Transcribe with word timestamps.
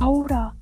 Ahora 0.00 0.54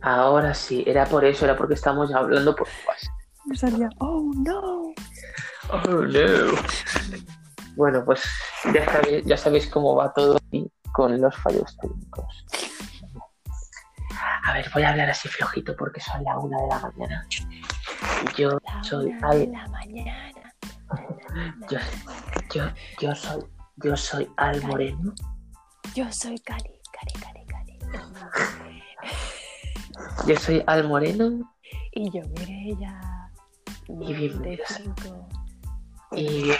Ahora 0.00 0.54
sí, 0.54 0.84
era 0.86 1.04
por 1.06 1.24
eso, 1.24 1.44
era 1.44 1.56
porque 1.56 1.74
estamos 1.74 2.12
hablando 2.14 2.54
por 2.54 2.68
WhatsApp. 2.86 3.14
me 3.46 3.56
salía, 3.56 3.88
oh 3.98 4.30
no. 4.36 4.94
Oh 5.70 6.02
no. 6.02 6.52
Bueno, 7.76 8.04
pues 8.04 8.22
ya 8.72 8.84
sabéis, 8.84 9.24
ya 9.24 9.36
sabéis 9.36 9.66
cómo 9.68 9.96
va 9.96 10.12
todo 10.12 10.36
aquí 10.36 10.70
con 10.92 11.20
los 11.20 11.34
fallos 11.36 11.76
técnicos. 11.80 12.46
A 14.44 14.52
ver, 14.52 14.70
voy 14.72 14.82
a 14.82 14.90
hablar 14.90 15.10
así 15.10 15.28
flojito 15.28 15.76
porque 15.76 16.00
son 16.00 16.24
la 16.24 16.38
una 16.38 16.60
de 16.62 16.68
la 16.68 16.80
mañana. 16.80 17.26
Yo 18.36 18.58
La 18.64 18.82
soy 18.82 19.06
una 19.06 19.28
Al, 19.28 19.38
de 19.40 19.46
la 19.48 19.66
mañana. 19.68 20.54
yo, 21.70 21.78
yo, 22.54 22.64
yo 23.00 23.14
soy, 23.14 23.44
yo 23.76 23.96
soy 23.96 24.28
Al 24.36 24.62
Moreno. 24.62 25.12
Yo 25.94 26.10
soy 26.10 26.38
Cali, 26.40 26.77
Yo 30.28 30.36
soy 30.36 30.62
Al 30.66 30.86
Moreno 30.86 31.54
Y 31.92 32.10
yo, 32.10 32.20
Mireia. 32.38 33.30
Y 33.88 34.14
bienvenidos. 34.14 34.80
y, 36.12 36.24
bienvenido- 36.42 36.58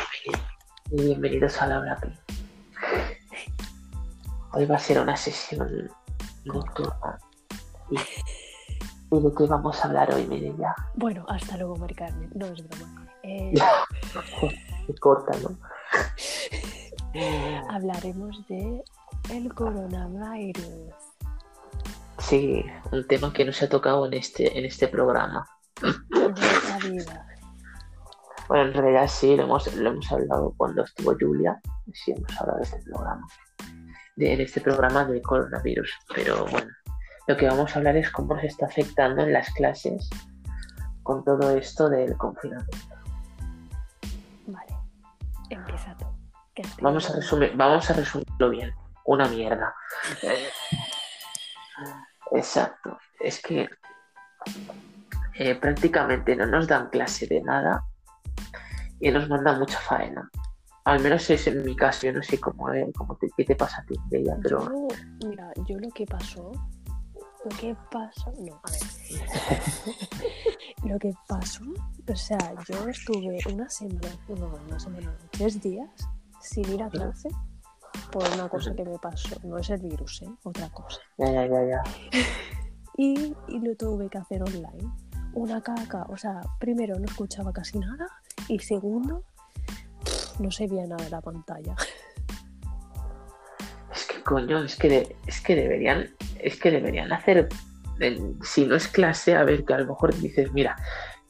y 0.91 1.03
bienvenidos 1.03 1.61
a 1.61 1.67
la 1.67 1.81
hora 1.81 1.97
Pi. 2.01 2.09
Hoy 4.53 4.65
va 4.65 4.77
a 4.77 4.79
ser 4.79 4.99
una 5.01 5.17
sesión 5.17 5.91
nocturna. 6.47 7.19
¿Y, 7.91 7.97
y 9.17 9.21
de 9.21 9.35
qué 9.37 9.45
vamos 9.47 9.85
a 9.85 9.89
hablar 9.89 10.15
hoy, 10.15 10.27
Mireia? 10.27 10.75
Bueno, 10.95 11.27
hasta 11.29 11.59
luego, 11.59 11.77
Mari 11.77 11.95
Carmen. 11.95 12.31
No 12.35 12.47
es 12.47 12.67
broma. 12.67 13.07
Eh, 13.23 13.53
Se 14.87 14.95
corta, 14.95 15.39
¿no? 15.41 15.51
hablaremos 17.71 18.47
de 18.49 18.83
el 19.31 19.53
coronavirus. 19.55 20.95
Sí, 22.29 22.63
un 22.93 23.07
tema 23.07 23.33
que 23.33 23.43
no 23.43 23.53
se 23.55 23.65
ha 23.65 23.69
tocado 23.71 24.05
en 24.05 24.13
este, 24.13 24.59
en 24.59 24.67
este 24.67 24.87
programa. 24.87 25.49
Bueno, 28.49 28.65
en 28.65 28.75
realidad 28.75 29.09
sí, 29.09 29.35
lo 29.35 29.45
hemos, 29.45 29.75
lo 29.75 29.89
hemos 29.89 30.13
hablado 30.13 30.53
cuando 30.59 30.85
estuvo 30.85 31.17
Julia, 31.19 31.59
sí 31.95 32.13
hemos 32.13 32.39
hablado 32.39 32.59
de 32.59 32.65
este 32.65 32.83
programa, 32.83 33.27
de, 34.17 34.33
en 34.35 34.41
este 34.43 34.61
programa 34.61 35.07
del 35.07 35.23
coronavirus, 35.23 35.91
pero 36.15 36.45
bueno, 36.51 36.71
lo 37.29 37.37
que 37.39 37.47
vamos 37.47 37.75
a 37.75 37.79
hablar 37.79 37.97
es 37.97 38.11
cómo 38.11 38.35
nos 38.35 38.45
está 38.45 38.67
afectando 38.67 39.23
en 39.23 39.33
las 39.33 39.49
clases 39.55 40.11
con 41.05 41.25
todo 41.25 41.57
esto 41.57 41.89
del 41.89 42.15
confinamiento. 42.19 42.77
Vale. 44.49 44.77
Empieza 45.49 45.97
tú. 45.97 46.05
Vamos 46.83 47.09
a 47.09 47.17
resumir, 47.17 47.53
vamos 47.57 47.89
a 47.89 47.95
resumirlo 47.95 48.51
bien, 48.51 48.71
una 49.07 49.27
mierda. 49.29 49.75
Exacto, 52.33 52.99
es 53.21 53.41
que 53.41 53.69
eh, 55.35 55.55
prácticamente 55.55 56.37
no 56.37 56.47
nos 56.47 56.67
dan 56.67 56.91
clase 56.91 57.27
de 57.27 57.41
nada 57.43 57.85
y 59.01 59.11
nos 59.11 59.29
mandan 59.29 59.59
mucha 59.59 59.79
faena. 59.79 60.29
Al 60.85 61.01
menos 61.01 61.29
es 61.31 61.47
en 61.47 61.65
mi 61.65 61.77
caso, 61.77 62.07
yo 62.07 62.13
no 62.13 62.23
sé 62.23 62.41
cómo, 62.41 62.73
eh, 62.73 62.91
cómo 62.97 63.17
te, 63.17 63.29
qué 63.37 63.45
te 63.45 63.55
pasa 63.55 63.83
a 63.83 63.85
ti, 63.85 63.95
Bella, 64.11 64.37
pero 64.43 64.65
Yo, 64.65 64.89
mira, 65.27 65.53
yo 65.67 65.79
lo 65.79 65.89
que 65.91 66.07
pasó, 66.07 66.51
lo 67.45 67.57
que 67.59 67.77
pasó, 67.91 68.33
no, 68.39 68.61
a 68.65 68.71
ver, 68.71 68.81
lo 70.93 70.99
que 70.99 71.13
pasó, 71.29 71.63
o 72.11 72.17
sea, 72.17 72.39
yo 72.67 72.89
estuve 72.89 73.39
una 73.53 73.69
semana, 73.69 74.09
no, 74.29 74.59
una 74.67 74.81
semana, 74.81 75.15
tres 75.31 75.61
días 75.61 75.91
sin 76.41 76.73
ir 76.73 76.83
a 76.83 76.89
clase 76.89 77.29
por 78.11 78.25
una 78.35 78.49
cosa 78.49 78.75
que 78.75 78.85
me 78.85 78.99
pasó, 78.99 79.37
no 79.45 79.59
es 79.59 79.71
el 79.71 79.81
virus, 79.81 80.23
¿eh? 80.23 80.31
otra 80.45 80.69
cosa, 80.71 81.01
ya, 81.19 81.31
ya, 81.31 81.47
ya, 81.47 81.63
ya. 81.67 81.83
y, 82.97 83.35
y 83.49 83.61
lo 83.61 83.75
tuve 83.77 84.09
que 84.09 84.19
hacer 84.19 84.43
online, 84.43 84.91
una 85.35 85.61
caca, 85.63 86.07
o 86.09 86.17
sea, 86.17 86.41
primero 86.59 86.99
no 86.99 87.05
escuchaba 87.05 87.53
casi 87.53 87.79
nada 87.79 88.07
y 88.49 88.59
segundo, 88.59 89.25
no 90.39 90.51
se 90.51 90.67
veía 90.67 90.87
nada 90.87 91.05
en 91.05 91.11
la 91.11 91.21
pantalla. 91.21 91.75
Es 93.95 94.05
que 94.07 94.23
coño, 94.23 94.63
es 94.63 94.77
que, 94.77 94.89
de- 94.89 95.17
es 95.27 95.41
que 95.41 95.57
deberían, 95.57 96.09
es 96.39 96.61
que 96.61 96.71
deberían 96.71 97.13
hacer, 97.13 97.49
en- 97.99 98.39
si 98.45 98.65
no 98.67 98.77
es 98.77 98.87
clase, 98.87 99.35
a 99.35 99.43
ver, 99.45 99.65
que 99.65 99.75
a 99.75 99.79
lo 99.79 99.87
mejor 99.87 100.15
dices, 100.15 100.53
mira, 100.53 100.77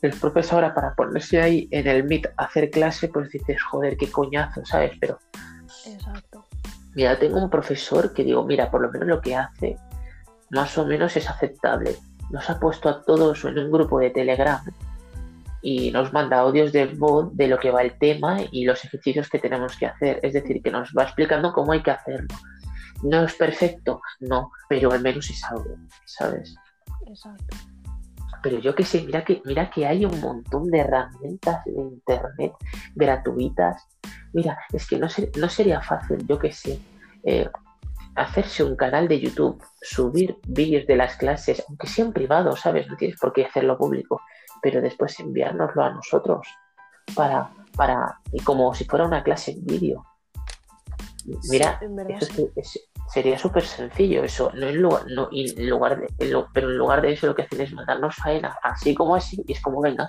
el 0.02 0.10
profesor 0.18 0.62
ahora 0.64 0.74
para 0.74 0.94
ponerse 0.94 1.40
ahí 1.40 1.68
en 1.70 1.86
el 1.86 2.04
Meet 2.04 2.26
a 2.36 2.44
hacer 2.44 2.70
clase, 2.70 3.08
pues 3.08 3.30
dices, 3.30 3.62
joder, 3.62 3.96
qué 3.96 4.10
coñazo, 4.10 4.64
¿sabes? 4.64 4.92
Pero 5.00 5.18
Exacto. 5.86 6.44
Mira, 6.98 7.16
tengo 7.16 7.38
un 7.40 7.48
profesor 7.48 8.12
que 8.12 8.24
digo, 8.24 8.44
mira, 8.44 8.72
por 8.72 8.80
lo 8.80 8.90
menos 8.90 9.06
lo 9.06 9.20
que 9.20 9.36
hace 9.36 9.76
más 10.50 10.76
o 10.78 10.84
menos 10.84 11.16
es 11.16 11.30
aceptable. 11.30 11.94
Nos 12.30 12.50
ha 12.50 12.58
puesto 12.58 12.88
a 12.88 13.02
todos 13.02 13.44
en 13.44 13.56
un 13.56 13.70
grupo 13.70 14.00
de 14.00 14.10
Telegram 14.10 14.60
y 15.62 15.92
nos 15.92 16.12
manda 16.12 16.40
audios 16.40 16.72
de 16.72 16.86
voz 16.86 17.36
de 17.36 17.46
lo 17.46 17.60
que 17.60 17.70
va 17.70 17.82
el 17.82 17.96
tema 18.00 18.38
y 18.50 18.64
los 18.64 18.84
ejercicios 18.84 19.28
que 19.28 19.38
tenemos 19.38 19.76
que 19.76 19.86
hacer. 19.86 20.18
Es 20.24 20.32
decir, 20.32 20.60
que 20.60 20.72
nos 20.72 20.90
va 20.90 21.04
explicando 21.04 21.52
cómo 21.52 21.70
hay 21.70 21.84
que 21.84 21.92
hacerlo. 21.92 22.34
No 23.04 23.22
es 23.22 23.34
perfecto, 23.34 24.00
no, 24.18 24.50
pero 24.68 24.90
al 24.90 25.00
menos 25.00 25.30
es 25.30 25.44
algo, 25.44 25.76
¿sabes? 26.04 26.56
Exacto. 27.06 27.56
Pero 28.42 28.58
yo 28.58 28.74
que 28.74 28.84
sé, 28.84 29.02
mira 29.02 29.24
que, 29.24 29.40
mira 29.44 29.70
que 29.70 29.86
hay 29.86 30.04
un 30.04 30.20
montón 30.20 30.68
de 30.68 30.80
herramientas 30.80 31.64
de 31.64 31.80
internet 31.80 32.54
gratuitas. 32.96 33.86
Mira, 34.38 34.56
es 34.72 34.86
que 34.86 34.96
no, 34.98 35.08
ser- 35.08 35.32
no 35.36 35.48
sería 35.48 35.80
fácil, 35.80 36.24
yo 36.28 36.38
que 36.38 36.52
sé, 36.52 36.78
eh, 37.24 37.50
hacerse 38.14 38.62
un 38.62 38.76
canal 38.76 39.08
de 39.08 39.18
YouTube, 39.18 39.60
subir 39.82 40.36
vídeos 40.46 40.86
de 40.86 40.94
las 40.94 41.16
clases, 41.16 41.64
aunque 41.68 41.88
sea 41.88 42.04
en 42.04 42.12
privado, 42.12 42.54
¿sabes? 42.54 42.86
No 42.86 42.96
tienes 42.96 43.18
por 43.18 43.32
qué 43.32 43.46
hacerlo 43.46 43.76
público, 43.76 44.20
pero 44.62 44.80
después 44.80 45.18
enviárnoslo 45.18 45.82
a 45.82 45.90
nosotros 45.90 46.46
para, 47.16 47.50
para, 47.76 48.20
y 48.32 48.40
como 48.44 48.72
si 48.74 48.84
fuera 48.84 49.06
una 49.06 49.24
clase 49.24 49.50
en 49.50 49.66
vídeo. 49.66 50.04
Mira, 51.50 51.78
Sí, 51.80 51.84
en 51.86 51.96
verdad 51.96 52.18
eso 52.22 52.32
es- 52.56 52.74
es- 52.76 52.87
sería 53.08 53.38
súper 53.38 53.64
sencillo 53.64 54.22
eso, 54.22 54.50
no 54.54 54.66
en 54.68 54.82
lugar, 54.82 55.02
no, 55.08 55.28
en 55.32 55.68
lugar 55.68 55.98
de, 56.00 56.08
en 56.18 56.32
lu- 56.32 56.46
pero 56.52 56.68
en 56.70 56.76
lugar 56.78 57.00
de 57.02 57.12
eso 57.12 57.26
lo 57.26 57.34
que 57.34 57.42
hacen 57.42 57.60
es 57.60 57.72
mandarnos 57.72 58.14
faena, 58.16 58.56
así 58.62 58.94
como 58.94 59.14
así, 59.14 59.42
y 59.46 59.52
es 59.52 59.60
como, 59.60 59.80
venga, 59.80 60.08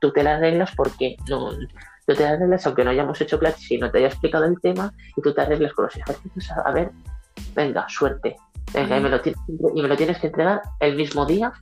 tú 0.00 0.12
te 0.12 0.22
las 0.22 0.38
arreglas 0.38 0.72
porque 0.76 1.16
no, 1.28 1.50
tú 1.52 2.14
te 2.14 2.22
las 2.22 2.32
arreglas 2.32 2.66
aunque 2.66 2.84
no 2.84 2.90
hayamos 2.90 3.20
hecho 3.20 3.38
clase 3.38 3.74
y 3.74 3.78
no 3.78 3.90
te 3.90 3.98
haya 3.98 4.08
explicado 4.08 4.44
el 4.44 4.60
tema, 4.60 4.92
y 5.16 5.22
tú 5.22 5.32
te 5.32 5.40
arreglas 5.42 5.72
con 5.74 5.84
los 5.86 5.96
ejercicios, 5.96 6.50
a, 6.50 6.68
a 6.68 6.72
ver, 6.72 6.90
venga, 7.54 7.86
suerte, 7.88 8.36
venga, 8.74 8.98
y 8.98 9.00
me, 9.00 9.08
lo 9.08 9.20
tienes, 9.20 9.40
y 9.74 9.82
me 9.82 9.88
lo 9.88 9.96
tienes 9.96 10.18
que 10.18 10.26
entregar 10.26 10.60
el 10.80 10.96
mismo 10.96 11.24
día 11.26 11.52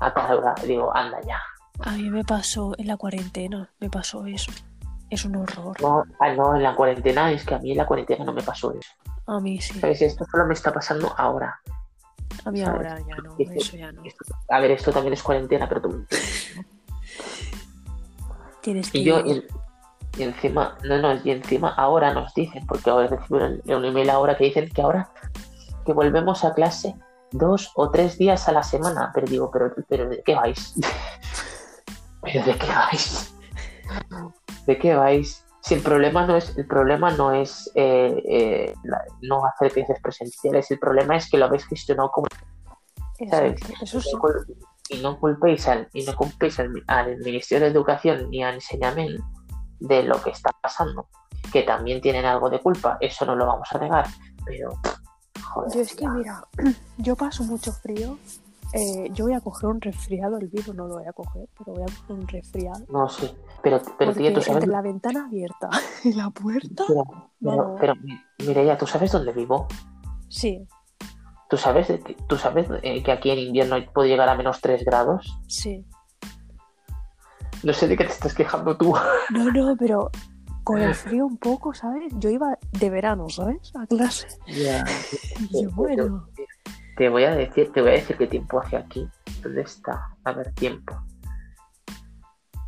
a 0.00 0.14
cada 0.14 0.36
hora, 0.36 0.54
digo, 0.66 0.94
anda 0.96 1.20
ya. 1.26 1.38
A 1.80 1.92
mí 1.92 2.10
me 2.10 2.24
pasó 2.24 2.74
en 2.78 2.86
la 2.88 2.96
cuarentena, 2.96 3.70
me 3.80 3.88
pasó 3.88 4.26
eso. 4.26 4.50
Es 5.10 5.24
un 5.24 5.36
horror. 5.36 5.80
No, 5.80 6.04
ah, 6.20 6.32
no, 6.34 6.56
en 6.56 6.62
la 6.62 6.74
cuarentena, 6.74 7.30
es 7.32 7.44
que 7.44 7.54
a 7.54 7.58
mí 7.58 7.70
en 7.70 7.78
la 7.78 7.86
cuarentena 7.86 8.24
no 8.24 8.32
me 8.32 8.42
pasó 8.42 8.72
eso. 8.72 8.90
A 9.28 9.38
mí 9.40 9.60
sí. 9.60 9.78
¿Sabes? 9.78 10.02
Esto 10.02 10.24
solo 10.30 10.46
me 10.46 10.54
está 10.54 10.72
pasando 10.72 11.14
ahora. 11.16 11.60
A 12.44 12.50
mí 12.50 12.60
¿sabes? 12.60 12.68
ahora 12.86 12.98
ya 13.06 13.16
no, 13.16 13.34
Esto- 13.38 13.54
eso 13.54 13.76
ya 13.76 13.92
no. 13.92 14.02
esto- 14.04 14.24
a 14.48 14.60
ver, 14.60 14.70
esto 14.72 14.90
también 14.92 15.12
es 15.12 15.22
cuarentena, 15.22 15.68
pero 15.68 15.82
tú, 15.82 16.06
Tienes 18.62 18.90
que 18.90 18.98
Y 18.98 19.04
yo, 19.04 19.20
y, 19.20 19.44
y 20.18 20.22
encima, 20.22 20.76
no, 20.84 20.98
no, 20.98 21.14
y 21.22 21.30
encima 21.30 21.70
ahora 21.74 22.12
nos 22.12 22.34
dicen, 22.34 22.66
porque 22.66 22.90
ahora 22.90 23.06
recibieron 23.08 23.60
un 23.66 23.84
email 23.84 24.10
ahora 24.10 24.36
que 24.36 24.44
dicen 24.44 24.68
que 24.70 24.82
ahora 24.82 25.10
que 25.86 25.92
volvemos 25.92 26.44
a 26.44 26.52
clase 26.54 26.94
dos 27.30 27.70
o 27.76 27.90
tres 27.90 28.18
días 28.18 28.48
a 28.48 28.52
la 28.52 28.62
semana. 28.62 29.10
Pero 29.14 29.26
digo, 29.26 29.50
pero, 29.50 29.74
pero 29.88 30.08
¿de 30.08 30.22
qué 30.22 30.34
vais? 30.34 30.74
¿Pero 32.22 32.44
de 32.44 32.56
qué 32.56 32.66
vais? 32.66 33.34
¿De 34.66 34.78
qué 34.78 34.94
vais? 34.94 35.44
Si 35.68 35.74
el 35.74 35.82
problema 35.82 36.24
no 36.26 36.34
es, 36.34 36.56
el 36.56 36.66
problema 36.66 37.10
no 37.10 37.30
es 37.30 37.70
eh, 37.74 38.22
eh, 38.26 38.74
la- 38.84 39.04
no 39.20 39.44
hacer 39.44 39.70
clases 39.70 40.00
presenciales, 40.00 40.70
el 40.70 40.78
problema 40.78 41.14
es 41.14 41.28
que 41.28 41.36
lo 41.36 41.44
habéis 41.44 41.66
gestionado 41.66 42.10
como 42.10 42.26
¿sabes? 43.28 43.60
Eso 43.82 44.00
sí. 44.00 44.16
y 44.88 45.02
no 45.02 45.20
culpéis 45.20 45.68
al, 45.68 45.86
y 45.92 46.06
no 46.06 46.16
culpéis 46.16 46.58
al, 46.58 46.72
al 46.86 47.18
Ministerio 47.18 47.66
de 47.66 47.72
Educación 47.72 48.30
ni 48.30 48.42
a 48.42 48.54
Enseñamiento 48.54 49.22
de 49.78 50.04
lo 50.04 50.22
que 50.22 50.30
está 50.30 50.50
pasando, 50.62 51.06
que 51.52 51.64
también 51.64 52.00
tienen 52.00 52.24
algo 52.24 52.48
de 52.48 52.60
culpa, 52.60 52.96
eso 52.98 53.26
no 53.26 53.36
lo 53.36 53.44
vamos 53.44 53.68
a 53.70 53.76
negar, 53.78 54.06
pero 54.46 54.70
joder, 55.52 55.74
Yo 55.74 55.80
es 55.82 55.94
que 55.94 56.08
mira, 56.08 56.46
yo 56.96 57.14
paso 57.14 57.44
mucho 57.44 57.72
frío. 57.74 58.16
Eh, 58.72 59.08
yo 59.12 59.24
voy 59.24 59.34
a 59.34 59.40
coger 59.40 59.70
un 59.70 59.80
resfriado, 59.80 60.38
el 60.38 60.48
virus 60.48 60.74
no 60.74 60.86
lo 60.86 60.94
voy 60.94 61.06
a 61.06 61.12
coger, 61.12 61.48
pero 61.56 61.72
voy 61.72 61.82
a 61.82 61.86
coger 61.86 62.16
un 62.16 62.28
resfriado. 62.28 62.84
no 62.90 63.08
sé, 63.08 63.34
pero, 63.62 63.80
pero 63.98 64.12
tía, 64.12 64.32
tú 64.32 64.40
sabes, 64.40 64.62
entre 64.62 64.72
la 64.72 64.82
ventana 64.82 65.26
abierta 65.26 65.70
y 66.04 66.12
la 66.12 66.30
puerta, 66.30 66.84
pero, 66.86 67.04
pero, 67.40 67.76
pero, 67.80 67.94
Mireia, 68.46 68.76
tú 68.76 68.86
sabes 68.86 69.12
dónde 69.12 69.32
vivo, 69.32 69.66
sí, 70.28 70.66
tú 71.48 71.56
sabes, 71.56 71.92
tú 72.26 72.36
sabes 72.36 72.68
eh, 72.82 73.02
que 73.02 73.12
aquí 73.12 73.30
en 73.30 73.38
invierno 73.38 73.76
puede 73.92 74.10
llegar 74.10 74.28
a 74.28 74.36
menos 74.36 74.60
3 74.60 74.84
grados, 74.84 75.38
sí. 75.46 75.86
no 77.62 77.72
sé 77.72 77.88
de 77.88 77.96
qué 77.96 78.04
te 78.04 78.12
estás 78.12 78.34
quejando 78.34 78.76
tú, 78.76 78.94
No, 79.30 79.50
no, 79.50 79.76
pero 79.76 80.10
con 80.68 80.82
el 80.82 80.94
frío 80.94 81.24
un 81.24 81.38
poco, 81.38 81.72
¿sabes? 81.72 82.12
Yo 82.18 82.28
iba 82.28 82.58
de 82.78 82.90
verano, 82.90 83.30
¿sabes? 83.30 83.72
A 83.74 83.86
clase. 83.86 84.28
Ya. 84.46 84.84
Y 85.50 85.62
yo, 85.62 85.70
bueno, 85.70 86.28
te 86.98 87.08
voy 87.08 87.22
a 87.22 87.30
decir, 87.30 87.70
te 87.72 87.80
voy 87.80 87.90
a 87.90 87.94
decir 87.94 88.16
qué 88.16 88.26
tiempo 88.26 88.60
hace 88.60 88.76
aquí. 88.76 89.08
¿Dónde 89.40 89.62
está? 89.62 90.08
A 90.24 90.32
ver, 90.32 90.52
tiempo. 90.54 91.00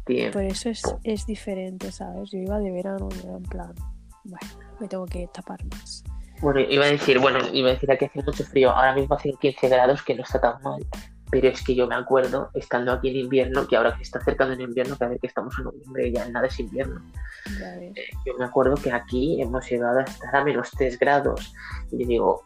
Tiempo. 0.06 0.38
Por 0.38 0.44
eso 0.44 0.70
es, 0.70 0.82
es 1.02 1.26
diferente, 1.26 1.90
¿sabes? 1.90 2.30
Yo 2.30 2.38
iba 2.38 2.58
de 2.60 2.70
verano 2.70 3.08
y 3.12 3.26
era 3.26 3.36
en 3.36 3.42
plan, 3.42 3.74
bueno, 4.22 4.46
me 4.78 4.86
tengo 4.86 5.04
que 5.06 5.28
tapar 5.34 5.58
más. 5.72 6.04
Bueno, 6.40 6.60
iba 6.60 6.84
a 6.84 6.88
decir, 6.88 7.18
bueno, 7.18 7.40
iba 7.52 7.70
a 7.70 7.72
decir 7.72 7.88
que 7.98 8.06
hace 8.06 8.22
mucho 8.22 8.44
frío. 8.44 8.70
Ahora 8.70 8.94
mismo 8.94 9.16
hace 9.16 9.32
15 9.32 9.68
grados, 9.68 10.02
que 10.04 10.14
no 10.14 10.22
está 10.22 10.40
tan 10.40 10.62
mal. 10.62 10.80
Pero 11.28 11.48
es 11.48 11.62
que 11.64 11.74
yo 11.74 11.88
me 11.88 11.96
acuerdo, 11.96 12.50
estando 12.54 12.92
aquí 12.92 13.08
en 13.10 13.16
invierno, 13.16 13.66
que 13.66 13.76
ahora 13.76 13.96
que 13.96 14.02
está 14.02 14.20
acercando 14.20 14.54
el 14.54 14.60
invierno, 14.60 14.96
que 14.96 15.04
a 15.04 15.08
ver 15.08 15.18
que 15.18 15.26
estamos 15.26 15.58
en 15.58 15.64
noviembre, 15.64 16.12
ya 16.12 16.28
nada 16.28 16.46
es 16.46 16.58
invierno. 16.58 17.02
Eh, 17.60 17.92
yo 18.24 18.34
me 18.38 18.44
acuerdo 18.44 18.76
que 18.76 18.92
aquí 18.92 19.42
hemos 19.42 19.68
llegado 19.68 19.98
a 19.98 20.02
estar 20.02 20.34
a 20.36 20.44
menos 20.44 20.70
3 20.70 20.98
grados. 20.98 21.52
Y 21.90 22.02
yo 22.02 22.08
digo, 22.08 22.44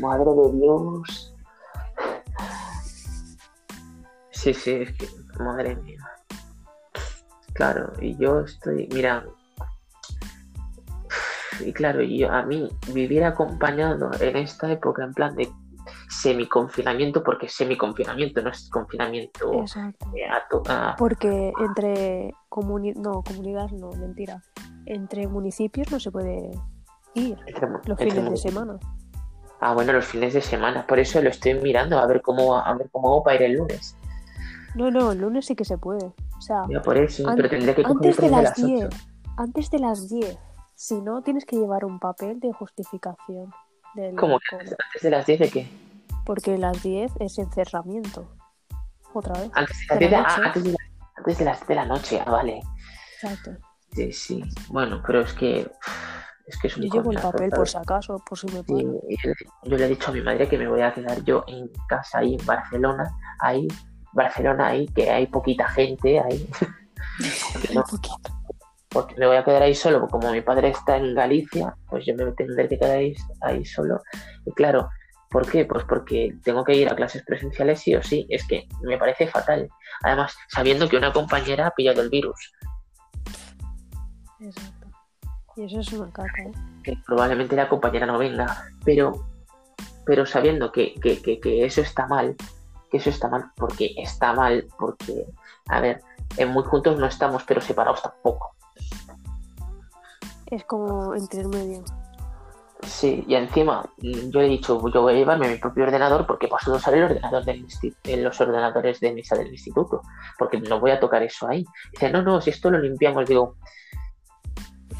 madre 0.00 0.30
de 0.34 0.52
Dios. 0.58 1.34
Sí, 4.30 4.54
sí, 4.54 4.70
es 4.72 4.92
que, 4.96 5.08
madre 5.42 5.76
mía. 5.76 6.00
Claro, 7.52 7.92
y 8.00 8.16
yo 8.16 8.40
estoy, 8.40 8.88
mira, 8.92 9.26
y 11.64 11.72
claro, 11.72 12.00
yo 12.02 12.30
a 12.30 12.42
mí 12.44 12.68
vivir 12.94 13.22
acompañado 13.24 14.10
en 14.20 14.36
esta 14.36 14.70
época 14.72 15.04
en 15.04 15.12
plan 15.12 15.34
de 15.36 15.50
semi-confinamiento, 16.08 17.22
porque 17.22 17.48
semi-confinamiento 17.48 18.40
no 18.42 18.50
es 18.50 18.68
confinamiento 18.70 19.52
Exacto. 19.60 20.06
eh, 20.14 20.26
a 20.26 20.48
to- 20.48 20.62
a- 20.68 20.96
Porque 20.96 21.52
entre 21.58 22.32
comuni 22.48 22.92
no, 22.92 23.22
comunidades 23.22 23.72
no, 23.72 23.90
mentira. 23.92 24.42
Entre 24.86 25.28
municipios 25.28 25.90
no 25.92 26.00
se 26.00 26.10
puede 26.10 26.50
ir 27.14 27.36
entre- 27.46 27.68
los 27.68 28.00
entre 28.00 28.10
fines 28.10 28.30
de 28.30 28.36
semana. 28.38 28.78
Ah, 29.60 29.74
bueno, 29.74 29.92
los 29.92 30.06
fines 30.06 30.32
de 30.34 30.40
semana, 30.40 30.86
por 30.86 30.98
eso 30.98 31.20
lo 31.20 31.28
estoy 31.30 31.54
mirando 31.54 31.98
a 31.98 32.06
ver 32.06 32.22
cómo 32.22 32.56
a 32.56 32.72
ver 32.74 32.88
cómo 32.90 33.08
hago 33.08 33.22
para 33.24 33.36
ir 33.36 33.42
el 33.42 33.52
lunes. 33.58 33.94
No, 34.74 34.90
no, 34.90 35.12
el 35.12 35.20
lunes 35.20 35.46
sí 35.46 35.54
que 35.54 35.64
se 35.64 35.76
puede. 35.78 36.04
O 36.06 36.40
sea, 36.40 36.62
Ya 36.70 36.80
por 36.80 36.96
eso, 36.96 37.24
pero 37.36 37.48
tendría 37.50 37.74
que 37.74 37.82
antes 37.84 38.16
de 38.16 38.30
las 38.30 38.58
ocho. 38.58 38.66
10. 38.66 38.88
Antes 39.36 39.70
de 39.70 39.78
las 39.78 40.08
10. 40.08 40.38
Si 40.74 40.94
no, 41.02 41.22
tienes 41.22 41.44
que 41.44 41.56
llevar 41.56 41.84
un 41.84 41.98
papel 41.98 42.40
de 42.40 42.52
justificación 42.52 43.52
del 43.94 44.16
¿Cómo 44.16 44.38
que 44.38 44.56
cole. 44.56 44.70
antes, 44.70 45.02
de 45.02 45.10
las 45.10 45.26
10 45.26 45.40
de 45.40 45.50
qué? 45.50 45.68
Porque 46.24 46.56
las 46.56 46.82
10 46.82 47.12
es 47.20 47.38
encerramiento. 47.38 48.30
Otra 49.12 49.34
vez. 49.40 49.50
Antes 49.54 49.76
de 49.78 49.86
las 49.88 49.98
¿De 49.98 50.08
10 50.08 50.10
la 50.12 50.18
de, 50.18 50.24
ah, 50.24 50.36
noche? 50.36 50.46
antes 50.46 50.64
de, 50.64 50.70
la- 50.70 50.78
antes 51.16 51.38
de 51.38 51.44
las 51.44 51.66
de 51.66 51.74
la 51.74 51.84
noche, 51.86 52.22
ah, 52.24 52.30
vale. 52.30 52.60
Exacto. 53.22 53.50
Sí, 53.92 54.12
sí. 54.12 54.44
Bueno, 54.68 55.02
pero 55.06 55.20
es 55.22 55.32
que 55.34 55.70
es 56.50 56.58
que 56.58 56.68
es 56.68 56.76
un 56.76 56.82
Yo 56.84 56.94
llevo 56.94 57.12
el 57.12 57.18
papel 57.18 57.50
por 57.50 57.68
si 57.68 57.76
acaso, 57.78 58.22
por 58.28 58.38
si 58.38 58.46
me 58.48 58.62
puedo. 58.62 59.00
yo, 59.64 59.76
le 59.76 59.84
he 59.84 59.88
dicho 59.88 60.10
a 60.10 60.14
mi 60.14 60.20
madre 60.20 60.48
que 60.48 60.58
me 60.58 60.68
voy 60.68 60.82
a 60.82 60.92
quedar 60.92 61.22
yo 61.24 61.44
en 61.46 61.70
casa 61.88 62.18
ahí 62.18 62.34
en 62.34 62.44
Barcelona, 62.44 63.10
ahí, 63.38 63.68
Barcelona 64.12 64.68
ahí, 64.68 64.86
que 64.88 65.10
hay 65.10 65.26
poquita 65.26 65.68
gente 65.68 66.20
ahí, 66.20 66.48
no. 67.74 67.80
Un 67.80 67.86
poquito. 67.86 68.30
porque 68.88 69.14
me 69.16 69.26
voy 69.26 69.36
a 69.36 69.44
quedar 69.44 69.62
ahí 69.62 69.74
solo, 69.74 70.00
porque 70.00 70.12
como 70.12 70.32
mi 70.32 70.40
padre 70.40 70.68
está 70.70 70.96
en 70.96 71.14
Galicia, 71.14 71.74
pues 71.88 72.04
yo 72.04 72.14
me 72.14 72.30
tendré 72.32 72.68
que 72.68 72.78
quedar 72.78 72.96
ahí, 72.96 73.14
ahí 73.42 73.64
solo. 73.64 74.00
Y 74.44 74.52
claro, 74.52 74.88
¿por 75.30 75.48
qué? 75.48 75.64
Pues 75.64 75.84
porque 75.84 76.36
tengo 76.42 76.64
que 76.64 76.74
ir 76.74 76.88
a 76.88 76.96
clases 76.96 77.22
presenciales 77.24 77.80
sí 77.80 77.94
o 77.94 78.02
sí, 78.02 78.26
es 78.28 78.46
que 78.46 78.66
me 78.82 78.98
parece 78.98 79.28
fatal. 79.28 79.68
Además, 80.02 80.36
sabiendo 80.48 80.88
que 80.88 80.96
una 80.96 81.12
compañera 81.12 81.68
ha 81.68 81.70
pillado 81.70 82.02
el 82.02 82.10
virus, 82.10 82.52
Exacto. 84.40 84.79
Y 85.60 85.64
eso 85.64 85.80
es 85.80 85.92
una 85.92 86.10
caca, 86.10 86.42
¿eh? 86.42 86.52
que 86.82 86.96
probablemente 87.04 87.54
la 87.54 87.68
compañera 87.68 88.06
no 88.06 88.16
venga, 88.16 88.64
pero, 88.82 89.26
pero 90.06 90.24
sabiendo 90.24 90.72
que, 90.72 90.94
que, 90.94 91.20
que, 91.20 91.38
que 91.38 91.66
eso 91.66 91.82
está 91.82 92.06
mal, 92.06 92.34
que 92.90 92.96
eso 92.96 93.10
está 93.10 93.28
mal, 93.28 93.50
porque 93.56 93.92
está 93.98 94.32
mal, 94.32 94.66
porque, 94.78 95.26
a 95.68 95.80
ver, 95.80 96.00
en 96.38 96.48
muy 96.48 96.64
juntos 96.64 96.98
no 96.98 97.04
estamos, 97.04 97.44
pero 97.44 97.60
separados 97.60 98.02
tampoco. 98.02 98.54
Es 100.46 100.64
como 100.64 101.14
entre 101.14 101.42
el 101.42 101.48
medio. 101.48 101.84
Sí, 102.82 103.22
y 103.28 103.34
encima 103.34 103.84
yo 103.98 104.40
he 104.40 104.48
dicho, 104.48 104.80
yo 104.88 105.02
voy 105.02 105.12
a 105.12 105.16
llevarme 105.18 105.50
mi 105.50 105.56
propio 105.58 105.84
ordenador 105.84 106.26
porque 106.26 106.48
paso 106.48 106.72
a 106.72 106.76
usar 106.78 106.94
el 106.94 107.02
ordenador 107.04 107.44
del 107.44 107.66
insti- 107.66 107.94
eh, 108.04 108.16
los 108.16 108.40
ordenadores 108.40 108.98
de 109.00 109.12
mesa 109.12 109.36
del 109.36 109.52
instituto, 109.52 110.00
porque 110.38 110.58
no 110.58 110.80
voy 110.80 110.92
a 110.92 110.98
tocar 110.98 111.22
eso 111.22 111.46
ahí. 111.46 111.66
Dice, 111.92 112.10
no, 112.10 112.22
no, 112.22 112.40
si 112.40 112.48
esto 112.48 112.70
lo 112.70 112.78
limpiamos, 112.78 113.26
digo, 113.28 113.56
¿En 113.89 113.89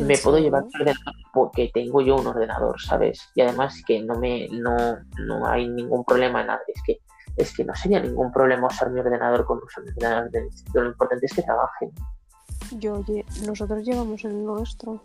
me 0.00 0.19
puedo 0.19 0.38
llevar 0.38 0.64
mi 0.64 0.81
ordenador 0.81 1.14
porque 1.32 1.70
tengo 1.73 2.00
yo 2.00 2.17
un 2.17 2.26
ordenador, 2.26 2.81
¿sabes? 2.81 3.31
Y 3.35 3.43
además 3.43 3.82
que 3.87 4.02
no 4.02 4.19
me 4.19 4.49
no, 4.50 4.76
no 5.19 5.47
hay 5.47 5.69
ningún 5.69 6.05
problema 6.05 6.41
en 6.41 6.49
nada. 6.49 6.61
Es 6.67 6.82
que 6.85 6.99
es 7.37 7.56
que 7.56 7.64
no 7.64 7.75
sería 7.75 8.00
ningún 8.00 8.32
problema 8.32 8.67
usar 8.67 8.91
mi 8.91 9.00
ordenador 9.00 9.44
con 9.47 9.61
los 9.61 9.79
ordenadores 9.79 10.32
del 10.32 10.44
instituto. 10.44 10.82
Lo 10.82 10.88
importante 10.91 11.26
es 11.26 11.32
que 11.32 11.43
trabajen. 11.43 11.91
Yo, 12.73 13.02
nosotros 13.47 13.85
llevamos 13.85 14.25
el 14.25 14.44
nuestro. 14.44 15.05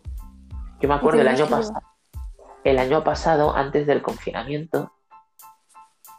Yo 0.81 0.89
me 0.89 0.95
acuerdo 0.95 1.21
el 1.21 1.27
año 1.27 1.48
pasado, 1.48 1.81
el 2.63 2.80
año 2.80 3.03
pasado, 3.03 3.56
antes 3.56 3.88
del 3.88 4.01
confinamiento, 4.01 4.91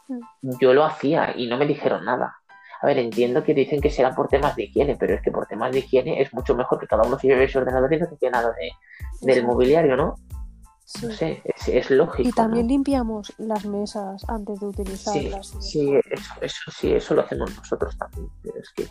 Mm. 0.07 0.51
yo 0.59 0.73
lo 0.73 0.85
hacía 0.85 1.33
y 1.35 1.47
no 1.47 1.57
me 1.57 1.65
dijeron 1.65 2.05
nada. 2.05 2.37
A 2.81 2.87
ver, 2.87 2.99
entiendo 2.99 3.43
que 3.43 3.53
dicen 3.53 3.81
que 3.81 3.89
será 3.89 4.13
por 4.13 4.27
temas 4.27 4.55
de 4.55 4.63
higiene, 4.63 4.95
pero 4.97 5.15
es 5.15 5.21
que 5.21 5.31
por 5.31 5.45
temas 5.47 5.71
de 5.71 5.79
higiene 5.79 6.21
es 6.21 6.33
mucho 6.33 6.55
mejor 6.55 6.79
que 6.79 6.87
cada 6.87 7.03
uno 7.07 7.17
se 7.17 7.27
lleve 7.27 7.47
su 7.49 7.57
ordenador 7.59 7.91
y 7.93 7.99
no 7.99 8.05
se 8.07 8.17
quede 8.17 8.31
nada 8.31 8.49
de, 8.49 8.71
del 9.21 9.37
Exacto. 9.37 9.53
mobiliario, 9.53 9.95
¿no? 9.97 10.15
Sí. 10.85 11.05
No 11.05 11.11
sé, 11.11 11.41
es, 11.43 11.67
es 11.67 11.89
lógico. 11.91 12.29
Y 12.29 12.31
también 12.31 12.67
¿no? 12.67 12.71
limpiamos 12.71 13.33
las 13.39 13.65
mesas 13.65 14.23
antes 14.29 14.59
de 14.59 14.67
Sí, 14.67 14.71
utilizarlas. 14.81 15.55
y 15.55 15.61
sí, 15.61 15.99
eso, 16.11 16.33
eso 16.41 16.71
sí, 16.71 16.93
eso 16.93 17.13
lo 17.15 17.21
hacemos 17.23 17.55
nosotros 17.57 17.97
también, 17.97 18.29
pero 18.41 18.59
es 18.59 18.71
que 18.73 18.87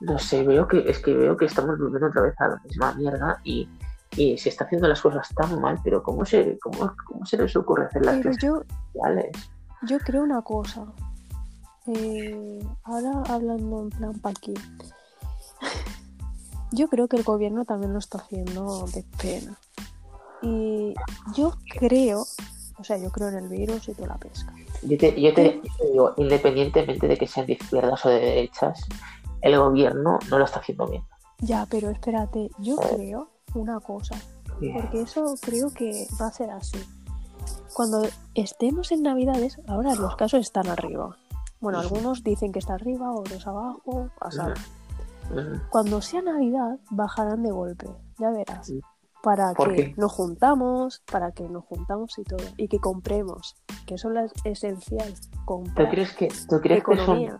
no 0.00 0.18
sé, 0.18 0.42
veo 0.42 0.66
que 0.66 0.78
es 0.90 0.98
que 0.98 1.14
veo 1.14 1.36
que 1.36 1.44
estamos 1.44 1.78
volviendo 1.78 2.08
otra 2.08 2.22
vez 2.22 2.34
a 2.40 2.48
la 2.48 2.60
misma 2.64 2.94
mierda 2.94 3.40
y, 3.44 3.68
y 4.16 4.36
se 4.38 4.48
está 4.48 4.64
haciendo 4.64 4.88
las 4.88 5.00
cosas 5.00 5.28
tan 5.34 5.60
mal, 5.60 5.78
pero 5.84 6.02
cómo 6.02 6.24
se 6.24 6.58
cómo, 6.58 6.94
cómo 7.06 7.24
se 7.26 7.36
les 7.36 7.54
ocurre 7.56 7.86
hacer 7.86 8.04
las 8.04 8.16
Pero 8.16 8.30
clases 8.30 8.42
yo, 8.42 8.62
yo 9.86 9.98
creo 10.00 10.22
una 10.22 10.42
cosa. 10.42 10.86
Eh, 11.94 12.58
ahora 12.84 13.22
hablando 13.28 13.82
en 13.82 13.90
plan 13.90 14.18
pa' 14.20 14.30
aquí. 14.30 14.54
Yo 16.72 16.88
creo 16.88 17.08
que 17.08 17.16
el 17.16 17.24
gobierno 17.24 17.64
también 17.64 17.92
lo 17.92 17.98
está 17.98 18.18
haciendo 18.18 18.86
de 18.94 19.04
pena. 19.20 19.58
Y 20.42 20.94
yo 21.34 21.52
creo, 21.78 22.24
o 22.78 22.84
sea, 22.84 22.96
yo 22.96 23.10
creo 23.10 23.28
en 23.28 23.34
el 23.38 23.48
virus 23.48 23.88
y 23.88 23.92
toda 23.94 24.08
la 24.08 24.16
pesca. 24.16 24.54
Yo 24.82 24.96
te, 24.96 25.20
yo 25.20 25.34
te- 25.34 25.60
yo 25.62 25.70
te 25.78 25.90
digo, 25.90 26.14
independientemente 26.16 27.08
de 27.08 27.16
que 27.18 27.26
sean 27.26 27.46
de 27.46 27.54
izquierdas 27.54 28.06
o 28.06 28.08
de 28.08 28.20
derechas, 28.20 28.86
el 29.42 29.58
gobierno 29.58 30.18
no 30.30 30.38
lo 30.38 30.44
está 30.44 30.60
haciendo 30.60 30.86
bien. 30.86 31.02
Ya, 31.40 31.66
pero 31.68 31.90
espérate, 31.90 32.50
yo 32.58 32.76
creo 32.76 33.28
una 33.54 33.80
cosa. 33.80 34.14
Porque 34.72 35.02
eso 35.02 35.34
creo 35.40 35.74
que 35.74 36.06
va 36.20 36.28
a 36.28 36.32
ser 36.32 36.50
así. 36.50 36.78
Cuando 37.74 38.06
estemos 38.34 38.92
en 38.92 39.02
Navidades, 39.02 39.58
ahora 39.66 39.94
los 39.94 40.14
casos 40.16 40.40
están 40.40 40.68
arriba. 40.68 41.16
Bueno, 41.60 41.78
algunos 41.78 42.22
dicen 42.22 42.52
que 42.52 42.58
está 42.58 42.74
arriba, 42.74 43.12
otros 43.12 43.46
abajo, 43.46 44.08
a 44.20 44.30
saber. 44.30 44.56
Cuando 45.70 46.00
sea 46.00 46.22
Navidad, 46.22 46.78
bajarán 46.90 47.42
de 47.42 47.50
golpe, 47.52 47.86
ya 48.18 48.30
verás. 48.30 48.72
Para 49.22 49.52
¿Por 49.52 49.74
que 49.74 49.76
qué? 49.76 49.94
nos 49.98 50.12
juntamos, 50.12 51.02
para 51.10 51.32
que 51.32 51.46
nos 51.48 51.64
juntamos 51.64 52.18
y 52.18 52.24
todo. 52.24 52.42
Y 52.56 52.68
que 52.68 52.78
compremos, 52.78 53.54
que 53.86 53.94
eso 53.94 54.10
es 54.12 54.32
esencial. 54.44 55.12
¿Tú 55.12 55.44
Comprar 55.44 55.90
crees 55.90 56.14
que, 56.14 56.28
tú 56.48 56.58
crees 56.60 56.82
que 56.82 56.96
son-. 56.96 57.38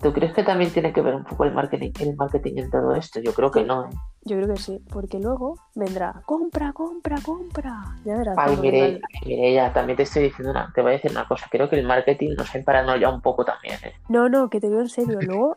¿Tú 0.00 0.12
crees 0.12 0.32
que 0.34 0.44
también 0.44 0.72
tiene 0.72 0.92
que 0.92 1.00
ver 1.00 1.14
un 1.16 1.24
poco 1.24 1.44
el 1.44 1.52
marketing, 1.52 1.90
el 1.98 2.14
marketing 2.16 2.52
en 2.58 2.70
todo 2.70 2.94
esto? 2.94 3.20
Yo 3.20 3.32
creo 3.34 3.50
que 3.50 3.64
no, 3.64 3.86
¿eh? 3.86 3.90
Yo 4.26 4.36
creo 4.36 4.54
que 4.54 4.60
sí, 4.60 4.80
porque 4.90 5.18
luego 5.18 5.58
vendrá, 5.74 6.22
compra, 6.24 6.72
compra, 6.72 7.16
compra. 7.22 7.84
Ya 8.04 8.16
verás. 8.16 8.36
Ay, 8.38 8.56
cuando 8.56 8.62
venga 8.62 8.86
mire, 8.86 9.00
mire, 9.26 9.52
ya, 9.52 9.72
también 9.72 9.98
te 9.98 10.04
estoy 10.04 10.24
diciendo 10.24 10.50
una, 10.50 10.72
te 10.74 10.80
voy 10.80 10.92
a 10.92 10.94
decir 10.94 11.10
una 11.10 11.28
cosa, 11.28 11.46
creo 11.50 11.68
que 11.68 11.78
el 11.78 11.86
marketing 11.86 12.30
nos 12.36 12.54
ha 12.54 12.58
emparado 12.58 12.96
ya 12.96 13.10
un 13.10 13.20
poco 13.20 13.44
también, 13.44 13.76
¿eh? 13.84 13.92
No, 14.08 14.30
no, 14.30 14.48
que 14.48 14.60
te 14.60 14.68
digo 14.68 14.80
en 14.80 14.88
serio. 14.88 15.18
Luego, 15.20 15.54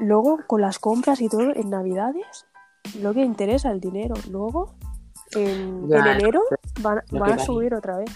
luego 0.00 0.40
con 0.48 0.60
las 0.60 0.80
compras 0.80 1.20
y 1.20 1.28
todo 1.28 1.54
en 1.54 1.70
Navidades, 1.70 2.46
lo 3.00 3.14
que 3.14 3.22
interesa 3.22 3.70
el 3.70 3.80
dinero. 3.80 4.16
Luego, 4.28 4.74
en, 5.36 5.88
Ya, 5.88 5.98
en 5.98 6.06
enero 6.20 6.42
van, 6.80 7.02
a 7.22 7.38
subir 7.38 7.72
otra 7.72 7.98
vez. 7.98 8.10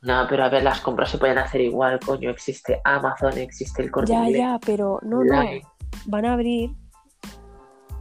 No, 0.00 0.26
pero 0.30 0.44
a 0.44 0.48
ver, 0.48 0.62
las 0.62 0.80
compras 0.80 1.10
se 1.10 1.18
pueden 1.18 1.36
hacer 1.36 1.60
igual, 1.60 2.00
coño, 2.00 2.30
existe 2.30 2.80
Amazon, 2.84 3.36
existe 3.36 3.82
el 3.82 3.90
corte 3.90 4.12
Ya, 4.12 4.30
ya, 4.30 4.60
pero 4.64 4.98
no, 5.02 5.22
no. 5.22 5.42
Van 6.06 6.24
a 6.24 6.32
abrir 6.32 6.70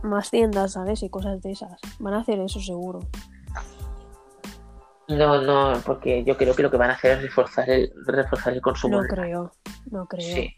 más 0.03 0.31
tiendas, 0.31 0.74
¿sabes? 0.74 1.03
Y 1.03 1.10
cosas 1.10 1.41
de 1.41 1.51
esas. 1.51 1.79
Van 2.00 2.13
a 2.13 2.20
hacer 2.20 2.39
eso 2.39 2.60
seguro. 2.60 3.00
No, 5.08 5.41
no, 5.41 5.79
porque 5.86 6.24
yo 6.24 6.38
creo 6.38 6.55
que 6.55 6.63
lo 6.63 6.72
que 6.72 6.77
van 6.77 6.91
a 6.91 6.93
hacer 6.93 7.17
es 7.17 7.24
reforzar 7.24 7.70
el, 7.70 7.91
reforzar 8.05 8.53
el 8.53 8.62
consumo. 8.62 9.01
No 9.01 9.08
creo, 9.08 9.51
no 9.89 10.05
creo. 10.05 10.36
Sí, 10.36 10.55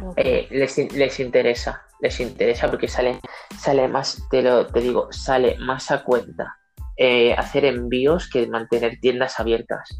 no 0.00 0.14
creo. 0.14 0.26
Eh, 0.26 0.48
les, 0.50 0.92
les 0.92 1.20
interesa, 1.20 1.82
les 2.00 2.20
interesa 2.20 2.70
porque 2.70 2.86
sale, 2.86 3.18
sale 3.58 3.88
más, 3.88 4.22
te 4.30 4.42
lo 4.42 4.66
te 4.66 4.80
digo, 4.80 5.08
sale 5.10 5.56
más 5.58 5.90
a 5.90 6.04
cuenta 6.04 6.56
eh, 6.96 7.34
hacer 7.34 7.64
envíos 7.64 8.30
que 8.30 8.46
mantener 8.46 9.00
tiendas 9.00 9.40
abiertas. 9.40 9.98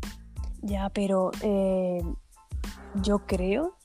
Ya, 0.63 0.89
pero 0.91 1.33
eh, 1.43 2.03
yo 3.03 3.19
creo 3.27 3.77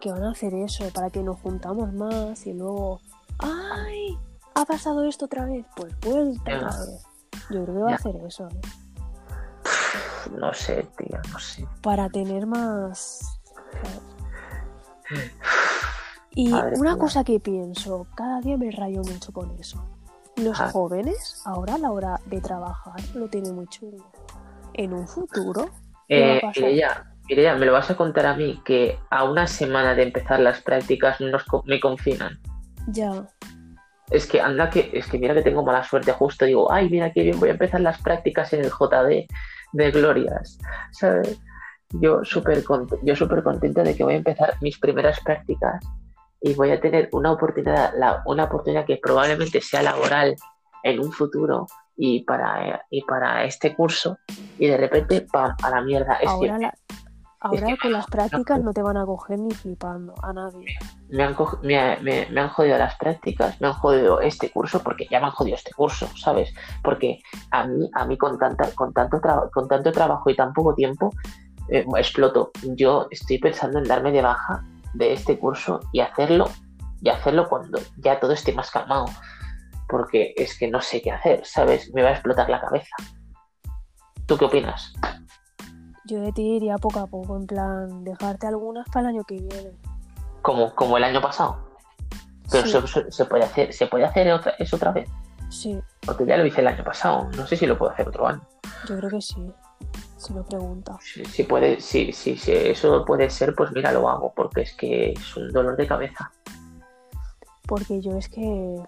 que 0.00 0.10
van 0.10 0.24
a 0.24 0.32
hacer 0.32 0.54
eso 0.54 0.88
para 0.92 1.10
que 1.10 1.22
nos 1.22 1.40
juntamos 1.40 1.92
más 1.92 2.46
y 2.46 2.52
luego, 2.52 3.00
¡ay! 3.42 4.18
¿Ha 4.54 4.64
pasado 4.64 5.04
esto 5.04 5.24
otra 5.26 5.46
vez? 5.46 5.64
Pues 5.76 5.94
vuelta 6.00 6.42
otra 6.56 6.68
vez. 6.68 7.06
Yo 7.50 7.64
creo 7.64 7.74
que 7.74 7.82
va 7.82 7.90
a 7.92 7.94
hacer 7.94 8.16
eso, 8.26 8.48
¿eh? 8.48 8.60
No 10.38 10.52
sé, 10.52 10.86
tío, 10.96 11.18
no 11.32 11.38
sé. 11.38 11.66
Para 11.82 12.08
tener 12.08 12.46
más. 12.46 13.40
Y 16.32 16.52
una 16.52 16.96
cosa 16.96 17.24
que 17.24 17.40
pienso, 17.40 18.06
cada 18.14 18.40
día 18.40 18.56
me 18.56 18.70
rayo 18.70 19.02
mucho 19.02 19.32
con 19.32 19.50
eso. 19.58 19.84
Los 20.36 20.60
Ah. 20.60 20.70
jóvenes, 20.70 21.42
ahora 21.44 21.74
a 21.74 21.78
la 21.78 21.90
hora 21.90 22.20
de 22.26 22.40
trabajar, 22.40 22.94
lo 23.14 23.28
tienen 23.28 23.54
muy 23.56 23.66
chulo. 23.66 24.04
En 24.74 24.92
un 24.94 25.06
futuro, 25.08 25.68
¿Qué 26.08 26.20
va 26.20 26.26
a 26.32 26.36
Eh, 26.36 26.40
pasar? 26.40 26.62
Mireia, 26.64 27.14
Mireia, 27.28 27.54
me 27.56 27.66
lo 27.66 27.72
vas 27.72 27.90
a 27.90 27.96
contar 27.96 28.26
a 28.26 28.34
mí 28.34 28.60
que 28.64 28.98
a 29.10 29.24
una 29.24 29.46
semana 29.46 29.94
de 29.94 30.04
empezar 30.04 30.40
las 30.40 30.60
prácticas 30.62 31.20
nos, 31.20 31.44
me 31.64 31.78
confinan. 31.80 32.40
Ya. 32.88 33.26
Es 34.10 34.26
que 34.26 34.40
anda 34.40 34.68
que, 34.70 34.90
es 34.92 35.06
que 35.06 35.18
mira 35.18 35.34
que 35.34 35.42
tengo 35.42 35.64
mala 35.64 35.84
suerte 35.84 36.10
justo, 36.12 36.44
digo, 36.44 36.72
ay, 36.72 36.88
mira 36.90 37.12
qué 37.12 37.22
bien, 37.22 37.38
voy 37.38 37.48
a 37.50 37.52
empezar 37.52 37.80
las 37.80 38.00
prácticas 38.02 38.52
en 38.52 38.64
el 38.64 38.70
JD 38.70 39.26
de 39.72 39.90
Glorias, 39.92 40.58
¿sabes? 40.92 41.40
Yo 41.92 42.24
súper 42.24 42.62
yo 43.02 43.16
súper 43.16 43.42
contento 43.42 43.82
de 43.82 43.96
que 43.96 44.04
voy 44.04 44.14
a 44.14 44.18
empezar 44.18 44.54
mis 44.60 44.78
primeras 44.78 45.20
prácticas 45.20 45.84
y 46.40 46.54
voy 46.54 46.70
a 46.70 46.80
tener 46.80 47.08
una 47.12 47.32
oportunidad, 47.32 47.92
la- 47.96 48.22
una 48.26 48.44
oportunidad 48.44 48.84
que 48.86 48.96
probablemente 49.02 49.60
sea 49.60 49.82
laboral 49.82 50.34
en 50.82 50.98
un 51.00 51.12
futuro 51.12 51.66
y 51.96 52.24
para, 52.24 52.68
eh, 52.68 52.80
y 52.90 53.02
para 53.02 53.44
este 53.44 53.74
curso 53.76 54.18
y 54.58 54.66
de 54.66 54.76
repente, 54.76 55.26
¡pam!, 55.32 55.54
a 55.62 55.70
la 55.70 55.82
mierda. 55.82 56.14
Es 56.14 56.28
Ahora, 56.30 56.56
que 56.56 56.62
la- 56.62 56.74
ahora 57.40 57.66
que- 57.68 57.78
con 57.78 57.92
las 57.92 58.06
prácticas 58.06 58.60
no 58.60 58.72
te 58.72 58.82
van 58.82 58.96
a 58.96 59.04
coger 59.06 59.38
ni 59.38 59.52
flipando 59.54 60.14
a 60.22 60.32
nadie. 60.32 60.66
me 61.08 61.24
han, 61.24 61.34
co- 61.34 61.58
me, 61.62 61.78
ha- 61.78 61.98
me- 62.00 62.26
me 62.30 62.40
han 62.40 62.48
jodido 62.50 62.78
las 62.78 62.94
prácticas, 62.96 63.60
me 63.60 63.66
han 63.68 63.72
jodido 63.74 64.20
este 64.20 64.50
curso, 64.50 64.80
porque 64.82 65.06
ya 65.10 65.18
me 65.20 65.26
han 65.26 65.32
jodido 65.32 65.56
este 65.56 65.72
curso, 65.72 66.06
¿sabes? 66.16 66.52
Porque 66.84 67.20
a 67.50 67.66
mí, 67.66 67.90
a 67.94 68.04
mí 68.06 68.16
con, 68.16 68.38
tanta, 68.38 68.70
con, 68.74 68.92
tanto 68.92 69.20
con 69.52 69.66
tanto 69.68 69.90
trabajo 69.92 70.30
y 70.30 70.36
tan 70.36 70.52
poco 70.52 70.74
tiempo, 70.74 71.10
eh, 71.68 71.84
exploto. 71.96 72.50
Yo 72.76 73.06
estoy 73.10 73.38
pensando 73.38 73.78
en 73.78 73.84
darme 73.84 74.12
de 74.12 74.22
baja 74.22 74.62
de 74.94 75.12
este 75.12 75.38
curso 75.38 75.80
y 75.92 76.00
hacerlo, 76.00 76.48
y 77.00 77.08
hacerlo 77.08 77.48
cuando 77.48 77.80
ya 77.98 78.20
todo 78.20 78.32
esté 78.32 78.52
más 78.52 78.70
calmado. 78.70 79.06
Porque 79.88 80.34
es 80.36 80.56
que 80.56 80.68
no 80.70 80.80
sé 80.80 81.02
qué 81.02 81.10
hacer, 81.10 81.44
¿sabes? 81.44 81.92
Me 81.94 82.02
va 82.02 82.10
a 82.10 82.12
explotar 82.12 82.48
la 82.48 82.60
cabeza. 82.60 82.94
¿Tú 84.26 84.36
qué 84.38 84.44
opinas? 84.44 84.92
Yo 86.10 86.20
de 86.20 86.32
ti 86.32 86.42
iría 86.56 86.76
poco 86.76 86.98
a 87.00 87.06
poco, 87.06 87.36
en 87.36 87.46
plan, 87.46 88.02
dejarte 88.04 88.46
algunas 88.48 88.86
para 88.88 89.08
el 89.10 89.14
año 89.16 89.24
que 89.24 89.34
viene. 89.36 89.70
Como, 90.42 90.74
como 90.74 90.96
el 90.96 91.04
año 91.04 91.20
pasado. 91.20 91.58
Pero 92.50 92.66
Sí, 92.66 92.72
se, 92.72 92.86
se- 92.88 93.12
se 93.12 93.24
puede 93.26 93.44
hacer, 93.44 93.72
se 93.72 93.86
puede 93.86 94.04
hacer 94.04 94.32
otra, 94.32 94.54
eso 94.58 94.74
otra 94.76 94.90
vez. 94.90 95.08
sí, 95.50 95.80
Porque 96.04 96.26
ya 96.26 96.36
lo 96.36 96.44
hice 96.46 96.62
el 96.62 96.66
año 96.68 96.82
pasado. 96.82 97.28
No 97.36 97.46
sé 97.46 97.56
si 97.56 97.66
lo 97.66 97.78
puedo 97.78 97.92
hacer 97.92 98.08
otro 98.08 98.26
año. 98.26 98.40
yo 98.88 98.96
creo 98.98 99.10
que 99.10 99.20
sí. 99.20 99.52
Si 100.16 100.34
lo 100.34 100.42
preguntas. 100.44 100.96
Si, 101.02 101.24
si 101.24 101.44
puede, 101.44 101.80
si, 101.80 102.12
si, 102.12 102.36
si 102.36 102.52
eso 102.52 103.04
puede 103.04 103.30
ser, 103.30 103.54
pues 103.54 103.70
mira, 103.72 103.92
lo 103.92 104.08
hago. 104.08 104.32
Porque 104.34 104.62
es 104.62 104.74
que 104.74 105.12
es 105.12 105.36
un 105.36 105.50
dolor 105.52 105.76
de 105.76 105.86
cabeza. 105.86 106.30
Porque 107.66 108.00
yo 108.00 108.16
es 108.16 108.28
que 108.28 108.82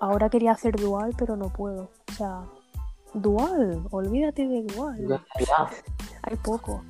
ahora 0.00 0.28
quería 0.28 0.52
hacer 0.52 0.74
dual, 0.76 1.14
pero 1.16 1.36
no 1.36 1.48
puedo. 1.52 1.90
O 2.10 2.12
sea, 2.12 2.42
dual, 3.14 3.86
olvídate 3.90 4.46
de 4.46 4.62
dual. 4.64 5.22
Hay 6.22 6.36
poco. 6.36 6.82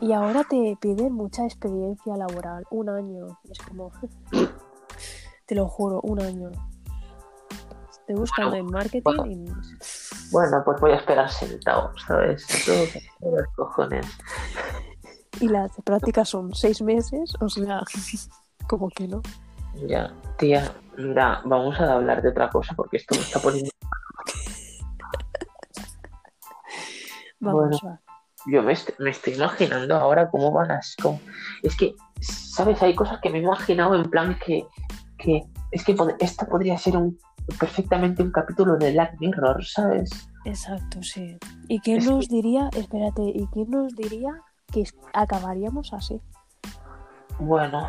Y 0.00 0.12
ahora 0.12 0.44
te 0.44 0.76
piden 0.80 1.12
mucha 1.12 1.44
experiencia 1.44 2.16
laboral, 2.16 2.64
un 2.70 2.88
año. 2.88 3.38
Es 3.50 3.58
como, 3.58 3.90
te 5.46 5.54
lo 5.54 5.68
juro, 5.68 6.00
un 6.02 6.20
año. 6.20 6.50
Estoy 7.90 8.14
buscando 8.14 8.56
en 8.56 8.66
marketing 8.66 9.24
y 9.26 9.52
Bueno, 10.30 10.62
pues 10.64 10.80
voy 10.80 10.92
a 10.92 10.96
esperar 10.96 11.28
sentado, 11.30 11.92
¿sabes? 12.06 12.46
Los 13.20 13.46
cojones. 13.54 14.06
Y 15.40 15.48
las 15.48 15.70
prácticas 15.84 16.28
son 16.28 16.54
seis 16.54 16.80
meses, 16.80 17.34
o 17.40 17.48
sea, 17.48 17.82
como 18.68 18.88
que 18.88 19.08
no. 19.08 19.20
Ya, 19.86 20.12
tía, 20.38 20.72
mira, 20.96 21.42
vamos 21.44 21.78
a 21.80 21.94
hablar 21.94 22.22
de 22.22 22.30
otra 22.30 22.48
cosa 22.48 22.74
porque 22.74 22.96
esto 22.96 23.14
me 23.14 23.20
está 23.20 23.40
poniendo. 23.40 23.70
Vamos, 27.40 27.80
Bueno. 27.82 28.00
Yo 28.46 28.62
me, 28.62 28.72
est- 28.72 28.98
me 29.00 29.10
estoy 29.10 29.34
imaginando 29.34 29.96
ahora 29.96 30.30
cómo 30.30 30.52
van 30.52 30.70
a. 30.70 30.80
cómo- 31.02 31.20
Es 31.62 31.76
que, 31.76 31.94
¿sabes? 32.20 32.80
Hay 32.82 32.94
cosas 32.94 33.20
que 33.20 33.30
me 33.30 33.38
he 33.38 33.42
imaginado 33.42 33.94
en 33.94 34.04
plan 34.10 34.38
que. 34.44 34.66
que 35.18 35.42
es 35.72 35.84
que 35.84 35.96
pod- 35.96 36.16
esto 36.20 36.46
podría 36.46 36.78
ser 36.78 36.96
un 36.96 37.18
perfectamente 37.58 38.22
un 38.22 38.30
capítulo 38.30 38.76
de 38.76 38.92
Black 38.92 39.16
Mirror, 39.20 39.64
¿sabes? 39.64 40.10
Exacto, 40.44 41.02
sí. 41.02 41.36
¿Y 41.66 41.80
quién 41.80 41.98
Es 41.98 42.06
nos 42.06 42.28
diría, 42.28 42.68
espérate, 42.76 43.22
¿y 43.22 43.46
quién 43.52 43.70
nos 43.70 43.94
diría 43.96 44.30
que 44.72 44.84
acabaríamos 45.14 45.92
así? 45.92 46.20
Bueno, 47.40 47.88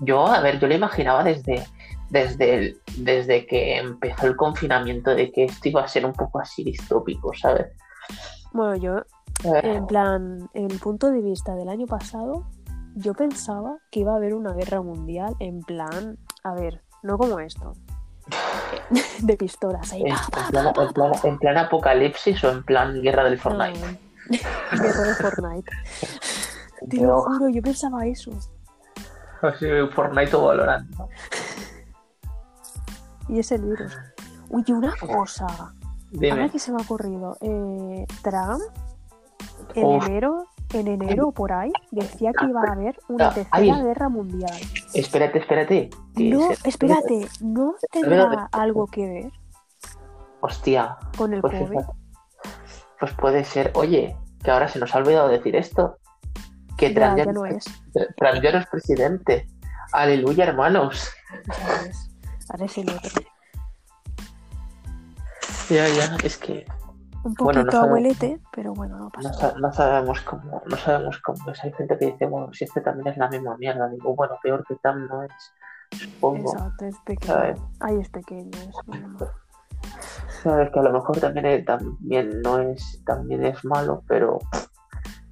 yo, 0.00 0.26
a 0.26 0.40
ver, 0.40 0.58
yo 0.58 0.66
lo 0.68 0.74
imaginaba 0.74 1.22
desde, 1.24 1.64
desde, 2.10 2.54
el- 2.54 2.80
desde 2.98 3.46
que 3.46 3.76
empezó 3.78 4.26
el 4.26 4.36
confinamiento 4.36 5.14
de 5.14 5.30
que 5.30 5.44
esto 5.44 5.68
iba 5.68 5.82
a 5.82 5.88
ser 5.88 6.04
un 6.06 6.12
poco 6.12 6.40
así 6.40 6.64
distópico, 6.64 7.32
¿sabes? 7.34 7.66
Bueno, 8.52 8.76
yo, 8.76 9.04
ver, 9.52 9.64
en 9.66 9.86
plan, 9.86 10.48
en 10.54 10.70
el 10.70 10.78
punto 10.78 11.10
de 11.10 11.20
vista 11.22 11.54
del 11.54 11.68
año 11.68 11.86
pasado, 11.86 12.46
yo 12.96 13.14
pensaba 13.14 13.78
que 13.90 14.00
iba 14.00 14.12
a 14.12 14.16
haber 14.16 14.34
una 14.34 14.52
guerra 14.52 14.82
mundial, 14.82 15.34
en 15.38 15.60
plan, 15.62 16.18
a 16.44 16.54
ver, 16.54 16.82
no 17.02 17.16
como 17.18 17.38
esto, 17.40 17.74
de 19.20 19.36
pistolas 19.36 19.92
ahí. 19.92 20.02
en, 20.02 20.14
plan, 20.50 20.66
en 20.66 20.92
plan- 20.92 21.12
en 21.24 21.38
plan 21.38 21.58
apocalipsis 21.58 22.42
o 22.44 22.50
en 22.50 22.62
plan 22.64 23.00
guerra 23.02 23.24
del 23.24 23.38
Fortnite. 23.38 23.78
No, 23.80 23.98
guerra 24.82 25.02
de 25.02 25.14
Fortnite. 25.14 25.70
Te 26.90 26.96
lo 27.02 27.20
juro, 27.22 27.48
yo 27.50 27.60
pensaba 27.62 28.06
eso. 28.06 28.30
así, 29.42 29.66
Fortnite 29.94 30.34
o 30.36 30.46
Valorant. 30.46 30.88
¿no? 30.96 31.08
Y 33.28 33.38
es 33.38 33.52
el 33.52 33.62
virus. 33.62 33.96
Oye, 34.50 34.72
una 34.72 34.94
cosa. 34.96 35.46
Ahora 36.12 36.34
Dime. 36.36 36.50
que 36.50 36.58
se 36.58 36.72
me 36.72 36.78
ha 36.80 36.84
ocurrido, 36.84 37.36
eh, 37.40 38.06
Trump 38.22 38.60
en 39.74 39.84
Uf. 39.86 40.06
enero, 40.06 40.46
en 40.72 40.88
enero 40.88 41.28
o 41.28 41.32
por 41.32 41.52
ahí, 41.52 41.72
decía 41.90 42.32
que 42.32 42.46
iba 42.46 42.62
a 42.62 42.72
haber 42.72 42.98
una 43.08 43.28
Ah, 43.28 43.34
tercera 43.34 43.56
ahí. 43.76 43.82
guerra 43.82 44.08
mundial. 44.08 44.52
Espérate, 44.94 45.38
espérate. 45.38 45.90
No, 46.16 46.50
espérate, 46.64 47.28
¿no 47.40 47.74
tendrá 47.92 48.48
algo 48.52 48.86
que 48.86 49.06
ver 49.06 49.32
Hostia, 50.40 50.96
con 51.16 51.34
el 51.34 51.40
pues, 51.42 51.54
COVID? 51.62 51.80
pues 52.98 53.12
puede 53.14 53.44
ser. 53.44 53.70
Oye, 53.74 54.16
que 54.42 54.50
ahora 54.50 54.68
se 54.68 54.78
nos 54.78 54.94
ha 54.94 54.98
olvidado 54.98 55.28
decir 55.28 55.54
esto. 55.54 55.96
Que 56.76 56.90
Trump 56.90 57.18
ya, 57.18 57.24
ya 57.26 57.32
no 57.32 57.44
es. 57.44 57.64
Trump 57.92 58.42
ya 58.42 58.52
no 58.52 58.58
es 58.58 58.66
presidente. 58.66 59.46
Aleluya, 59.92 60.44
hermanos. 60.46 61.10
Ya 61.46 61.82
es. 61.88 62.10
Ahora 62.48 62.64
es 62.64 62.78
el 62.78 62.88
otro. 62.90 63.22
Ya, 65.70 65.88
ya, 65.88 66.16
es 66.24 66.36
que 66.38 66.66
Un 67.22 67.34
Bueno, 67.34 67.60
poquito 67.60 67.64
no 67.66 67.72
sabe- 67.72 67.86
abuelete, 67.86 68.40
pero 68.52 68.74
bueno, 68.74 68.98
no 68.98 69.10
pasa 69.10 69.30
no, 69.30 69.38
nada. 69.38 69.54
no 69.58 69.72
sabemos 69.72 70.20
cómo, 70.22 70.62
no 70.66 70.76
sabemos 70.76 71.18
cómo 71.22 71.50
es. 71.50 71.62
Hay 71.64 71.72
gente 71.74 71.96
que 71.98 72.06
dice, 72.06 72.26
bueno, 72.26 72.52
si 72.52 72.64
este 72.64 72.80
también 72.80 73.08
es 73.08 73.16
la 73.18 73.28
misma 73.28 73.56
mierda. 73.56 73.88
Digo, 73.88 74.14
bueno, 74.16 74.34
peor 74.42 74.64
que 74.66 74.74
Trump 74.76 75.08
no 75.10 75.22
es. 75.22 75.32
Supongo. 75.92 76.52
Exacto, 76.52 76.84
es 76.86 76.96
pequeño. 77.04 77.32
¿sabes? 77.34 77.60
Ahí 77.80 78.00
es 78.00 78.08
pequeño, 78.08 78.50
es 78.58 78.76
normal. 78.86 79.30
Sabes 80.42 80.70
que 80.72 80.78
a 80.78 80.82
lo 80.82 80.92
mejor 80.92 81.18
también, 81.20 81.46
es- 81.46 81.64
también 81.64 82.40
no 82.42 82.58
es, 82.58 83.02
también 83.04 83.44
es 83.44 83.64
malo, 83.64 84.02
pero, 84.08 84.38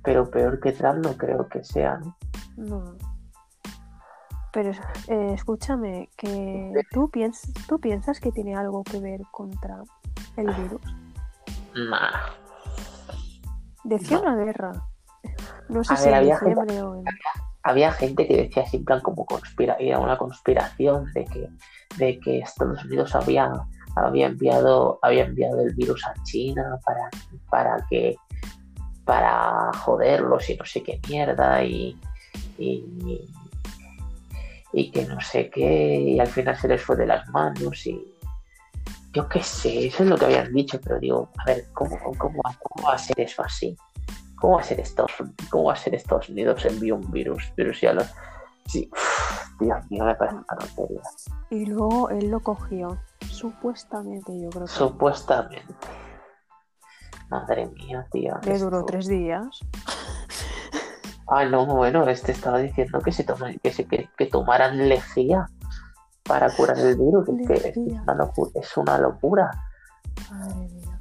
pero 0.03 0.31
peor 0.31 0.61
que 0.61 0.73
Trump 0.73 1.05
no 1.05 1.17
creo 1.17 1.49
que 1.49 1.65
sea, 1.65 1.99
¿no? 1.99 2.17
No. 2.57 2.97
Pero 4.53 4.71
eh, 5.09 5.33
escúchame, 5.35 6.09
que 6.17 6.73
tú, 6.91 7.09
piens 7.11 7.43
tú 7.69 7.79
piensas 7.79 8.19
que 8.21 8.33
tiene 8.33 8.57
algo 8.57 8.83
que 8.83 8.99
ver 8.99 9.21
contra 9.31 9.83
el 10.39 10.55
virus. 10.55 10.81
Nah. 11.75 12.11
Decía 13.85 14.17
No. 14.19 14.23
una 14.23 14.37
guerra. 14.37 14.73
No 15.69 15.85
sé 15.85 15.93
A 15.93 15.97
si 15.97 16.05
ver, 16.05 16.15
en 16.15 16.19
había 16.19 16.39
o 16.87 16.95
en... 16.97 17.05
había 17.63 17.93
gente 17.93 18.27
que 18.27 18.37
decía 18.37 18.63
así 18.63 18.79
en 18.79 18.85
plan 18.85 19.01
como 19.01 19.27
conspira 19.27 19.77
era 19.79 19.99
una 19.99 20.17
conspiración 20.17 21.13
de 21.13 21.25
que 21.25 21.49
de 21.97 22.19
que 22.21 22.39
Estados 22.39 22.85
Unidos 22.85 23.15
había 23.15 23.53
había 23.97 24.27
enviado 24.27 24.99
había 25.03 25.25
enviado 25.25 25.61
el 25.61 25.75
virus 25.75 26.07
a 26.07 26.15
China 26.25 26.79
para 26.85 27.11
para 27.51 27.87
que 27.91 28.17
para 29.05 29.73
joderlos 29.75 30.49
y 30.51 30.57
no 30.57 30.65
sé 30.65 30.83
qué 30.83 31.01
mierda 31.09 31.63
y 31.65 31.99
y, 32.59 33.29
y 34.73 34.91
que 34.91 35.05
no 35.07 35.21
sé 35.21 35.51
qué 35.51 36.01
y 36.01 36.21
al 36.21 36.27
final 36.29 36.57
se 36.57 36.69
les 36.69 36.83
fue 36.83 36.97
de 36.97 37.07
las 37.07 37.29
manos 37.29 37.87
y 37.87 38.15
yo 39.13 39.29
qué 39.29 39.43
sé 39.43 39.87
eso 39.87 40.03
es 40.03 40.09
lo 40.09 40.17
que 40.17 40.27
habían 40.27 40.53
dicho 40.53 40.81
pero 40.83 40.99
digo 40.99 41.31
a 41.39 41.45
ver 41.45 41.67
cómo 41.73 41.99
cómo, 42.19 42.43
cómo 42.61 42.89
va 42.89 42.95
a 42.95 42.99
ser 42.99 43.21
eso 43.21 43.43
así 43.43 43.77
¿Cómo 44.41 44.55
va 44.55 44.61
a 44.61 44.65
ser 44.65 44.81
Estados, 44.81 45.13
cómo 45.51 45.65
va 45.65 45.73
a 45.73 45.77
ser 45.77 45.95
Estados 45.95 46.29
Unidos 46.29 46.65
envió 46.65 46.95
un 46.97 47.11
virus? 47.11 47.53
Pero 47.57 47.75
si 47.75 47.87
a 47.87 47.93
los... 47.93 48.07
Sí, 48.67 48.91
Dios 49.59 49.91
mío, 49.91 50.05
me 50.05 50.15
parece 50.15 50.37
una 50.37 50.59
tontería. 50.59 51.01
Y 51.51 51.67
luego 51.67 52.11
él 52.11 52.31
lo 52.31 52.41
cogió. 52.41 52.99
Supuestamente, 53.31 54.39
yo 54.39 54.51
creo 54.51 54.67
que. 54.67 54.71
Supuestamente. 54.71 55.75
Madre 57.31 57.67
mía, 57.67 58.07
tío. 58.13 58.35
Le 58.45 58.59
duró 58.59 58.85
tres 58.85 59.09
días. 59.09 59.61
Ah, 61.31 61.45
no, 61.45 61.67
bueno, 61.67 62.07
este 62.09 62.33
estaba 62.33 62.59
diciendo 62.59 63.01
que 63.01 63.13
se 63.13 63.25
toma, 63.25 63.53
que, 63.63 63.73
se, 63.73 63.87
que, 63.87 64.09
que 64.17 64.27
tomaran 64.27 64.89
lejía 64.89 65.47
para 66.29 66.55
curar 66.55 66.79
el 66.79 66.97
virus. 66.97 67.29
Es 67.29 67.47
que 67.49 67.69
es, 67.71 67.77
una 67.77 68.15
locura, 68.15 68.51
es 68.55 68.77
una 68.77 68.99
locura. 68.99 69.51
Madre 70.31 70.55
mía. 70.69 70.99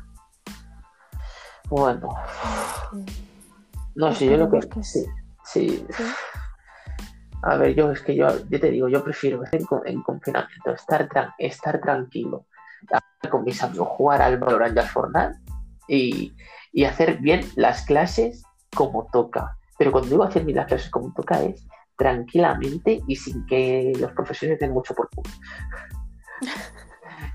Bueno, 1.69 2.10
no 3.96 4.13
sé, 4.13 4.25
yo 4.29 4.38
lo 4.38 4.50
que... 4.50 4.60
Que 4.60 4.84
Sí, 4.84 5.05
sí. 5.43 5.86
sí. 5.96 6.03
A 7.43 7.55
ver, 7.57 7.75
yo 7.75 7.91
es 7.91 8.01
que 8.01 8.15
yo, 8.15 8.27
yo 8.50 8.60
te 8.60 8.72
digo, 8.72 8.88
yo 8.88 9.03
prefiero 9.03 9.43
estar 9.43 9.60
en, 9.60 9.65
co- 9.67 9.86
en 9.86 10.01
confinamiento, 10.01 10.72
estar, 10.72 11.07
tran- 11.07 11.34
estar 11.38 11.79
tranquilo, 11.79 12.46
con 13.29 13.43
mis 13.43 13.62
amigos, 13.63 13.89
jugar 13.89 14.22
al 14.22 14.38
Valorant 14.39 14.75
y 14.75 14.79
al 14.79 14.88
Fortnite 14.88 15.39
y, 15.88 16.36
y 16.72 16.86
hacer 16.86 17.17
bien 17.19 17.41
las 17.55 17.84
clases 17.86 18.43
como 18.75 19.07
toca. 19.12 19.55
Pero 19.77 19.91
cuando 19.91 20.10
digo 20.10 20.24
hacer 20.24 20.43
bien 20.46 20.57
las 20.57 20.67
clases 20.67 20.89
como 20.89 21.13
toca 21.13 21.41
es 21.43 21.67
tranquilamente 21.98 23.01
y 23.08 23.16
sin 23.16 23.46
que 23.46 23.92
los 24.00 24.12
profesores 24.13 24.60
den 24.60 24.72
mucho 24.72 24.94
por 24.94 25.10
culo. 25.10 25.30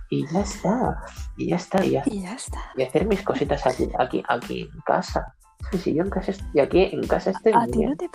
Y 0.08 0.26
ya 0.32 0.40
está, 0.40 0.96
y 1.36 1.48
ya 1.50 1.56
está, 1.56 1.84
y, 1.84 1.96
ha- 1.96 2.02
Y 2.06 2.22
ya 2.22 2.34
está. 2.34 2.60
y 2.76 2.82
hacer 2.82 3.06
mis 3.06 3.22
cositas 3.22 3.66
aquí, 3.66 3.88
aquí, 3.98 4.22
aquí 4.28 4.70
en 4.72 4.80
casa. 4.82 5.34
Sí, 5.70 5.78
sí, 5.78 5.94
yo 5.94 6.02
en 6.04 6.10
casa 6.10 6.30
estoy, 6.32 6.48
y 6.54 6.60
aquí 6.60 6.82
en 6.92 7.06
casa 7.06 7.30
estoy 7.30 7.52
¿A 7.54 7.66
ti, 7.66 7.80
no 7.84 7.96
te 7.96 8.08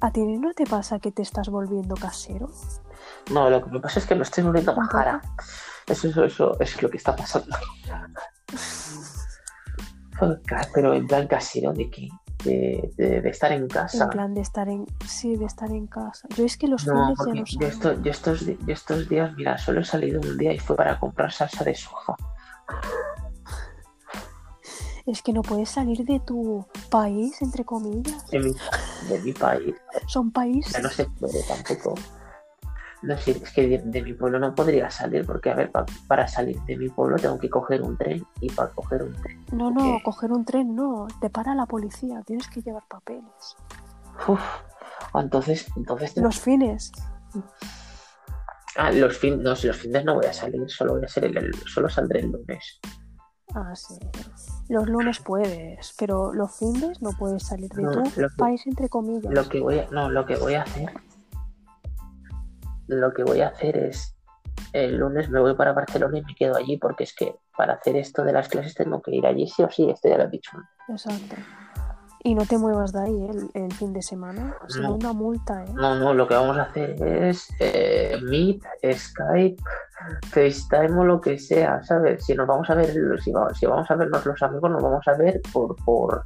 ¿A 0.00 0.10
ti 0.10 0.20
no 0.24 0.52
te 0.52 0.66
pasa 0.66 0.98
que 0.98 1.12
te 1.12 1.22
estás 1.22 1.48
volviendo 1.48 1.94
casero? 1.94 2.50
No, 3.30 3.48
lo 3.48 3.64
que 3.64 3.70
me 3.70 3.80
pasa 3.80 4.00
es 4.00 4.06
que 4.06 4.14
me 4.14 4.22
estoy 4.22 4.44
volviendo 4.44 4.74
majara. 4.76 5.22
Eso, 5.86 6.08
eso, 6.08 6.24
eso, 6.24 6.52
eso 6.60 6.76
es 6.76 6.82
lo 6.82 6.90
que 6.90 6.96
está 6.98 7.14
pasando. 7.16 7.56
Pero 10.74 10.94
en 10.94 11.06
plan 11.06 11.26
casero, 11.26 11.72
¿de 11.72 11.90
qué? 11.90 12.08
De, 12.44 12.90
de- 12.96 13.20
de 13.22 13.28
estar 13.30 13.52
en 13.52 13.66
casa. 13.68 14.04
En 14.04 14.10
plan 14.10 14.34
de 14.34 14.40
estar 14.42 14.68
en. 14.68 14.86
Sí, 15.06 15.36
de 15.36 15.46
estar 15.46 15.70
en 15.70 15.86
casa. 15.86 16.28
Yo 16.36 16.44
es 16.44 16.56
que 16.56 16.68
los 16.68 16.86
No, 16.86 17.10
ya 17.10 17.14
porque 17.16 17.38
no 17.40 17.44
yo, 17.46 17.58
salgo. 17.58 17.66
esto- 17.68 18.02
yo 18.02 18.10
estos, 18.10 18.40
yo 18.46 18.54
estos 18.72 19.08
días, 19.08 19.32
mira, 19.36 19.56
solo 19.58 19.80
he 19.80 19.84
salido 19.84 20.20
un 20.20 20.36
día 20.36 20.52
y 20.52 20.58
fue 20.58 20.76
para 20.76 20.98
comprar 20.98 21.32
salsa 21.32 21.64
de 21.64 21.74
soja. 21.74 22.16
Es 25.06 25.20
que 25.22 25.32
no 25.34 25.42
puedes 25.42 25.68
salir 25.68 26.04
de 26.04 26.18
tu 26.20 26.66
país, 26.90 27.40
entre 27.42 27.64
comillas. 27.64 28.26
De 28.30 28.38
mi, 28.38 28.52
de 29.08 29.20
mi 29.22 29.32
país. 29.32 29.74
Son 30.06 30.30
países. 30.30 30.72
Ya 30.72 30.80
no 30.80 30.90
se 30.90 31.04
puede 31.04 31.42
tampoco. 31.46 31.94
No 33.04 33.18
sé, 33.18 33.32
es 33.32 33.50
que 33.52 33.68
de, 33.68 33.78
de 33.84 34.02
mi 34.02 34.14
pueblo 34.14 34.38
no 34.38 34.54
podría 34.54 34.88
salir, 34.90 35.26
porque 35.26 35.50
a 35.50 35.54
ver, 35.54 35.70
pa- 35.70 35.84
para 36.08 36.26
salir 36.26 36.58
de 36.62 36.76
mi 36.76 36.88
pueblo 36.88 37.16
tengo 37.16 37.38
que 37.38 37.50
coger 37.50 37.82
un 37.82 37.96
tren 37.98 38.24
y 38.40 38.50
para 38.50 38.70
coger 38.70 39.02
un 39.02 39.12
tren. 39.14 39.44
No, 39.52 39.70
no, 39.70 39.98
coger 40.02 40.32
un 40.32 40.44
tren 40.44 40.74
no. 40.74 41.06
Te 41.20 41.28
para 41.28 41.54
la 41.54 41.66
policía. 41.66 42.22
Tienes 42.26 42.48
que 42.48 42.62
llevar 42.62 42.82
papeles. 42.88 43.56
Uf, 44.26 44.40
entonces, 45.14 45.66
entonces 45.76 46.16
Los 46.16 46.40
fines. 46.40 46.92
Ah, 48.76 48.90
los 48.90 49.16
fines, 49.18 49.38
no, 49.40 49.54
si 49.54 49.66
los 49.68 49.76
fines 49.76 50.04
no 50.04 50.14
voy 50.14 50.26
a 50.26 50.32
salir, 50.32 50.62
solo 50.68 50.94
voy 50.94 51.04
a 51.04 51.08
ser 51.08 51.24
el, 51.26 51.36
el- 51.36 51.54
solo 51.66 51.88
saldré 51.88 52.20
el 52.20 52.30
lunes. 52.32 52.80
Ah, 53.54 53.74
sí. 53.76 53.94
Los 54.68 54.88
lunes 54.88 55.20
puedes, 55.20 55.94
pero 55.98 56.32
los 56.32 56.56
fines 56.56 57.00
no 57.02 57.10
puedes 57.18 57.42
salir 57.44 57.70
de 57.70 57.82
No, 57.82 57.90
tu 58.02 58.26
país, 58.36 58.66
entre 58.66 58.88
comillas. 58.88 59.32
Lo 59.32 59.48
que 59.48 59.60
voy 59.60 59.78
a, 59.78 59.88
no, 59.90 60.10
lo 60.10 60.24
que 60.26 60.36
voy 60.36 60.54
a 60.54 60.62
hacer, 60.62 60.90
lo 62.88 63.12
que 63.12 63.24
voy 63.24 63.40
a 63.40 63.48
hacer 63.48 63.76
es 63.76 64.16
el 64.72 64.96
lunes 64.96 65.30
me 65.30 65.40
voy 65.40 65.54
para 65.54 65.72
Barcelona 65.72 66.18
y 66.18 66.22
me 66.22 66.34
quedo 66.34 66.56
allí 66.56 66.76
porque 66.76 67.04
es 67.04 67.14
que 67.14 67.36
para 67.56 67.74
hacer 67.74 67.96
esto 67.96 68.22
de 68.24 68.32
las 68.32 68.48
clases 68.48 68.74
tengo 68.74 69.00
que 69.02 69.14
ir 69.14 69.26
allí 69.26 69.46
sí 69.48 69.62
o 69.62 69.70
sí, 69.70 69.88
esto 69.90 70.08
ya 70.08 70.18
lo 70.18 70.24
he 70.24 70.28
dicho. 70.30 70.50
Exacto. 70.88 71.36
Y 72.26 72.34
no 72.34 72.46
te 72.46 72.56
muevas 72.56 72.92
de 72.92 73.00
ahí 73.02 73.28
el, 73.28 73.50
el 73.52 73.72
fin 73.74 73.92
de 73.92 74.00
semana. 74.00 74.56
Será 74.68 74.88
No. 74.88 74.94
una 74.94 75.12
multa, 75.12 75.62
¿eh? 75.62 75.68
No, 75.74 75.94
no, 75.96 76.14
lo 76.14 76.26
que 76.26 76.34
vamos 76.34 76.56
a 76.56 76.62
hacer 76.62 76.96
es 77.02 77.48
eh, 77.60 78.18
Meet, 78.22 78.62
Skype, 78.94 79.62
FaceTime 80.30 80.98
o 81.00 81.04
lo 81.04 81.20
que 81.20 81.38
sea, 81.38 81.82
¿sabes? 81.82 82.24
Si 82.24 82.34
nos 82.34 82.46
vamos 82.46 82.68
a 82.70 82.74
ver, 82.76 82.90
si, 83.20 83.30
va- 83.30 83.52
si 83.54 83.66
vamos 83.66 83.90
a 83.90 83.94
vernos 83.96 84.24
los 84.24 84.42
amigos, 84.42 84.70
nos 84.70 84.82
vamos 84.82 85.06
a 85.06 85.12
ver 85.18 85.40
por, 85.52 85.76
por, 85.84 86.24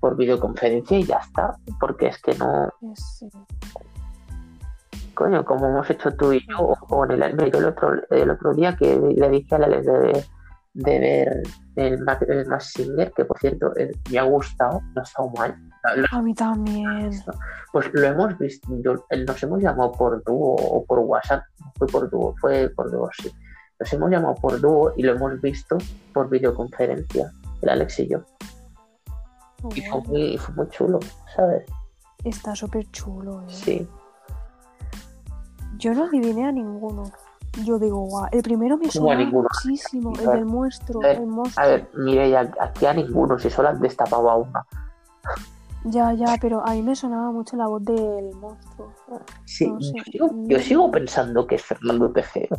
por 0.00 0.16
videoconferencia 0.16 0.98
y 0.98 1.04
ya 1.04 1.18
está, 1.18 1.54
porque 1.78 2.06
es 2.08 2.18
que 2.22 2.34
no, 2.36 2.70
coño, 5.20 5.44
como 5.44 5.66
hemos 5.66 5.88
hecho 5.90 6.10
tú 6.16 6.32
y 6.32 6.40
yo, 6.48 6.58
o 6.88 7.04
en 7.04 7.22
el, 7.22 7.36
yo 7.52 7.58
el 7.58 7.64
otro, 7.66 7.92
el 8.10 8.30
otro 8.30 8.54
día 8.54 8.74
que 8.74 8.96
le 8.98 9.28
dije 9.28 9.54
a 9.54 9.58
la 9.58 9.68
de, 9.68 10.24
de 10.72 10.98
ver 10.98 11.42
el, 11.76 12.06
el 12.28 12.46
Mask 12.46 12.70
Singer, 12.76 13.12
que 13.12 13.24
por 13.26 13.38
cierto 13.38 13.76
eh, 13.76 13.90
me 14.10 14.18
ha 14.18 14.22
gustado, 14.22 14.80
no 14.94 15.00
ha 15.00 15.04
estado 15.04 15.28
mal. 15.36 15.56
Lo- 15.96 16.06
A 16.18 16.22
mí 16.22 16.32
también. 16.34 17.10
Pues 17.72 17.90
lo 17.92 18.02
hemos 18.02 18.38
visto, 18.38 18.68
yo- 18.82 19.04
nos 19.26 19.42
hemos 19.42 19.60
llamado 19.60 19.92
por 19.92 20.22
dúo 20.24 20.54
o 20.56 20.84
por 20.86 21.00
WhatsApp, 21.00 21.42
no 21.60 21.72
fue 21.76 21.86
por 21.88 22.10
dúo, 22.10 22.34
fue 22.40 22.70
por 22.74 22.90
dúo, 22.90 23.08
sí. 23.20 23.30
Nos 23.78 23.92
hemos 23.92 24.10
llamado 24.10 24.34
por 24.36 24.58
dúo 24.60 24.92
y 24.96 25.02
lo 25.02 25.12
hemos 25.12 25.40
visto 25.40 25.76
por 26.14 26.28
videoconferencia, 26.30 27.30
el 27.62 27.68
Alex 27.68 28.00
y 28.00 28.08
yo. 28.08 28.20
Y 29.74 29.82
fue 29.82 30.00
muy, 30.02 30.22
y 30.34 30.38
fue 30.38 30.54
muy 30.54 30.68
chulo, 30.70 30.98
¿sabes? 31.36 31.64
Está 32.24 32.54
súper 32.54 32.84
chulo, 32.90 33.40
¿eh? 33.42 33.44
Sí. 33.48 33.88
Yo 35.80 35.94
no 35.94 36.04
adiviné 36.04 36.46
a 36.46 36.52
ninguno. 36.52 37.10
Yo 37.64 37.78
digo, 37.78 38.00
guau. 38.06 38.28
El 38.30 38.42
primero 38.42 38.76
me 38.76 38.88
¿Cómo 38.88 39.10
a 39.10 39.16
suena 39.16 39.30
muchísimo. 39.30 40.12
El 40.18 40.28
A 40.28 40.32
del 40.32 40.44
monstruo. 40.46 41.02
a 41.02 41.06
ver, 41.08 41.16
El 41.16 41.22
A 41.22 41.26
monstruo. 41.26 41.66
ver, 41.66 41.90
mire, 41.96 42.36
aquí 42.36 42.86
a 42.86 42.94
ninguno, 42.94 43.38
si 43.38 43.50
solo 43.50 43.68
han 43.70 43.80
destapado 43.80 44.30
a 44.30 44.36
una. 44.36 44.64
Ya, 45.84 46.12
ya, 46.12 46.36
pero 46.40 46.64
a 46.64 46.72
mí 46.72 46.82
me 46.82 46.94
sonaba 46.94 47.32
mucho 47.32 47.56
la 47.56 47.66
voz 47.66 47.82
del 47.84 48.34
monstruo. 48.36 48.92
Sí, 49.46 49.66
No 49.70 49.80
sé, 49.80 49.94
yo, 49.96 50.02
sigo, 50.04 50.26
yo 50.46 50.58
no. 50.58 50.62
sigo 50.62 50.90
pensando 50.90 51.46
que 51.46 51.54
es 51.56 51.62
Fernando 51.64 52.12
Tejero. 52.12 52.56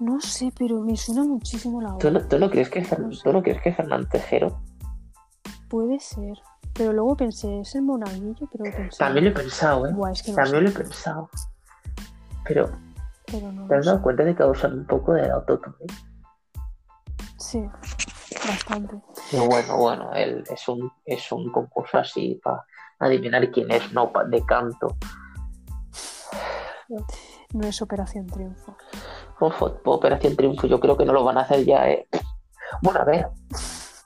No 0.00 0.20
sé, 0.20 0.52
pero 0.58 0.80
me 0.80 0.96
suena 0.96 1.22
muchísimo 1.22 1.80
la 1.80 1.92
voz. 1.92 2.00
¿Tú 2.00 2.10
no, 2.10 2.20
tú 2.26 2.38
no 2.38 2.50
crees 2.50 2.68
que 2.68 2.80
es 2.80 2.90
Fer- 2.90 2.98
No 2.98 3.12
sé. 3.12 3.22
tú 3.22 3.32
no 3.32 3.42
crees 3.42 3.62
que 3.62 3.68
es 3.70 3.76
Fernando 3.76 4.08
Tejero? 4.08 4.58
Puede 5.70 6.00
ser. 6.00 6.36
Pero 6.74 6.92
luego 6.92 7.16
pensé, 7.16 7.60
es 7.60 7.74
el 7.76 7.82
monaguillo, 7.82 8.48
pero 8.50 8.64
pensé. 8.64 8.98
También 8.98 9.24
lo 9.26 9.30
he 9.30 9.34
pensado, 9.34 9.86
¿eh? 9.86 9.92
Buah, 9.92 10.10
es 10.12 10.22
que 10.22 10.32
no 10.32 10.36
También 10.36 10.64
lo 10.64 10.70
he 10.70 10.72
pensado. 10.72 11.30
Pero, 12.44 12.70
pero 13.26 13.52
no 13.52 13.66
¿te 13.68 13.76
has 13.76 13.86
dado 13.86 13.98
sé. 13.98 14.02
cuenta 14.02 14.24
de 14.24 14.34
que 14.34 14.44
usan 14.44 14.78
un 14.80 14.86
poco 14.86 15.12
de 15.12 15.30
autotune? 15.30 15.76
Sí, 17.38 17.64
bastante. 18.48 18.96
Pero 19.30 19.46
bueno, 19.46 19.76
bueno, 19.76 20.12
él 20.14 20.42
es 20.50 20.68
un, 20.68 20.90
es 21.04 21.30
un 21.30 21.50
concurso 21.52 21.98
así 21.98 22.40
para 22.42 22.64
adivinar 22.98 23.48
quién 23.52 23.70
es, 23.70 23.92
no 23.92 24.10
pa- 24.12 24.24
de 24.24 24.44
canto. 24.44 24.96
No 27.52 27.66
es 27.66 27.80
Operación 27.82 28.26
Triunfo. 28.26 28.76
Uf, 29.40 29.62
Operación 29.84 30.36
Triunfo, 30.36 30.66
yo 30.66 30.80
creo 30.80 30.96
que 30.96 31.04
no 31.04 31.12
lo 31.12 31.24
van 31.24 31.38
a 31.38 31.42
hacer 31.42 31.64
ya, 31.64 31.88
¿eh? 31.88 32.08
Bueno, 32.82 33.00
a 33.00 33.04
ver, 33.04 33.28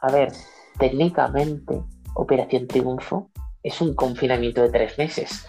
a 0.00 0.12
ver, 0.12 0.33
técnicamente 0.78 1.83
Operación 2.18 2.66
Triunfo 2.66 3.31
es 3.62 3.81
un 3.81 3.94
confinamiento 3.94 4.62
de 4.62 4.70
tres 4.70 4.98
meses. 4.98 5.46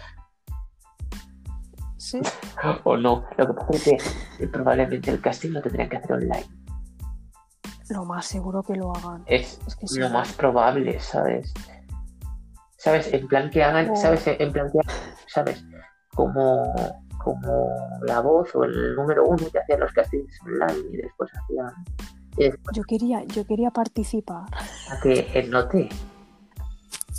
Sí, 1.97 2.21
O 2.84 2.95
no, 2.97 3.25
lo 3.38 3.47
que 3.47 3.53
pasa 3.53 3.71
es 3.73 3.84
que 3.84 4.43
eh, 4.43 4.47
probablemente 4.47 5.12
el 5.12 5.19
casting 5.21 5.51
lo 5.51 5.62
tendrían 5.62 5.89
que 5.89 5.97
hacer 5.97 6.13
online. 6.13 6.45
lo 7.89 8.05
más 8.05 8.25
seguro 8.27 8.62
que 8.63 8.75
lo 8.75 8.95
hagan. 8.95 9.23
Es 9.25 9.60
Es 9.67 9.75
que 9.75 9.88
sí. 9.88 9.99
lo 9.99 10.10
más 10.10 10.32
probable, 10.34 10.99
¿sabes? 10.99 11.53
¿Sabes? 12.77 13.12
En 13.13 13.27
plan 13.27 13.49
que 13.49 13.63
hagan, 13.63 13.89
Oh. 13.89 13.95
¿sabes? 13.95 14.25
En 14.27 14.51
plan 14.53 14.69
que 14.71 14.79
hagan, 14.79 14.95
¿sabes? 15.27 15.65
Como, 16.15 16.73
como 17.23 17.67
la 18.03 18.21
voz 18.21 18.55
o 18.55 18.63
el 18.63 18.95
número 18.95 19.25
uno 19.25 19.45
que 19.51 19.60
hacían 19.60 19.79
los 19.82 19.91
castings 19.91 20.39
online 20.45 20.88
y 20.93 20.97
después 20.97 21.29
hacían. 21.36 21.73
Y 22.38 22.43
después 22.43 22.77
Yo 22.77 22.84
quería, 22.84 23.23
yo 23.25 23.43
quería 23.45 23.71
participar 23.71 24.43
a 24.91 24.99
que 25.01 25.27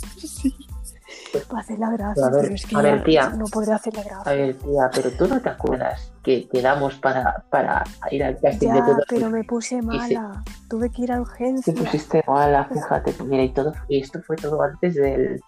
el 0.03 0.51
note. 0.53 1.45
para 1.47 1.61
hacer 1.61 1.79
la 1.79 1.89
gracia, 1.91 2.25
A 2.25 2.29
ver, 2.29 2.41
pero 2.41 2.55
es 2.55 2.65
que 2.65 2.75
a 2.75 2.81
ver, 2.81 3.03
tía. 3.03 3.29
no 3.29 3.45
podré 3.45 3.71
hacer 3.73 3.93
la 3.95 4.01
A 4.01 4.03
gracia. 4.05 4.33
ver, 4.33 4.57
tía, 4.57 4.89
pero 4.93 5.11
tú 5.11 5.27
no 5.27 5.41
te 5.41 5.49
acuerdas 5.49 6.11
que 6.23 6.47
quedamos 6.49 6.95
para, 6.95 7.43
para 7.49 7.83
ir 8.11 8.23
al 8.23 8.37
casting 8.39 8.69
de 8.69 8.79
Ya, 8.79 8.85
todo 8.85 8.97
pero 9.07 9.29
me 9.29 9.43
puse 9.43 9.69
se- 9.69 9.81
mala. 9.81 10.43
Tuve 10.69 10.89
que 10.89 11.01
ir 11.03 11.11
a 11.11 11.15
Te 11.15 11.21
urgencia 11.21 11.73
pusiste 11.73 12.23
mala, 12.27 12.65
fíjate, 12.65 13.13
mira, 13.23 13.43
y 13.43 13.53
todo, 13.53 13.73
y 13.87 14.01
esto 14.01 14.21
fue 14.21 14.35
todo 14.37 14.61
antes 14.61 14.95
del, 14.95 15.41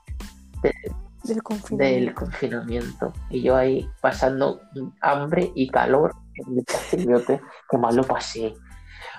del 1.24 1.44
confinamiento. 1.44 1.78
del 2.06 2.14
confinamiento. 2.14 3.14
Y 3.30 3.42
yo 3.42 3.56
ahí 3.56 3.90
pasando 4.02 4.62
hambre 5.02 5.52
y 5.56 5.70
calor 5.70 6.14
en 6.36 6.58
el 6.60 6.66
casting, 6.66 7.08
yo 7.10 7.24
te- 7.24 7.42
que 7.70 7.78
mal 7.78 7.96
lo 7.96 8.04
pasé. 8.04 8.54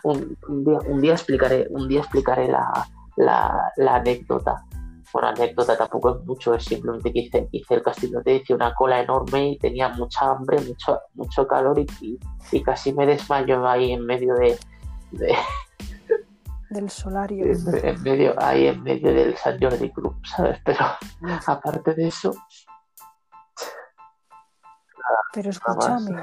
Un, 0.02 0.36
un 0.48 0.64
día, 0.64 0.78
un 0.86 1.00
día 1.00 1.12
explicaré, 1.12 1.66
un 1.70 1.88
día 1.88 2.00
explicaré 2.00 2.48
la, 2.48 2.70
la, 3.16 3.72
la 3.76 3.94
anécdota. 3.96 4.62
Bueno, 5.14 5.28
anécdota 5.28 5.76
tampoco 5.76 6.10
es 6.16 6.24
mucho, 6.26 6.54
es 6.56 6.64
simplemente 6.64 7.12
que 7.12 7.20
hice, 7.20 7.48
hice 7.52 7.74
el 7.74 7.82
castillote, 7.84 8.34
hice 8.34 8.52
una 8.52 8.74
cola 8.74 9.00
enorme 9.00 9.50
y 9.50 9.58
tenía 9.58 9.88
mucha 9.90 10.28
hambre, 10.32 10.60
mucho, 10.60 10.98
mucho 11.14 11.46
calor 11.46 11.78
y, 11.78 11.86
y- 12.00 12.18
y 12.50 12.60
casi 12.64 12.92
me 12.92 13.06
desmayo 13.06 13.64
ahí 13.64 13.92
en 13.92 14.04
medio 14.04 14.34
de, 14.34 14.58
de- 15.12 15.36
Del 16.70 16.90
solario. 16.90 17.46
en 17.46 18.02
medio, 18.02 18.34
ahí 18.42 18.66
en 18.66 18.82
medio 18.82 19.14
del 19.14 19.36
San 19.36 19.56
Jordi 19.60 19.88
Club, 19.92 20.16
¿sabes? 20.26 20.58
Pero 20.64 20.84
aparte 21.46 21.94
de 21.94 22.08
eso, 22.08 22.32
Pero 25.32 25.50
escúchame, 25.50 26.20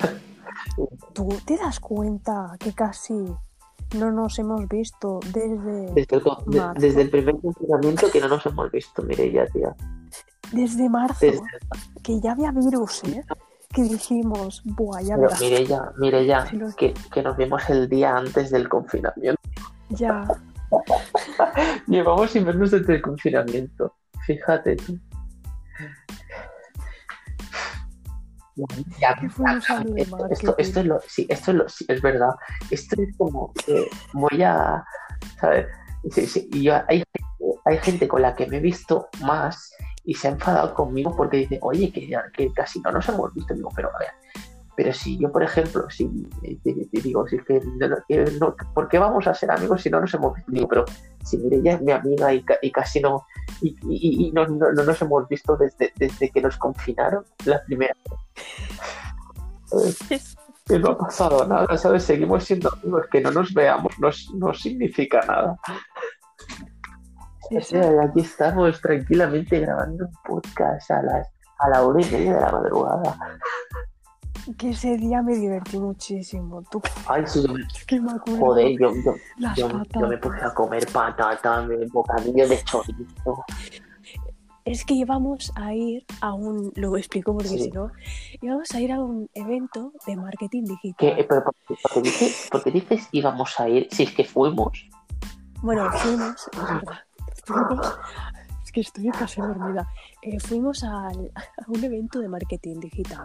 ¿tú 1.13 1.29
te 1.45 1.55
das 1.57 1.79
cuenta 1.79 2.57
que 2.59 2.73
casi 2.73 3.33
no 3.97 4.11
nos 4.11 4.37
hemos 4.39 4.67
visto 4.67 5.19
desde, 5.33 5.91
Desde 5.93 6.15
el, 6.15 6.21
co- 6.21 6.43
de- 6.47 6.59
Marzo. 6.59 6.81
desde 6.81 7.01
el 7.01 7.09
primer 7.09 7.35
confinamiento 7.39 8.09
que 8.11 8.19
no 8.21 8.27
nos 8.29 8.45
hemos 8.45 8.71
visto, 8.71 9.01
Mireia, 9.03 9.45
tía. 9.47 9.75
desde 10.51 10.89
marzo? 10.89 11.17
Desde- 11.25 11.41
Que 12.03 12.19
ya 12.19 12.31
había 12.33 12.51
virus, 12.51 13.03
¿eh? 13.05 13.23
Que 13.73 13.83
dijimos, 13.83 14.61
buah, 14.65 15.01
ya 15.01 15.15
verás. 15.17 15.39
Mireia, 15.39 15.91
Mireia, 15.97 16.45
Sí, 16.47 16.57
lo- 16.57 16.75
que, 16.75 16.93
que 17.13 17.21
nos 17.23 17.37
vimos 17.37 17.69
el 17.69 17.87
día 17.87 18.15
antes 18.17 18.49
del 18.51 18.67
confinamiento. 18.67 19.39
Ya, 19.89 20.27
Llevamos 21.87 22.31
sin 22.31 22.45
vernos 22.45 22.71
desde 22.71 22.95
el 22.95 23.01
confinamiento. 23.01 23.93
Fíjate 24.25 24.75
tú. 24.77 24.97
Ya, 28.99 29.15
esto, 29.97 30.25
esto, 30.31 30.55
esto 30.57 30.79
es 30.81 30.85
lo, 30.85 30.99
sí, 31.07 31.25
esto 31.29 31.51
es 31.51 31.57
lo, 31.57 31.69
sí, 31.69 31.85
es 31.87 32.01
verdad. 32.01 32.31
Esto 32.69 33.01
es 33.01 33.15
como 33.17 33.53
que 33.53 33.87
voy 34.13 34.43
a, 34.43 34.83
¿sabes? 35.39 35.67
Sí, 36.11 36.25
sí, 36.25 36.49
y 36.51 36.63
yo- 36.63 36.81
hay, 36.87 36.97
gente- 36.99 37.59
hay 37.65 37.77
gente 37.77 38.07
con 38.07 38.21
la 38.21 38.35
que 38.35 38.47
me 38.47 38.57
he 38.57 38.59
visto 38.59 39.07
más 39.21 39.73
y 40.03 40.15
se 40.15 40.27
ha 40.27 40.31
enfadado 40.31 40.73
conmigo 40.73 41.15
porque 41.15 41.37
dice, 41.37 41.59
oye, 41.61 41.91
que, 41.91 42.09
que 42.33 42.51
casi 42.53 42.79
no 42.81 42.91
nos 42.91 43.07
hemos 43.09 43.33
visto. 43.33 43.53
Digo, 43.53 43.69
pero 43.75 43.89
a 43.95 43.99
ver, 43.99 44.09
pero 44.75 44.93
si 44.93 45.17
yo, 45.19 45.31
por 45.31 45.43
ejemplo, 45.43 45.89
si 45.89 46.05
eh, 46.43 46.57
te- 46.63 46.73
te 46.91 47.01
digo, 47.01 47.27
si 47.27 47.35
es 47.35 47.43
que, 47.45 47.59
no- 47.77 47.95
que 48.07 48.25
no- 48.39 48.55
¿por 48.73 48.87
qué 48.87 48.97
vamos 48.99 49.27
a 49.27 49.33
ser 49.33 49.51
amigos 49.51 49.81
si 49.81 49.89
no 49.89 49.99
nos 49.99 50.13
hemos 50.13 50.35
visto? 50.35 50.51
Digo, 50.51 50.67
pero 50.67 50.85
si 51.23 51.37
Mireia 51.37 51.73
es 51.75 51.81
mi 51.81 51.91
amiga 51.91 52.33
y, 52.33 52.43
ca- 52.43 52.57
y 52.61 52.71
casi 52.71 52.99
no, 53.01 53.25
y, 53.61 53.75
y- 53.89 54.27
y 54.27 54.31
no, 54.31 54.45
no- 54.47 54.71
no 54.71 54.83
nos 54.83 55.01
hemos 55.01 55.27
visto 55.27 55.55
desde, 55.57 55.91
desde 55.95 56.29
que 56.29 56.41
nos 56.41 56.57
confinaron 56.57 57.23
la 57.45 57.61
primera 57.63 57.93
vez. 59.73 60.35
Que 60.65 60.79
no 60.79 60.89
ha 60.91 60.97
pasado 60.97 61.45
nada, 61.47 61.77
¿sabes? 61.77 62.03
Seguimos 62.03 62.43
siendo 62.45 62.69
amigos, 62.73 63.05
que 63.11 63.19
no 63.21 63.31
nos 63.31 63.53
veamos 63.53 63.93
no, 63.99 64.09
no 64.35 64.53
significa 64.53 65.21
nada. 65.27 65.57
O 67.53 67.61
sea, 67.61 67.89
aquí 68.03 68.21
estamos 68.21 68.79
tranquilamente 68.79 69.59
grabando 69.59 70.05
un 70.05 70.13
podcast 70.25 70.89
a 70.91 71.01
las 71.03 71.27
a 71.59 71.69
la 71.69 71.83
hora 71.83 72.01
y 72.01 72.09
media 72.11 72.35
de 72.35 72.41
la 72.41 72.51
madrugada. 72.51 73.17
Que 74.57 74.69
ese 74.71 74.97
día 74.97 75.21
me 75.21 75.35
divertí 75.35 75.77
muchísimo. 75.79 76.61
Tú, 76.69 76.81
Ay, 77.07 77.23
sí, 77.27 77.43
yo 77.45 77.53
me- 77.53 77.61
que 77.87 77.99
me 78.01 78.11
acuerdo. 78.11 78.39
joder, 78.39 78.71
yo, 78.79 78.91
yo, 79.03 79.15
las 79.37 79.57
yo, 79.57 79.67
yo 79.69 79.77
patatas. 79.79 80.09
me 80.09 80.17
puse 80.17 80.41
a 80.43 80.53
comer 80.53 80.87
patata, 80.91 81.61
me- 81.63 81.85
bocadillo 81.87 82.47
de 82.47 82.63
chorizo. 82.63 83.43
Es 84.63 84.85
que 84.85 84.93
íbamos 84.93 85.51
a 85.55 85.73
ir 85.73 86.05
a 86.21 86.33
un, 86.33 86.71
lo 86.75 86.95
explico 86.95 87.33
porque 87.33 87.49
Sí. 87.49 87.63
si 87.63 87.71
no, 87.71 87.91
íbamos 88.41 88.69
a 88.71 88.79
ir 88.79 88.91
a 88.91 88.99
un 89.01 89.27
evento 89.33 89.91
de 90.05 90.15
marketing 90.15 90.65
digital. 90.65 91.15
Pero, 91.27 91.43
¿por 91.43 91.55
qué- 91.67 91.75
por 91.81 91.91
qué 91.93 92.01
dices, 92.01 92.47
por 92.51 92.63
qué 92.63 92.71
dices 92.71 93.07
íbamos 93.11 93.59
a 93.59 93.67
ir 93.69 93.87
si 93.91 94.03
es 94.03 94.11
que 94.13 94.23
fuimos? 94.23 94.87
Bueno, 95.63 95.89
fuimos, 95.91 96.47
es 96.53 96.59
verdad, 96.59 96.99
fuimos, 97.45 97.99
es 98.63 98.71
que 98.71 98.81
estoy 98.81 99.09
casi 99.09 99.41
dormida. 99.41 99.87
Eh, 100.21 100.39
fuimos 100.39 100.83
al- 100.83 101.31
a 101.35 101.43
un 101.67 101.83
evento 101.83 102.19
de 102.19 102.27
marketing 102.27 102.79
digital, 102.79 103.19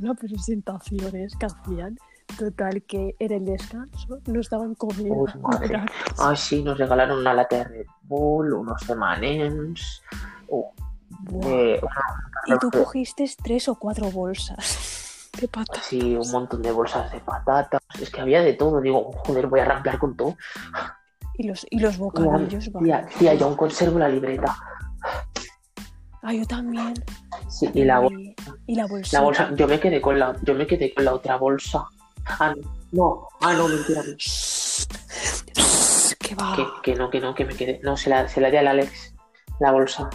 unas 0.00 0.18
presentaciones 0.18 1.34
que 1.36 1.46
hacían. 1.46 1.98
Total, 2.38 2.82
que 2.82 3.14
era 3.18 3.36
el 3.36 3.44
descanso, 3.44 4.18
nos 4.26 4.48
daban 4.48 4.74
comida. 4.74 5.12
Uy, 5.14 5.30
madre. 5.40 5.68
gratis. 5.68 5.94
Ay, 6.18 6.36
sí, 6.36 6.62
nos 6.64 6.78
regalaron 6.78 7.18
una 7.18 7.34
lata 7.34 7.56
de 7.56 7.64
Red 7.64 7.86
Bull, 8.02 8.54
unos 8.54 8.82
uh, 10.48 10.64
Buah. 11.20 11.46
eh, 11.46 11.80
Y 12.46 12.58
tú 12.58 12.70
cogiste 12.70 13.30
tres 13.42 13.68
o 13.68 13.74
cuatro 13.74 14.10
bolsas 14.10 15.30
de 15.40 15.48
patatas. 15.48 15.84
sí, 15.84 16.16
un 16.16 16.30
montón 16.32 16.62
de 16.62 16.72
bolsas 16.72 17.12
de 17.12 17.20
patatas. 17.20 17.82
Es 18.00 18.10
que 18.10 18.22
había 18.22 18.40
de 18.40 18.54
todo. 18.54 18.80
Digo, 18.80 19.12
joder, 19.26 19.46
voy 19.46 19.60
a 19.60 19.66
rampear 19.66 19.98
con 19.98 20.16
todo. 20.16 20.36
Y 21.36 21.46
los, 21.46 21.66
y 21.70 21.78
los 21.78 21.98
bocadillos. 21.98 22.70
tía, 22.82 23.06
tía, 23.18 23.34
yo 23.34 23.46
aún 23.46 23.56
conservo 23.56 23.98
la 23.98 24.08
libreta. 24.08 24.56
Ah, 26.26 26.32
yo 26.32 26.46
también. 26.46 26.94
Sí, 27.50 27.68
y 27.74 27.84
la, 27.84 28.00
bol- 28.00 28.18
Y, 28.18 28.34
y 28.66 28.74
la 28.76 28.86
bolsa, 28.86 29.50
yo 29.54 29.68
me 29.68 29.78
quedé 29.78 30.00
con 30.00 30.18
la, 30.18 30.34
yo 30.42 30.54
me 30.54 30.66
quedé 30.66 30.94
con 30.94 31.04
la 31.04 31.12
otra 31.12 31.36
bolsa. 31.36 31.84
Ah, 32.26 32.54
no, 32.56 32.62
no, 32.92 33.28
ah, 33.42 33.52
no, 33.52 33.68
mentira. 33.68 34.02
Que 36.18 36.34
va. 36.34 36.56
Que, 36.56 36.66
que 36.82 36.94
no, 36.96 37.10
que 37.10 37.20
no, 37.20 37.34
que 37.34 37.44
me 37.44 37.54
quedé. 37.54 37.78
No, 37.82 37.98
se 37.98 38.08
la, 38.08 38.26
se 38.26 38.40
la 38.40 38.50
di 38.50 38.56
al 38.56 38.68
Alex, 38.68 39.14
la 39.60 39.70
bolsa. 39.72 40.08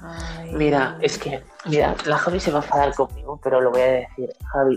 Ay. 0.00 0.52
Mira, 0.52 0.96
es 1.00 1.18
que, 1.18 1.42
mira, 1.64 1.96
la 2.06 2.18
Javi 2.18 2.38
se 2.38 2.52
va 2.52 2.60
a 2.60 2.62
enfadar 2.62 2.94
conmigo, 2.94 3.40
pero 3.42 3.60
lo 3.60 3.72
voy 3.72 3.80
a 3.80 3.84
decir. 3.86 4.30
Javi, 4.52 4.76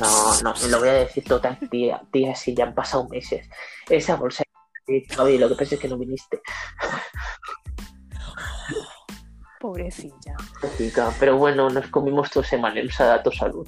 no, 0.00 0.42
no, 0.42 0.42
no, 0.42 0.68
lo 0.68 0.78
voy 0.80 0.88
a 0.88 0.92
decir 0.94 1.24
total, 1.24 1.56
tía, 1.70 2.02
tía, 2.12 2.34
si 2.34 2.54
ya 2.54 2.64
han 2.64 2.74
pasado 2.74 3.08
meses. 3.08 3.48
Esa 3.88 4.16
bolsa, 4.16 4.42
sí, 4.86 5.04
Javi, 5.10 5.38
lo 5.38 5.48
que 5.48 5.54
pasa 5.56 5.74
es 5.74 5.80
que 5.80 5.88
no 5.88 5.98
viniste. 5.98 6.40
Pobrecilla. 9.60 10.36
Chica, 10.76 11.10
Pero 11.18 11.38
bueno, 11.38 11.70
nos 11.70 11.86
comimos 11.88 12.30
tus 12.30 12.46
semanas 12.46 13.00
a 13.00 13.22
tu 13.22 13.30
salud. 13.32 13.66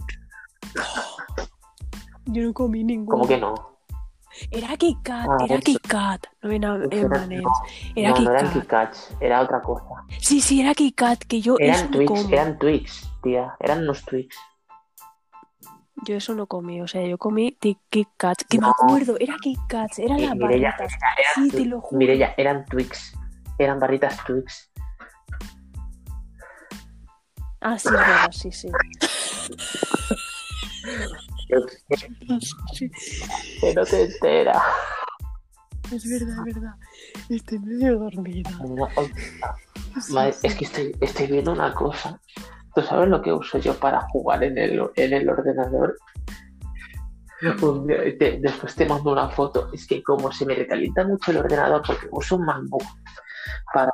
Yo 2.26 2.42
no 2.42 2.52
comí 2.52 2.84
ninguno. 2.84 3.16
¿Cómo 3.18 3.28
que 3.28 3.38
no? 3.38 3.54
Era 4.50 4.76
Kit 4.76 4.98
Kat, 5.02 5.26
Ah, 5.26 5.44
era. 5.48 5.58
Kit 5.60 5.80
Kat. 5.86 6.26
No 6.42 6.50
era 6.50 6.74
M&M's. 6.90 7.42
no, 7.42 7.50
Era 7.94 8.10
no, 8.10 8.18
no 8.20 8.30
eran 8.30 8.44
Kat. 8.44 8.52
Kit 8.52 8.66
Kats, 8.66 9.16
era 9.20 9.40
otra 9.40 9.62
cosa. 9.62 9.84
Sí, 10.20 10.40
sí, 10.42 10.60
era 10.60 10.74
Kit 10.74 10.94
Kat, 10.94 11.20
que 11.24 11.40
yo 11.40 11.56
Eran 11.58 11.90
Twix, 11.90 12.28
eran 12.30 12.58
Twix, 12.58 13.10
tía, 13.22 13.56
eran 13.60 13.84
unos 13.84 14.04
Twix. 14.04 14.36
Yo 16.04 16.16
eso 16.16 16.34
no 16.34 16.46
comí, 16.46 16.80
o 16.82 16.86
sea, 16.86 17.04
yo 17.06 17.16
comí 17.18 17.56
Kit 17.90 18.08
Kat, 18.16 18.42
que 18.48 18.58
me 18.58 18.68
acuerdo, 18.68 19.16
era 19.18 19.36
Kit 19.40 19.58
Kat, 19.68 19.90
eran 19.98 20.18
Y 20.20 20.26
las 20.26 20.36
Mireia, 20.36 20.70
barritas. 20.78 20.92
era- 21.00 21.34
Sí, 21.34 21.50
te 21.50 21.64
lo 21.64 21.80
juro. 21.80 21.98
Mireia, 21.98 22.34
eran 22.36 22.64
Twix, 22.66 23.14
eran 23.58 23.78
barritas 23.80 24.22
Twix. 24.24 24.70
Ah, 27.60 27.78
sí, 27.78 27.88
es 27.88 27.94
verdad, 27.94 28.30
sí, 28.32 28.52
sí. 28.52 28.68
Sí, 32.78 32.90
Que 33.60 33.74
no 33.74 33.84
te 33.84 34.02
enteras. 34.04 34.62
es 35.92 36.08
verdad, 36.08 36.46
es 36.46 36.54
verdad. 36.54 36.74
Estoy 37.28 37.58
medio 37.60 37.98
dormida. 37.98 38.50
No, 38.60 38.88
oh, 38.96 39.08
Sí, 40.00 40.12
madre, 40.12 40.32
sí. 40.34 40.46
es 40.46 40.54
que 40.56 40.64
estoy, 40.66 40.96
estoy 41.00 41.26
viendo 41.28 41.52
una 41.52 41.72
cosa. 41.72 42.20
¿Tú 42.76 42.82
sabes 42.82 43.08
lo 43.08 43.22
que 43.22 43.32
uso 43.32 43.56
yo 43.56 43.72
para 43.72 44.02
jugar 44.02 44.44
en 44.44 44.58
el, 44.58 44.82
en 44.96 45.12
el 45.14 45.26
ordenador? 45.30 45.96
Te- 48.18 48.38
después 48.42 48.74
te 48.74 48.84
mando 48.84 49.12
una 49.12 49.30
foto. 49.30 49.70
Es 49.72 49.86
que 49.86 50.02
como 50.02 50.30
se 50.30 50.44
me 50.44 50.54
recalienta 50.54 51.02
mucho 51.06 51.30
el 51.30 51.38
ordenador, 51.38 51.82
porque 51.86 52.06
uso 52.10 52.36
un 52.36 52.44
MacBook 52.44 52.82
para, 53.72 53.90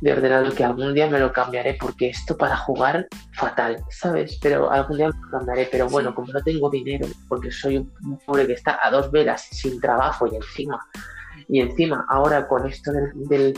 de 0.00 0.12
ordenador, 0.12 0.52
que 0.52 0.64
algún 0.64 0.94
día 0.94 1.08
me 1.08 1.20
lo 1.20 1.32
cambiaré, 1.32 1.78
porque 1.80 2.08
esto 2.08 2.36
para 2.36 2.56
jugar 2.56 3.06
fatal, 3.34 3.78
¿sabes? 3.88 4.36
Pero 4.42 4.68
algún 4.68 4.96
día 4.96 5.08
me 5.10 5.20
lo 5.24 5.30
cambiaré. 5.38 5.68
Pero 5.70 5.88
bueno, 5.88 6.08
Sí. 6.10 6.14
como 6.16 6.32
no 6.32 6.42
tengo 6.42 6.68
dinero, 6.68 7.06
porque 7.28 7.52
soy 7.52 7.76
un, 7.76 7.92
un 8.04 8.18
pobre 8.18 8.48
que 8.48 8.54
está 8.54 8.80
a 8.82 8.90
dos 8.90 9.12
velas 9.12 9.42
sin 9.42 9.80
trabajo 9.80 10.26
y 10.26 10.34
encima, 10.34 10.84
y 11.46 11.60
encima 11.60 12.04
ahora 12.08 12.48
con 12.48 12.66
esto 12.66 12.90
del, 12.90 13.12
del 13.28 13.54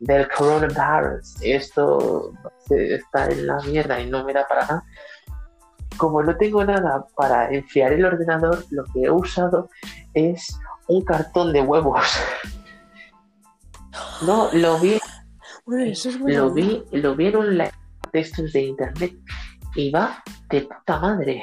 del 0.00 0.28
coronavirus. 0.28 1.36
Esto 1.42 2.32
está 2.70 3.30
en 3.30 3.46
la 3.46 3.60
mierda 3.60 4.00
y 4.00 4.10
no 4.10 4.24
me 4.24 4.32
da 4.32 4.46
para 4.46 4.62
nada. 4.62 4.84
Como 5.96 6.22
no 6.22 6.36
tengo 6.36 6.64
nada 6.64 7.04
para 7.14 7.50
enfriar 7.50 7.92
el 7.92 8.04
ordenador, 8.04 8.64
lo 8.70 8.84
que 8.84 9.02
he 9.02 9.10
usado 9.10 9.68
es 10.14 10.58
un 10.88 11.04
cartón 11.04 11.52
de 11.52 11.60
huevos. 11.60 12.06
No, 14.22 14.50
lo 14.52 14.78
vi, 14.78 14.98
Bueno, 15.66 15.84
eso 15.84 16.08
es 16.08 16.18
bueno. 16.18 16.44
lo 16.44 16.50
vi, 16.50 16.84
lo 16.92 17.14
vi 17.14 17.26
en 17.26 17.36
un 17.36 17.58
live 17.58 17.72
de 18.12 18.20
estos 18.20 18.52
de 18.52 18.62
internet 18.62 19.12
y 19.74 19.90
va 19.90 20.22
de 20.48 20.62
puta 20.62 20.98
madre. 20.98 21.42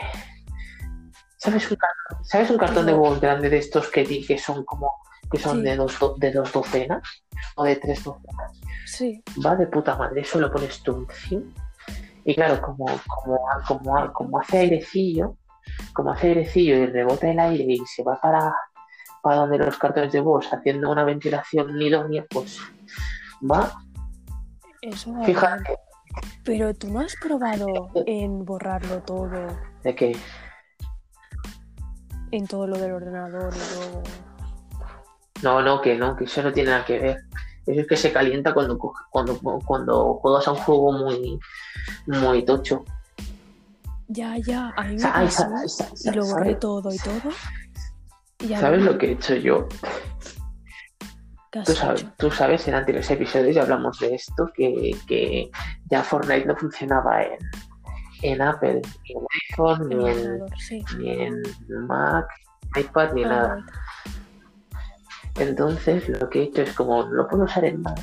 ¿Sabes 1.38 1.70
un, 1.70 1.78
cartón, 1.78 2.26
¿sabes 2.26 2.50
un 2.50 2.58
cartón 2.58 2.86
de 2.88 2.94
huevos 2.94 3.22
grande 3.22 3.50
de 3.50 3.58
estos 3.58 3.90
que 3.90 4.04
di 4.04 4.26
que 4.26 4.38
son 4.38 4.66
como 4.66 4.92
que 5.32 5.38
son 5.38 5.58
Sí. 5.58 5.64
de 5.64 5.76
dos 5.76 6.00
do- 6.00 6.16
de 6.18 6.32
dos 6.32 6.52
docenas 6.52 7.04
o 7.56 7.64
de 7.64 7.76
tres 7.76 8.04
docenas? 8.04 8.52
Sí, 8.86 9.24
va 9.46 9.56
de 9.56 9.68
puta 9.68 9.96
madre, 9.96 10.22
eso 10.22 10.40
lo 10.40 10.52
pones 10.52 10.82
tú 10.82 11.06
encima. 11.10 11.52
Y 12.24 12.36
claro, 12.36 12.62
como, 12.62 12.86
como, 13.08 13.40
como, 13.68 14.14
como 14.14 14.40
hace 14.40 14.60
airecillo, 14.60 15.38
como 15.94 16.12
hace 16.12 16.28
airecillo 16.30 16.76
y 16.76 16.86
rebota 16.88 17.30
el 17.30 17.40
aire 17.40 17.66
y 17.68 17.78
se 17.86 18.04
va 18.04 18.20
para, 18.20 18.54
para 19.22 19.38
donde 19.38 19.58
los 19.58 19.78
cartones 19.78 20.12
de 20.12 20.20
voz 20.22 20.52
haciendo 20.54 20.90
una 20.92 21.04
ventilación 21.04 21.82
idónea, 21.82 22.26
pues 22.30 22.60
va. 23.50 23.74
Eso 24.82 25.14
va 25.14 25.24
Fíjate, 25.24 25.64
bien. 25.64 25.78
Pero 26.44 26.74
tú 26.74 26.90
no 26.92 27.02
has 27.02 27.16
probado 27.22 27.90
en 28.06 28.44
borrarlo 28.46 29.02
todo, 29.04 29.48
de 29.84 29.96
que 29.96 30.18
en 32.32 32.48
todo 32.48 32.68
lo 32.68 32.78
del 32.78 32.92
ordenador 32.92 33.54
y 33.54 33.76
todo. 33.76 34.04
No, 35.42 35.62
no, 35.62 35.82
que 35.82 35.96
no, 35.96 36.16
que 36.16 36.26
eso 36.26 36.42
no 36.44 36.52
tiene 36.52 36.72
nada 36.72 36.86
que 36.86 37.00
ver. 37.00 37.18
Eso 37.66 37.82
es 37.82 37.88
que 37.88 37.98
se 37.98 38.14
calienta 38.14 38.54
cuando, 38.54 38.78
cuando, 39.10 39.38
cuando 39.66 40.14
juegas 40.16 40.48
a 40.48 40.52
un 40.52 40.58
juego 40.58 40.94
muy, 40.94 41.40
muy 42.06 42.46
tocho. 42.46 42.86
Ya, 44.08 44.38
ya, 44.38 44.74
a 44.78 44.84
mí 44.84 44.96
me 44.96 45.04
ay, 45.04 45.28
pasó 45.28 45.86
y 46.06 46.12
lo 46.12 46.26
borré 46.26 46.56
todo 46.56 46.94
y 46.94 46.98
todo. 46.98 47.34
Y 48.40 48.56
¿Sabes 48.56 48.84
lo 48.84 48.98
que 48.98 49.08
he 49.08 49.12
hecho 49.12 49.36
yo? 49.36 49.68
¿qué 51.52 51.60
has 51.60 51.66
Tú 51.66 51.74
sabes, 51.74 52.06
tú 52.18 52.32
sabes, 52.32 52.68
en 52.68 52.76
anteriores 52.76 53.10
episodios 53.12 53.56
ya 53.56 53.64
hablamos 53.64 54.00
de 54.00 54.16
esto, 54.16 54.50
que, 54.56 54.96
que 55.08 55.50
ya 55.90 56.04
Fortnite 56.04 56.46
no 56.46 56.56
funcionaba 56.56 57.24
en, 57.24 57.38
en 58.22 58.42
Apple, 58.42 58.82
ni 59.04 59.12
en 59.14 59.26
iPhone, 59.50 59.90
ni 59.90 60.10
en, 60.10 60.40
sí. 60.58 60.86
ni 60.98 61.10
en 61.10 61.42
Mac, 61.88 62.28
iPad, 62.76 63.14
ni 63.14 63.24
nada. 63.24 63.66
Entonces, 65.40 66.08
lo 66.10 66.30
que 66.30 66.40
he 66.42 66.44
hecho 66.44 66.62
es 66.64 66.74
como 66.74 67.04
no 67.06 67.28
puedo 67.28 67.44
usar 67.44 67.66
en 67.66 67.82
Mac, 67.82 68.00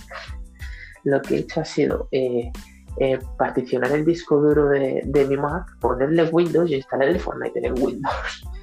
lo 1.04 1.20
que 1.20 1.36
he 1.36 1.38
hecho 1.40 1.60
ha 1.60 1.64
sido 1.64 2.08
eh, 2.12 2.50
eh, 2.98 3.18
particionar 3.38 3.90
el 3.92 4.04
disco 4.04 4.40
duro 4.40 4.68
de, 4.68 5.02
de 5.04 5.26
mi 5.26 5.36
Mac, 5.36 5.66
ponerle 5.80 6.24
Windows 6.24 6.70
y 6.70 6.76
instalar 6.76 7.08
el 7.08 7.18
Fortnite 7.20 7.58
en 7.58 7.64
el 7.66 7.72
Windows. 7.82 8.44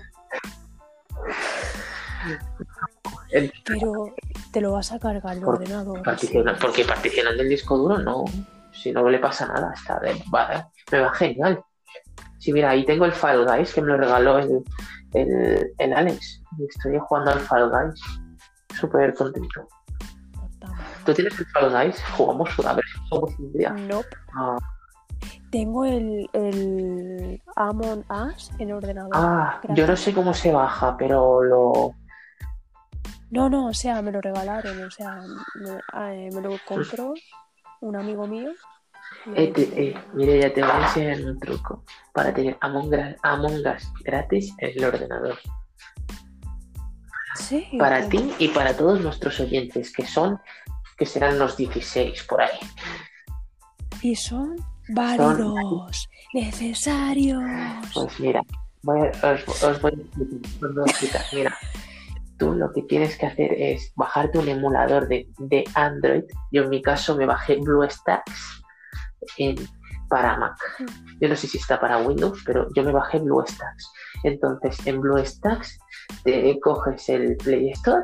El- 3.32 3.52
Pero 3.66 4.14
te 4.52 4.60
lo 4.62 4.74
vas 4.74 4.92
a 4.92 5.00
cargar 5.00 5.38
el 5.38 5.42
Por- 5.44 5.56
ordenador. 5.56 6.04
Particiona- 6.04 6.58
porque 6.60 6.84
particionando 6.84 7.42
el 7.42 7.50
disco 7.50 7.78
duro 7.78 7.98
no, 7.98 8.26
si 8.74 8.92
no 8.92 9.08
le 9.10 9.20
pasa 9.20 9.48
nada, 9.48 9.72
está 9.74 10.00
de, 10.00 10.22
va- 10.34 10.70
me 10.92 11.00
va 11.00 11.14
genial. 11.14 11.64
Sí, 12.40 12.52
mira, 12.52 12.72
ahí 12.72 12.86
tengo 12.86 13.06
el 13.06 13.14
Fall 13.14 13.46
Guys 13.46 13.74
que 13.74 13.82
me 13.82 13.88
lo 13.88 13.98
regaló 13.98 14.40
el, 14.40 14.64
el, 15.14 15.72
el 15.78 15.94
Alex. 15.94 16.42
Estoy 16.68 16.98
jugando 17.00 17.32
al 17.32 17.40
Fall 17.40 17.70
Guys. 17.70 18.02
Súper 18.82 19.14
contento. 19.14 19.68
No. 20.62 20.74
¿Tú 21.06 21.14
tienes 21.14 21.40
el 21.40 21.46
Fall 21.48 21.72
Guys? 21.72 22.04
Jugamos 22.18 22.50
a 22.66 22.74
ver 22.74 22.84
si 22.86 23.00
jugamos 23.10 23.40
un 23.40 23.54
día. 23.54 23.70
Nope. 23.72 24.08
Ah, 24.36 24.58
Tengo 25.52 25.86
el, 25.86 26.30
el 26.34 27.42
Among 27.56 28.04
Us 28.10 28.52
en 28.60 28.74
ordenador. 28.74 29.12
ah, 29.14 29.62
yo 29.70 29.86
no 29.88 29.96
sé 29.96 30.14
cómo 30.14 30.34
se 30.34 30.52
baja, 30.52 30.98
pero 30.98 31.42
lo. 31.44 31.94
No, 33.30 33.50
no, 33.50 33.68
o 33.68 33.74
sea, 33.74 34.02
me 34.02 34.12
lo 34.12 34.20
regalaron, 34.20 34.82
o 34.84 34.92
sea, 34.92 35.22
me, 35.56 36.26
eh, 36.26 36.30
me 36.34 36.42
lo 36.42 36.50
compró 36.68 37.14
un 37.80 37.96
amigo 37.96 38.28
mío. 38.28 38.50
Eh, 39.36 39.54
te- 39.54 39.90
eh, 39.90 39.96
mire, 40.14 40.40
ya 40.42 40.54
te 40.54 40.62
voy 40.62 40.72
a 40.72 40.82
enseñar 40.84 41.22
un 41.30 41.40
truco 41.40 41.84
para 42.14 42.34
tener 42.34 42.58
Among, 42.62 42.92
Among 43.24 43.54
Us 43.66 43.94
gratis 44.04 44.54
en 44.58 44.72
el 44.78 44.86
ordenador. 44.86 45.38
Sí, 47.36 47.68
para 47.80 48.08
ti 48.10 48.34
y 48.40 48.50
para 48.50 48.76
todos 48.76 49.02
nuestros 49.02 49.40
oyentes, 49.40 49.92
que 49.94 50.06
son, 50.06 50.40
que 50.98 51.06
serán 51.06 51.40
los 51.40 51.56
16 51.58 52.24
por 52.24 52.42
ahí. 52.42 52.60
Y 54.02 54.16
son 54.16 54.56
válidos, 54.90 56.10
necesarios. 56.34 57.42
Pues 57.94 58.20
mira, 58.20 58.42
voy 58.84 59.00
a- 59.08 59.32
os, 59.32 59.64
os 59.64 59.82
voy 59.82 59.92
a 59.92 59.96
explicar, 59.96 60.70
os 60.70 60.76
voy 60.76 60.84
a 60.86 60.92
explicar. 60.92 61.22
Mira, 61.34 61.58
tú 62.38 62.54
lo 62.54 62.72
que 62.74 62.82
tienes 62.84 63.18
que 63.18 63.28
hacer 63.28 63.54
es 63.54 63.92
bajarte 63.96 64.40
un 64.40 64.50
emulador 64.50 65.08
de, 65.08 65.30
de 65.38 65.64
Android. 65.76 66.24
Yo 66.52 66.64
en 66.64 66.70
mi 66.70 66.82
caso 66.82 67.16
me 67.16 67.26
bajé 67.26 67.58
BlueStacks 67.58 68.64
en, 69.38 69.56
para 70.12 70.38
Mac. 70.38 70.58
Yo 71.22 71.30
no 71.30 71.36
sé 71.36 71.48
si 71.48 71.58
está 71.58 71.80
para 71.80 71.98
Windows, 71.98 72.44
pero 72.46 72.68
yo 72.76 72.84
me 72.84 72.92
bajé 72.92 73.18
BlueStacks. 73.20 73.92
Entonces, 74.24 74.86
en 74.86 75.00
BlueStacks 75.00 75.80
te 76.24 76.60
coges 76.60 77.08
el 77.10 77.38
Play 77.38 77.72
Store, 77.72 78.04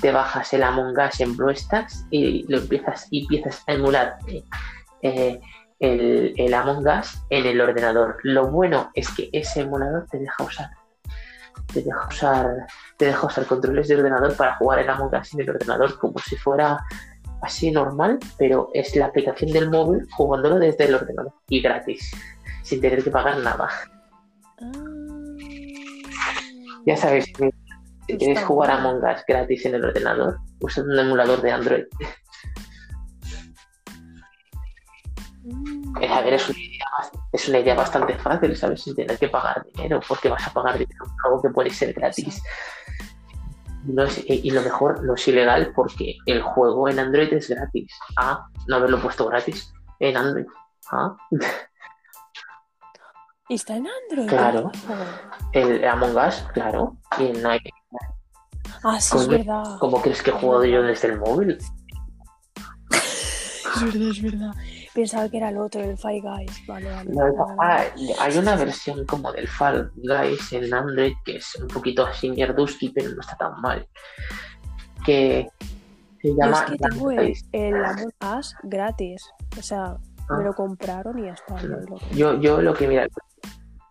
te 0.00 0.10
bajas 0.10 0.52
el 0.54 0.62
Among 0.62 0.98
Us 0.98 1.20
en 1.20 1.36
BlueStacks 1.36 2.06
y 2.10 2.50
lo 2.50 2.58
empiezas 2.58 3.06
y 3.10 3.22
empiezas 3.22 3.62
a 3.66 3.74
emular 3.74 4.16
eh, 5.02 5.38
el, 5.78 6.32
el 6.36 6.54
Among 6.54 6.88
Us 6.88 7.22
en 7.28 7.44
el 7.44 7.60
ordenador. 7.60 8.16
Lo 8.22 8.48
bueno 8.50 8.90
es 8.94 9.08
que 9.10 9.28
ese 9.32 9.60
emulador 9.60 10.06
te 10.10 10.18
deja 10.18 10.42
usar 10.42 10.70
te 11.72 11.82
deja 11.82 12.06
usar 12.08 12.66
te 12.96 13.06
deja 13.06 13.26
usar 13.26 13.44
controles 13.46 13.88
de 13.88 13.96
ordenador 13.96 14.36
para 14.36 14.56
jugar 14.56 14.78
el 14.78 14.88
Among 14.88 15.14
Us 15.14 15.34
en 15.34 15.40
el 15.40 15.50
ordenador 15.50 15.98
como 15.98 16.18
si 16.18 16.36
fuera 16.36 16.78
así 17.42 17.70
normal, 17.70 18.18
pero 18.38 18.70
es 18.74 18.94
la 18.96 19.06
aplicación 19.06 19.52
del 19.52 19.70
móvil 19.70 20.06
jugándolo 20.12 20.58
desde 20.58 20.84
el 20.84 20.94
ordenador 20.94 21.32
y 21.48 21.60
gratis, 21.60 22.10
sin 22.62 22.80
tener 22.80 23.02
que 23.02 23.10
pagar 23.10 23.38
nada. 23.38 23.68
Ah. 24.60 24.72
Ya 26.86 26.96
sabes, 26.96 27.24
si 28.06 28.16
quieres 28.16 28.44
jugar 28.44 28.70
a. 28.70 28.78
Among 28.78 29.02
Us 29.02 29.24
gratis 29.26 29.66
en 29.66 29.74
el 29.74 29.84
ordenador, 29.84 30.38
usa 30.60 30.84
un 30.84 30.96
emulador 30.96 31.42
de 31.42 31.50
Android. 31.50 31.84
Mm. 35.42 35.96
A 36.08 36.20
ver, 36.20 36.34
es 36.34 36.48
una, 36.48 36.58
idea, 36.58 36.86
es 37.32 37.48
una 37.48 37.58
idea 37.58 37.74
bastante 37.74 38.14
fácil, 38.18 38.56
¿sabes? 38.56 38.82
Sin 38.82 38.94
tener 38.94 39.18
que 39.18 39.28
pagar 39.28 39.64
dinero, 39.74 40.00
porque 40.06 40.28
vas 40.28 40.46
a 40.46 40.52
pagar 40.52 40.78
dinero 40.78 41.04
por 41.04 41.26
algo 41.26 41.42
que 41.42 41.48
puede 41.50 41.70
ser 41.70 41.92
gratis. 41.92 42.40
No 43.86 44.02
es- 44.04 44.24
y, 44.26 44.50
lo 44.50 44.62
mejor, 44.62 45.04
no 45.04 45.14
es 45.14 45.28
ilegal 45.28 45.72
porque 45.74 46.16
el 46.26 46.42
juego 46.42 46.88
en 46.88 46.98
Android 46.98 47.32
es 47.32 47.48
gratis. 47.48 47.90
Ah, 48.16 48.46
no 48.66 48.76
haberlo 48.76 49.00
puesto 49.00 49.26
gratis 49.26 49.72
en 50.00 50.16
Android. 50.16 50.46
Ah, 50.90 51.16
¿Está 53.48 53.76
en 53.76 53.86
Android? 53.86 54.28
Claro. 54.28 54.72
El 55.52 55.84
Among 55.84 56.16
Us, 56.16 56.44
claro. 56.52 56.96
Y 57.18 57.26
en 57.26 57.36
iPad. 57.36 57.58
Ah, 58.82 59.00
sí, 59.00 59.16
es 59.16 59.28
verdad. 59.28 59.78
¿Cómo 59.78 60.02
crees 60.02 60.22
que 60.22 60.30
he 60.30 60.34
jugado 60.34 60.64
yo 60.64 60.82
desde 60.82 61.08
el 61.08 61.18
móvil? 61.20 61.58
Es 63.76 63.82
verdad, 63.82 64.08
es 64.08 64.22
verdad. 64.22 64.50
Pensaba 64.96 65.28
que 65.28 65.36
era 65.36 65.50
el 65.50 65.58
otro, 65.58 65.82
el 65.82 65.96
Five 65.98 66.20
Guys. 66.22 66.66
Vale, 66.66 66.90
vale. 66.90 67.10
No, 67.12 67.34
vale, 67.56 67.56
ah, 67.60 67.84
hay 68.20 68.38
una 68.38 68.56
versión 68.56 69.04
como 69.04 69.30
del 69.30 69.46
Fall 69.46 69.92
Guys 69.96 70.52
en 70.54 70.72
Android 70.72 71.12
que 71.22 71.36
es 71.36 71.54
un 71.56 71.68
poquito 71.68 72.06
así 72.06 72.30
mierduski, 72.30 72.88
pero 72.88 73.10
no 73.10 73.20
está 73.20 73.36
tan 73.36 73.60
mal. 73.60 73.86
Que 75.04 75.48
se 76.22 76.28
Yo 76.28 76.34
llama 76.38 76.64
es 76.64 76.70
que 76.70 76.78
tengo 76.78 77.10
el, 77.10 77.34
el 77.52 77.84
Among 77.84 78.12
Us 78.38 78.54
gratis. 78.62 79.22
O 79.58 79.62
sea, 79.62 79.96
Ah. 80.28 80.38
me 80.38 80.44
lo 80.44 80.54
compraron 80.54 81.18
y 81.20 81.26
ya 81.26 81.34
está. 81.34 81.60
yo 81.60 81.68
lo- 81.68 81.98
Yo, 82.12 82.40
yo 82.40 82.60
lo 82.62 82.74
que 82.74 82.88
mira, 82.88 83.06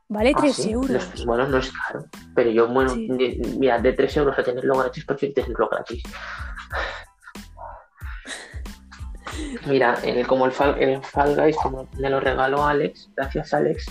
Vale 0.09 0.33
ah, 0.35 0.39
3 0.41 0.53
sí, 0.55 0.71
euros. 0.71 0.89
no 0.91 0.97
es- 0.97 1.25
bueno, 1.25 1.47
no 1.47 1.57
es 1.59 1.71
caro, 1.71 2.05
pero 2.35 2.49
yo, 2.49 2.67
bueno, 2.67 2.89
Sí. 2.89 3.07
de- 3.07 3.55
mira, 3.57 3.79
de 3.79 3.93
3 3.93 4.17
euros 4.17 4.37
a 4.37 4.43
tenerlo 4.43 4.77
gratis, 4.77 5.05
prefiero 5.05 5.33
tenerlo 5.35 5.69
gratis. 5.69 6.03
Mira, 9.67 9.97
como 10.27 10.45
el 10.45 10.51
Fall, 10.51 10.75
Guys, 11.35 11.55
como 11.57 11.87
me 11.97 12.09
lo 12.09 12.19
regaló 12.19 12.65
Alex, 12.65 13.09
gracias 13.15 13.53
Alex, 13.53 13.85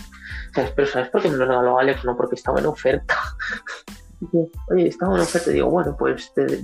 pero 0.74 0.87
¿sabes 0.87 1.09
por 1.11 1.20
qué 1.22 1.28
me 1.30 1.37
lo 1.37 1.46
regaló 1.46 1.78
Alex? 1.78 2.04
No, 2.04 2.16
porque 2.16 2.37
estaba 2.37 2.61
en 2.61 2.66
oferta. 2.66 3.16
Oye, 4.70 4.88
estaba 4.88 5.14
en 5.16 5.20
oferta, 5.22 5.50
digo, 5.50 5.68
bueno, 5.70 5.96
pues 5.98 6.33
te- 6.35 6.62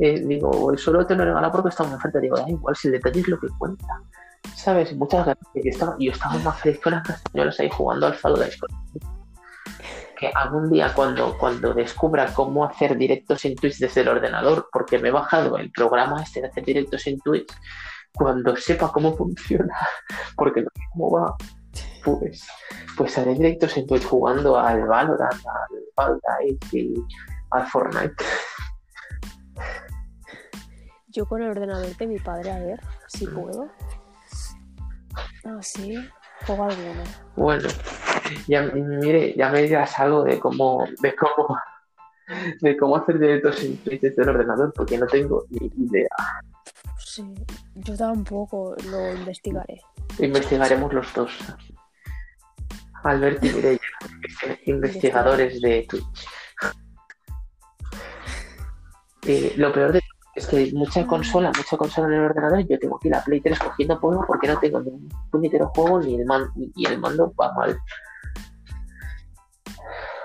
eh, 0.00 0.20
digo, 0.24 0.76
solo 0.76 1.06
te 1.06 1.14
lo 1.14 1.24
regaló 1.24 1.50
porque 1.52 1.68
estaba 1.68 1.90
en 1.90 1.96
oferta, 1.96 2.18
digo, 2.18 2.36
da 2.36 2.48
igual, 2.48 2.74
si 2.76 2.88
el 2.88 2.92
detalle 2.92 3.20
es 3.20 3.28
lo 3.28 3.38
que 3.38 3.48
cuenta. 3.58 3.86
¿Sabes? 4.54 4.94
Muchas 4.96 5.24
gracias. 5.26 5.96
Yo 5.98 6.10
estaba, 6.12 6.38
más 6.38 6.60
feliz 6.60 6.80
que 6.80 6.88
unas 6.88 7.06
castañuelas 7.06 7.60
ahí 7.60 7.68
jugando 7.70 8.06
al 8.06 8.14
Fall 8.14 8.36
Guys. 8.36 8.58
Que 10.16 10.28
algún 10.34 10.70
día 10.70 10.92
cuando, 10.94 11.36
cuando 11.38 11.74
descubra 11.74 12.32
cómo 12.32 12.64
hacer 12.64 12.96
directos 12.96 13.44
en 13.44 13.54
Twitch 13.54 13.78
desde 13.78 14.00
el 14.00 14.08
ordenador, 14.08 14.68
porque 14.72 14.98
me 14.98 15.08
he 15.08 15.12
bajado 15.12 15.58
el 15.58 15.70
programa 15.70 16.22
este 16.22 16.40
de 16.40 16.48
hacer 16.48 16.64
directos 16.64 17.06
en 17.06 17.20
Twitch, 17.20 17.52
cuando 18.18 18.56
sepa 18.56 18.90
cómo 18.92 19.16
funciona, 19.16 19.74
porque 20.36 20.62
no 20.62 20.68
sé 20.74 20.82
cómo 20.92 21.10
va, 21.12 21.36
pues, 22.04 22.46
pues 22.96 23.18
haré 23.18 23.34
directos 23.34 23.76
en 23.76 23.86
Twitch 23.86 24.04
jugando 24.04 24.58
al 24.58 24.86
Valorant, 24.86 25.30
al 25.30 25.68
Fall 25.94 26.20
Guys 26.40 26.72
y 26.74 26.94
al 27.50 27.66
Fortnite. 27.66 28.14
Yo 31.08 31.26
con 31.26 31.42
el 31.42 31.50
ordenador 31.50 31.96
de 31.96 32.06
mi 32.06 32.18
padre, 32.18 32.50
a 32.50 32.58
ver 32.58 32.80
si 33.08 33.26
Mm. 33.26 33.34
puedo. 33.34 33.68
Ah, 35.44 35.58
sí. 35.62 35.96
Juego 36.46 36.64
alguno. 36.64 37.02
Bueno, 37.36 37.68
ya, 38.46 38.62
mire, 38.62 39.34
ya 39.36 39.50
me 39.50 39.62
dirás 39.62 39.98
algo 39.98 40.22
de 40.22 40.38
cómo, 40.38 40.84
de 41.00 41.14
cómo, 41.16 41.58
de 42.60 42.76
cómo 42.76 42.96
hacer 42.96 43.18
directos 43.18 43.62
en 43.64 43.76
Twitch 43.78 44.02
desde 44.02 44.22
el 44.22 44.28
ordenador, 44.28 44.72
porque 44.76 44.98
no 44.98 45.06
tengo 45.06 45.44
ni 45.50 45.66
idea. 45.86 46.08
Sí. 46.98 47.34
Yo 47.84 47.96
tampoco 47.96 48.74
lo 48.90 49.14
investigaré. 49.14 49.80
Investigaremos 50.18 50.92
los 50.92 51.12
dos. 51.14 51.32
Alberto 53.04 53.46
y 53.46 53.52
Mireia, 53.52 53.80
investigadores 54.66 55.60
de 55.60 55.86
Twitch. 55.88 56.28
Lo 59.56 59.72
peor 59.72 59.92
de 59.92 60.00
es 60.34 60.46
que 60.46 60.70
mucha 60.72 61.06
consola, 61.06 61.52
mucha 61.56 61.76
consola 61.76 62.08
en 62.08 62.14
el 62.14 62.20
ordenador, 62.20 62.66
yo 62.66 62.78
tengo 62.78 62.96
aquí 62.96 63.08
la 63.08 63.22
Play 63.24 63.40
3 63.40 63.58
cogiendo 63.58 64.00
polvo 64.00 64.24
porque 64.26 64.46
no 64.46 64.58
tengo 64.58 64.80
ni 64.80 64.90
un 64.90 65.08
puñetero 65.30 65.68
juego 65.74 66.00
ni 66.00 66.14
el 66.14 66.24
man 66.26 66.48
y 66.56 66.86
el 66.86 66.98
mando 66.98 67.32
va 67.34 67.52
mal. 67.54 67.78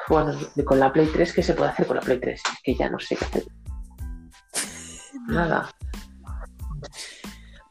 Bueno, 0.08 0.38
con 0.66 0.80
la 0.80 0.94
Play 0.94 1.08
3, 1.08 1.34
¿qué 1.34 1.44
se 1.44 1.54
puede 1.54 1.72
hacer 1.72 1.88
con 1.88 1.96
la 1.96 2.02
Play 2.02 2.20
3? 2.20 2.42
Que 2.64 2.76
ya 2.76 2.90
no 2.90 3.00
sé 3.00 3.16
qué. 3.16 3.44
Nada. 5.28 5.70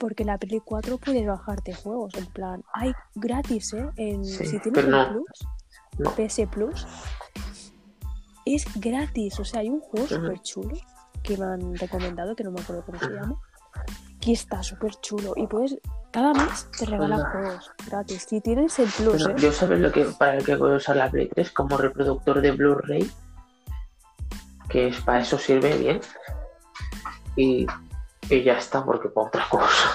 Porque 0.02 0.24
la 0.24 0.36
Play 0.36 0.60
4 0.64 0.98
puedes 0.98 1.24
bajarte 1.24 1.72
juegos, 1.74 2.12
en 2.14 2.26
plan, 2.26 2.64
hay 2.74 2.92
gratis, 3.14 3.72
¿eh? 3.72 3.88
En, 3.94 4.24
Sí, 4.24 4.44
si 4.46 4.58
tienes 4.58 4.88
no. 4.88 5.08
Plus, 5.12 5.46
No. 5.98 6.10
PS 6.10 6.48
Plus, 6.50 6.88
es 8.44 8.64
gratis. 8.80 9.38
O 9.38 9.44
sea, 9.44 9.60
hay 9.60 9.70
un 9.70 9.78
juego 9.78 10.06
Ujú. 10.06 10.14
súper 10.16 10.42
chulo 10.42 10.76
que 11.22 11.36
me 11.36 11.44
han 11.44 11.76
recomendado, 11.76 12.34
que 12.34 12.42
no 12.42 12.50
me 12.50 12.60
acuerdo 12.60 12.84
cómo 12.84 12.98
se 12.98 13.10
llama, 13.10 13.40
que 14.20 14.32
está 14.32 14.60
súper 14.64 14.92
chulo. 14.96 15.34
Y 15.36 15.46
puedes, 15.46 15.78
cada 16.10 16.32
mes 16.34 16.66
te 16.76 16.84
regalan 16.86 17.22
juegos 17.30 17.70
gratis. 17.86 18.26
Si 18.28 18.40
tienes 18.40 18.76
el 18.80 18.88
Plus, 18.88 19.24
¿eh? 19.28 19.34
yo 19.38 19.52
sabes 19.52 19.78
lo 19.78 19.92
que 19.92 20.04
para 20.18 20.38
el 20.38 20.44
que 20.44 20.56
voy 20.56 20.72
a 20.72 20.76
usar 20.78 20.96
la 20.96 21.08
Play 21.12 21.28
3 21.28 21.52
como 21.52 21.76
reproductor 21.76 22.40
de 22.40 22.50
Blu-ray, 22.50 23.08
que 24.68 24.88
es 24.88 25.00
para 25.02 25.20
eso 25.20 25.38
sirve 25.38 25.78
bien. 25.78 26.00
Y, 27.36 27.68
y 28.36 28.44
ya 28.44 28.54
está, 28.58 28.84
porque 28.84 29.08
para 29.08 29.26
otra 29.28 29.46
cosa. 29.48 29.90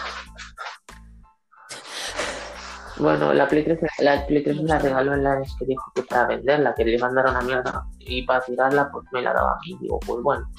Bueno, 3.00 3.32
la 3.32 3.48
Play 3.48 3.64
3, 3.64 3.80
la 4.00 4.26
Play 4.26 4.44
3 4.44 4.58
me 4.58 4.64
la 4.70 4.80
regaló 4.80 5.14
en 5.14 5.24
la 5.24 5.36
vez 5.38 5.54
que 5.60 5.66
dijo 5.66 5.84
que 5.94 6.02
para 6.04 6.26
venderla, 6.28 6.74
que 6.74 6.84
le 6.84 6.98
mandaron 6.98 7.36
a 7.36 7.42
mierda 7.42 7.86
y 8.00 8.24
para 8.24 8.42
tirarla, 8.42 8.90
pues 8.92 9.06
me 9.12 9.22
la 9.22 9.34
daba 9.34 9.52
a 9.52 9.60
mí. 9.66 9.78
Digo, 9.80 10.00
pues 10.00 10.24
bueno, 10.24 10.50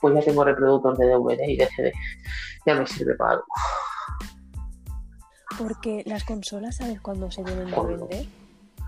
pues 0.00 0.14
ya 0.14 0.20
tengo 0.22 0.44
reproductor 0.44 0.96
de 0.96 1.06
DVD 1.06 1.44
y 1.46 1.56
de 1.56 1.66
CD. 1.68 1.92
Ya 2.66 2.74
me 2.74 2.86
sirve 2.86 3.14
para 3.14 3.32
algo. 3.32 3.44
Porque 5.56 6.02
las 6.06 6.24
consolas, 6.24 6.76
¿sabes 6.78 7.00
cuándo 7.00 7.30
se 7.30 7.44
deben 7.44 7.70
de 7.70 7.80
vender? 7.80 8.26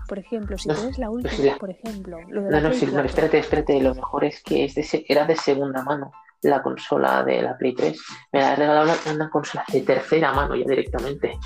Por 0.09 0.19
ejemplo, 0.19 0.57
si 0.57 0.67
No, 0.67 0.75
tienes 0.75 0.97
la 0.97 1.09
última, 1.09 1.43
la- 1.45 1.57
por 1.57 1.69
ejemplo, 1.69 2.17
lo 2.27 2.41
de 2.43 2.51
No, 2.51 2.59
no, 2.61 2.73
sí, 2.73 2.85
no, 2.87 2.91
4. 2.93 3.07
espérate, 3.07 3.37
espérate. 3.39 3.81
Lo 3.81 3.95
mejor 3.95 4.25
es 4.25 4.43
que 4.43 4.65
es 4.65 4.75
de 4.75 4.83
se- 4.83 5.05
era 5.07 5.25
de 5.25 5.35
segunda 5.37 5.81
mano 5.83 6.11
la 6.47 6.61
consola 6.61 7.23
de 7.23 7.41
la 7.41 7.57
Play 7.57 7.73
3. 7.75 8.01
Me 8.31 8.39
la 8.41 8.51
ha 8.51 8.55
regalado 8.55 8.85
una, 8.85 9.13
una 9.13 9.29
consola 9.29 9.63
de 9.71 9.81
tercera 9.81 10.33
mano 10.33 10.55
ya 10.55 10.65
directamente. 10.67 11.37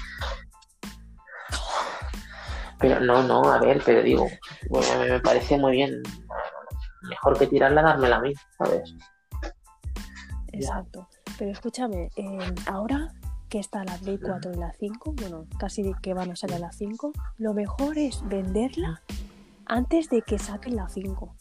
Pero 2.79 2.99
no, 2.99 3.21
no, 3.21 3.43
a 3.43 3.59
ver, 3.59 3.81
pero 3.85 4.01
digo, 4.01 4.27
bueno, 4.69 4.87
me 4.99 5.19
parece 5.19 5.57
muy 5.57 5.73
bien. 5.73 6.01
Mejor 7.03 7.37
que 7.37 7.47
tirarla, 7.47 7.81
dármela 7.81 8.17
a 8.17 8.21
mí, 8.21 8.33
¿sabes? 8.57 8.95
Exacto. 10.51 11.07
Pero 11.37 11.51
escúchame, 11.51 12.09
eh, 12.15 12.53
ahora 12.67 13.11
que 13.49 13.59
está 13.59 13.83
la 13.83 13.95
Play 13.97 14.17
4 14.17 14.51
y 14.53 14.57
la 14.57 14.71
5, 14.71 15.13
bueno, 15.17 15.45
casi 15.59 15.93
que 16.01 16.13
van 16.13 16.31
a 16.31 16.35
salir 16.35 16.59
la 16.59 16.71
5, 16.71 17.11
lo 17.37 17.53
mejor 17.53 17.97
es 17.97 18.21
venderla 18.27 19.01
antes 19.65 20.09
de 20.09 20.21
que 20.21 20.39
saquen 20.39 20.75
la 20.75 20.87
5. 20.87 21.35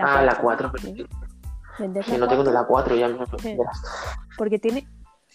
ah, 0.00 0.22
la 0.22 0.38
4, 0.40 0.72
pero 0.72 0.94
¿sí? 0.94 1.06
Vender 1.78 2.04
no 2.18 2.28
tengo 2.28 2.44
de 2.44 2.50
4, 2.50 2.52
la 2.52 2.66
4, 2.66 2.96
ya 2.96 3.08
me 3.08 3.26
Sí. 3.38 3.56
verás. 3.56 3.80
porque 4.36 4.58
tiene, 4.58 4.86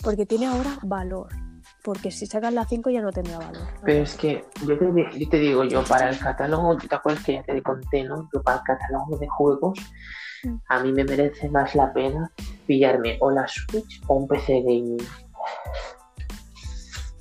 porque 0.04 0.26
tiene 0.26 0.48
ahora 0.48 0.78
valor. 0.84 1.28
Porque 1.84 2.12
si 2.12 2.26
sacan 2.26 2.56
la 2.56 2.66
5 2.66 2.90
ya 2.90 3.02
no 3.02 3.12
tendrá 3.12 3.38
valor. 3.40 3.62
Pero 3.86 4.04
es 4.04 4.16
que 4.16 4.46
yo 4.66 4.78
te, 4.78 4.92
di- 4.92 5.20
yo 5.20 5.30
te 5.30 5.38
digo, 5.38 5.64
yo 5.66 5.84
para 5.84 6.10
el 6.10 6.18
catálogo, 6.20 6.78
¿te 6.78 6.94
acuerdas 6.94 7.24
que 7.24 7.34
ya 7.34 7.44
te 7.44 7.62
conté, 7.62 8.04
no? 8.04 8.30
Yo 8.34 8.42
para 8.42 8.58
el 8.58 8.64
catálogo 8.64 9.18
de 9.18 9.28
juegos, 9.28 9.80
Mm. 10.46 10.56
a 10.70 10.80
mí 10.80 10.92
me 10.92 11.06
merece 11.06 11.50
más 11.50 11.74
la 11.76 11.94
pena 11.94 12.30
pillarme 12.68 13.18
o 13.22 13.32
la 13.32 13.46
Switch 13.48 14.02
o 14.08 14.16
un 14.16 14.28
PC 14.28 14.60
gaming. 14.62 14.98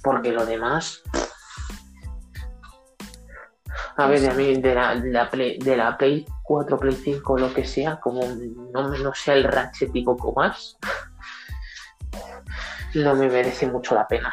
Porque 0.02 0.32
lo 0.32 0.44
demás. 0.44 1.02
A 3.96 4.06
ver, 4.08 4.28
a 4.30 4.34
mí 4.34 4.60
de 4.60 4.74
la, 4.74 4.94
de 4.96 5.10
la 5.10 5.30
Play, 5.30 5.58
de 5.58 5.76
la 5.76 5.96
Play 5.96 6.24
4, 6.42 6.78
Play 6.78 6.94
5, 6.94 7.38
lo 7.38 7.54
que 7.54 7.64
sea, 7.64 8.00
como 8.00 8.22
no, 8.72 8.88
no 8.88 9.14
sea 9.14 9.34
el 9.34 9.44
Ratchet 9.44 9.90
y 9.94 10.02
poco 10.02 10.32
más, 10.32 10.76
no 12.94 13.14
me 13.14 13.28
merece 13.28 13.66
mucho 13.66 13.94
la 13.94 14.06
pena. 14.06 14.32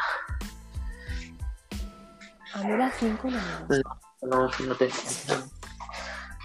A 2.53 2.63
mí 2.63 2.77
la 2.77 2.91
5 2.91 3.29
no 3.29 3.37
me 3.37 3.77
gusta. 3.77 3.97
No, 4.21 4.49
no 4.67 4.75
te. 4.75 4.89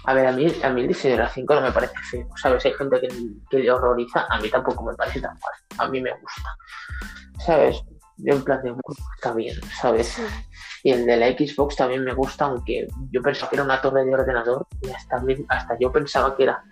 A 0.05 0.13
ver, 0.13 0.27
a 0.27 0.31
mí, 0.31 0.47
a 0.63 0.69
mí 0.69 0.81
el 0.81 0.87
diseño 0.87 1.15
de 1.15 1.23
la 1.23 1.29
5 1.29 1.55
no 1.55 1.61
me 1.61 1.71
parece 1.71 1.97
feo, 2.09 2.27
¿sabes? 2.37 2.63
Hay 2.65 2.73
gente 2.73 3.01
que, 3.01 3.07
que 3.49 3.59
le 3.59 3.71
horroriza, 3.71 4.25
a 4.29 4.39
mí 4.39 4.49
tampoco 4.49 4.83
me 4.83 4.93
parece 4.93 5.19
tan 5.19 5.33
mal, 5.33 5.79
a 5.79 5.89
mí 5.89 5.99
me 5.99 6.11
gusta, 6.11 6.57
¿sabes? 7.43 7.83
Yo 8.17 8.33
en 8.33 8.43
plan 8.43 8.61
de, 8.63 8.73
está 9.15 9.33
bien, 9.33 9.55
¿sabes? 9.81 10.07
Sí. 10.07 10.21
Y 10.83 10.91
el 10.91 11.05
de 11.05 11.17
la 11.17 11.27
Xbox 11.27 11.75
también 11.75 12.03
me 12.03 12.13
gusta, 12.13 12.45
aunque 12.45 12.87
yo 13.11 13.21
pensaba 13.21 13.49
que 13.49 13.55
era 13.57 13.63
una 13.65 13.81
torre 13.81 14.05
de 14.05 14.13
ordenador 14.13 14.67
y 14.81 14.89
hasta, 14.89 15.21
hasta 15.49 15.77
yo 15.79 15.91
pensaba 15.91 16.35
que 16.35 16.43
era, 16.43 16.63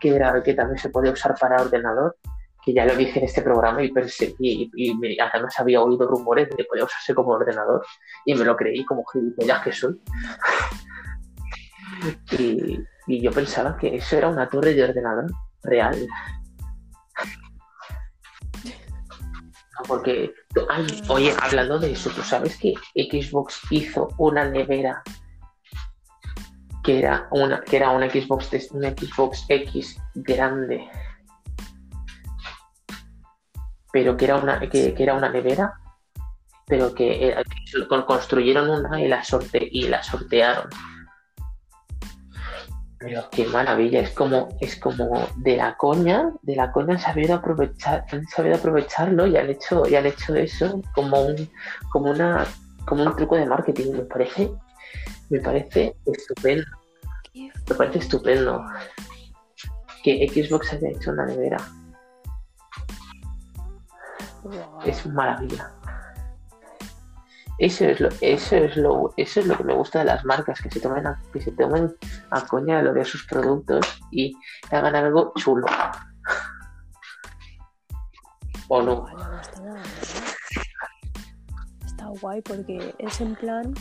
que 0.00 0.08
era 0.16 0.42
que 0.42 0.54
también 0.54 0.78
se 0.78 0.88
podía 0.88 1.12
usar 1.12 1.34
para 1.38 1.60
ordenador, 1.62 2.16
que 2.64 2.72
ya 2.72 2.84
lo 2.84 2.96
dije 2.96 3.18
en 3.20 3.26
este 3.26 3.42
programa 3.42 3.82
y, 3.82 3.92
pensé, 3.92 4.34
y, 4.38 4.70
y 4.74 4.94
me- 4.96 5.16
además 5.20 5.58
había 5.60 5.80
oído 5.82 6.06
rumores 6.08 6.48
de 6.50 6.56
que 6.56 6.64
podía 6.64 6.84
usarse 6.84 7.14
como 7.14 7.30
ordenador 7.32 7.84
y 8.24 8.34
me 8.34 8.44
lo 8.44 8.56
creí 8.56 8.84
como 8.84 9.04
gilipollas 9.06 9.62
que 9.62 9.72
soy. 9.72 10.00
Y, 12.38 12.78
y 13.08 13.20
yo 13.20 13.32
pensaba 13.32 13.76
que 13.76 13.96
eso 13.96 14.16
era 14.16 14.28
una 14.28 14.48
torre 14.48 14.72
de 14.74 14.84
ordenador 14.84 15.26
real. 15.64 16.06
Porque, 19.86 20.34
oye, 21.08 21.34
hablando 21.40 21.78
de 21.78 21.92
eso, 21.92 22.10
¿tú 22.10 22.22
sabes 22.22 22.56
que 22.58 22.74
Xbox 22.94 23.60
hizo 23.70 24.08
una 24.18 24.44
nevera 24.48 25.02
que 26.82 26.98
era 27.00 27.28
una, 27.30 27.60
que 27.60 27.76
era 27.76 27.90
una 27.90 28.08
Xbox, 28.08 28.70
una 28.70 28.90
Xbox 28.90 29.44
X 29.48 30.00
grande, 30.14 30.88
pero 33.92 34.16
que 34.16 34.24
era 34.24 34.36
una, 34.36 34.58
que, 34.60 34.94
que 34.94 35.02
era 35.02 35.14
una 35.14 35.28
nevera, 35.28 35.74
pero 36.66 36.94
que, 36.94 37.28
era- 37.28 37.42
construyeron 38.06 38.70
una 38.70 39.00
y 39.00 39.06
la, 39.08 39.22
sorte, 39.22 39.68
y 39.70 39.88
la 39.88 40.02
sortearon. 40.02 40.70
Pero 43.00 43.28
qué 43.30 43.46
maravilla, 43.46 44.00
es 44.00 44.10
como, 44.10 44.48
es 44.60 44.74
como 44.76 45.28
de 45.36 45.56
la 45.56 45.76
coña, 45.76 46.32
de 46.42 46.56
la 46.56 46.72
coña 46.72 46.94
han 46.94 47.00
sabido 47.00 47.36
aprovechar, 47.36 48.04
han 48.10 48.26
sabido 48.26 48.56
aprovecharlo 48.56 49.26
y 49.26 49.36
han 49.36 49.48
hecho, 49.50 49.88
y 49.88 49.94
han 49.94 50.06
hecho 50.06 50.34
eso 50.34 50.82
como 50.94 51.20
un, 51.20 51.48
como 51.92 52.10
una, 52.10 52.44
como 52.86 53.04
un 53.04 53.14
truco 53.14 53.36
de 53.36 53.46
marketing, 53.46 53.92
me 53.92 54.02
parece, 54.02 54.50
me 55.30 55.38
parece 55.38 55.94
estupendo, 56.06 56.66
me 57.34 57.74
parece 57.76 57.98
estupendo 58.00 58.64
que 60.02 60.28
Xbox 60.28 60.72
haya 60.72 60.88
hecho 60.88 61.12
una 61.12 61.26
nevera, 61.26 61.58
es 64.84 65.06
maravilla. 65.06 65.77
Eso 67.58 67.84
es 67.86 67.98
lo, 68.00 68.08
eso 68.20 68.56
es 68.56 68.76
lo, 68.76 69.12
eso 69.16 69.40
es 69.40 69.46
lo 69.46 69.56
que 69.56 69.64
me 69.64 69.74
gusta 69.74 69.98
de 70.00 70.04
las 70.04 70.24
marcas, 70.24 70.60
que 70.60 70.70
se 70.70 70.78
tomen 70.80 71.06
a, 71.08 71.20
que 71.32 71.40
se 71.40 71.50
tomen 71.52 71.92
a 72.30 72.46
coña 72.46 72.80
lo 72.82 72.92
de 72.92 73.04
sus 73.04 73.26
productos 73.26 73.84
y 74.12 74.36
hagan 74.70 74.94
algo 74.94 75.32
chulo. 75.36 75.66
O 78.70 78.82
no. 78.82 79.06
No 79.08 79.40
está 79.40 79.60
nada 79.62 79.74
mal. 79.80 79.82
Está 81.86 82.06
guay 82.20 82.42
porque 82.42 82.94
es 82.98 83.20
en 83.22 83.34
plan 83.36 83.72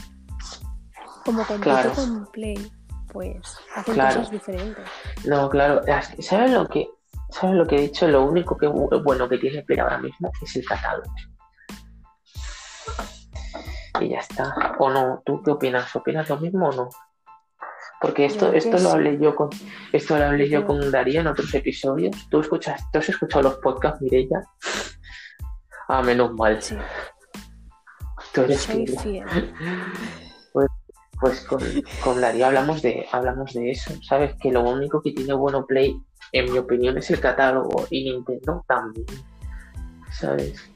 como 1.25 1.39
compite 1.45 1.63
Claro. 1.69 1.91
con 1.93 2.25
Play, 2.31 2.71
pues 3.11 3.57
hacen 3.75 3.93
Claro. 3.95 4.15
cosas 4.19 4.31
diferentes. 4.31 4.85
No, 5.25 5.49
claro, 5.49 5.81
¿sabes 6.19 6.51
lo 6.51 6.67
que, 6.69 6.87
sabes 7.31 7.55
lo 7.57 7.67
que 7.67 7.75
he 7.75 7.81
dicho? 7.81 8.07
Lo 8.07 8.23
único 8.23 8.55
que 8.57 8.67
bu- 8.69 9.03
bueno 9.03 9.27
que 9.27 9.37
tiene 9.37 9.61
Play 9.63 9.79
ahora 9.79 9.97
mismo 9.97 10.31
es 10.41 10.55
el 10.55 10.65
catálogo. 10.65 11.11
Y 14.01 14.09
ya 14.09 14.19
está. 14.19 14.75
¿O 14.79 14.89
no? 14.89 15.21
¿Tú 15.25 15.41
qué 15.43 15.51
opinas? 15.51 15.95
¿Opinas 15.95 16.29
lo 16.29 16.37
mismo 16.37 16.69
o 16.69 16.73
no? 16.73 16.89
Porque 17.99 18.25
esto, 18.25 18.53
esto 18.53 18.77
lo 18.77 18.91
hablé 18.91 19.17
yo 19.19 19.35
con, 19.35 19.49
esto 19.91 20.17
lo 20.17 20.25
hablé 20.25 20.47
Yo 20.49 20.67
con 20.67 20.91
Darío 20.91 21.21
en 21.21 21.27
otros 21.27 21.53
episodios. 21.55 22.15
¿Tú 22.29 22.39
escuchas, 22.41 22.83
tú 22.91 22.99
has 22.99 23.09
escuchado 23.09 23.43
los 23.43 23.55
podcasts, 23.55 24.01
Mireia? 24.01 24.43
Ah, 25.87 26.03
menos 26.03 26.33
mal. 26.33 26.61
Sí, 26.61 26.75
Tú 28.33 28.41
eres 28.41 28.61
soy 28.61 28.85
fiel. 28.87 29.27
fiel. 29.27 29.53
Pues 31.19 31.41
con, 31.45 31.59
con 32.03 32.21
Darío 32.21 32.45
hablamos 32.45 32.83
de, 32.83 33.07
hablamos 33.11 33.51
de 33.55 33.71
eso. 33.71 33.91
Sabes 34.03 34.35
que 34.39 34.51
lo 34.51 34.61
único 34.61 35.01
que 35.01 35.13
tiene 35.13 35.33
bueno 35.33 35.65
Play, 35.65 35.99
en 36.31 36.51
mi 36.51 36.59
opinión, 36.59 36.95
es 36.99 37.09
el 37.09 37.19
catálogo 37.19 37.87
y 37.89 38.03
Nintendo 38.03 38.63
también. 38.67 39.07
¿Sabes? 40.11 40.69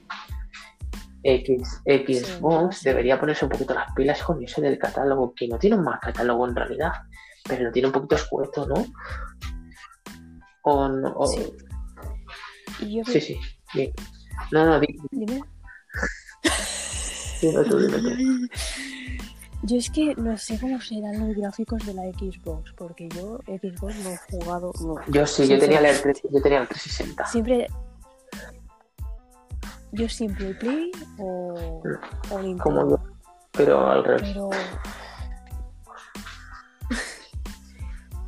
X, 1.24 1.82
Xbox 1.86 2.82
debería 2.84 3.20
ponerse 3.20 3.46
un 3.46 3.52
poquito 3.52 3.74
las 3.74 3.92
pilas 3.94 4.22
con 4.24 4.44
eso 4.44 4.60
del 4.62 4.78
catálogo, 4.80 5.34
que 5.36 5.48
no 5.48 5.58
tiene 5.60 5.76
un 5.78 5.84
mal 5.84 6.00
catálogo 6.00 6.48
en 6.48 6.56
realidad, 6.56 6.92
pero 7.48 7.66
lo 7.66 7.72
tiene 7.72 7.88
un 7.88 7.94
poquito 7.94 8.16
escueto, 8.16 8.66
¿no? 8.68 8.86
O, 10.64 10.88
no- 10.90 11.14
o- 11.16 11.28
Sí. 11.28 11.52
Y 12.82 12.98
yo 12.98 13.04
sí, 13.06 13.22
sí, 13.22 13.38
bien. 13.74 13.92
No, 14.52 14.66
no, 14.66 14.80
di- 14.80 14.98
Dime. 15.12 15.42
dime 17.42 17.64
tú, 17.66 17.78
dime 17.80 17.98
tú. 18.00 18.48
Yo 19.64 19.78
es 19.78 19.92
que 19.92 20.16
no 20.16 20.36
sé 20.40 20.60
cómo 20.60 20.82
serán 20.82 21.28
los 21.28 21.38
gráficos 21.38 21.86
de 21.86 21.94
la 21.94 22.02
Xbox, 22.14 22.74
porque 22.76 23.08
yo 23.10 23.38
Xbox 23.46 23.96
no 24.04 24.10
he 24.10 24.18
jugado. 24.18 24.72
No. 24.82 24.96
Yo 25.10 25.28
sí, 25.28 25.48
yo 25.48 25.60
tenía, 25.60 25.80
tres- 26.02 26.22
yo 26.24 26.42
tenía 26.42 26.62
el 26.62 26.68
360. 26.68 27.26
Siempre. 27.28 27.68
Yo 29.94 30.08
siempre 30.10 30.54
Play 30.56 30.92
o, 31.18 31.82
o 32.30 32.40
Nintendo. 32.40 32.64
Como 32.64 32.90
yo, 32.90 32.98
pero 33.52 33.88
al 33.90 34.04
revés. 34.04 34.22
Pero. 34.34 34.50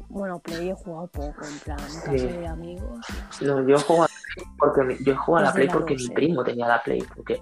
Bueno, 0.10 0.38
Play 0.40 0.70
he 0.70 0.74
jugado 0.76 1.08
poco, 1.08 1.44
en 1.44 1.60
plan, 1.62 1.78
casa 1.78 2.12
de 2.12 2.46
amigos. 2.48 3.04
No, 3.42 3.68
yo 3.68 3.76
la 3.78 3.84
Play 3.84 4.46
porque 4.60 4.84
mi- 4.84 5.04
yo 5.04 5.18
juego 5.18 5.38
a 5.38 5.42
la 5.42 5.52
Play 5.54 5.66
la 5.66 5.74
porque 5.74 5.96
mi 5.96 6.06
eh. 6.06 6.12
primo 6.14 6.44
tenía 6.44 6.68
la 6.68 6.84
Play, 6.84 7.02
porque 7.16 7.42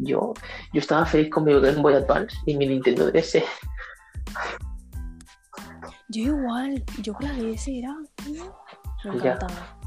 yo, 0.00 0.34
yo 0.72 0.80
estaba 0.80 1.06
feliz 1.06 1.30
con 1.30 1.44
mi 1.44 1.52
Game 1.52 1.80
Boy 1.80 1.94
Advance 1.94 2.36
y 2.44 2.56
mi 2.56 2.66
Nintendo 2.66 3.08
DS. 3.12 3.44
Yo 6.08 6.22
igual, 6.22 6.82
yo 7.02 7.14
con 7.14 7.28
la 7.28 7.34
DS 7.34 7.68
era. 7.68 7.94
Me 9.04 9.18
Ya. 9.22 9.34
encantaba. 9.34 9.78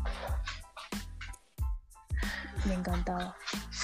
Me 2.66 2.74
encantaba. 2.76 3.36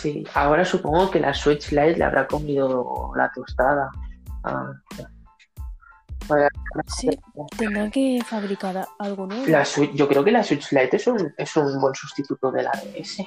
Sí, 0.02 0.24
ahora 0.36 0.64
supongo 0.64 1.10
que 1.10 1.20
la 1.20 1.34
Switch 1.34 1.72
Lite 1.72 1.98
le 1.98 2.04
habrá 2.04 2.28
comido 2.28 3.12
la 3.16 3.32
tostada. 3.34 3.89
Ah, 4.43 4.72
Sí, 6.88 7.10
tendrán 7.58 7.89
que 7.89 8.20
fabricar 8.26 8.86
algo 9.00 9.28
nuevo. 9.28 9.48
la 9.48 9.64
Switch, 9.64 9.93
yo 9.93 10.08
creo 10.10 10.24
que 10.24 10.32
la 10.32 10.43
Switch 10.43 10.72
Lite 10.72 10.98
es 10.98 11.08
un, 11.08 11.34
es 11.38 11.56
un 11.56 11.80
buen 11.80 11.95
sustituto 11.95 12.52
de 12.52 12.64
la 12.64 12.72
DS. 12.72 13.24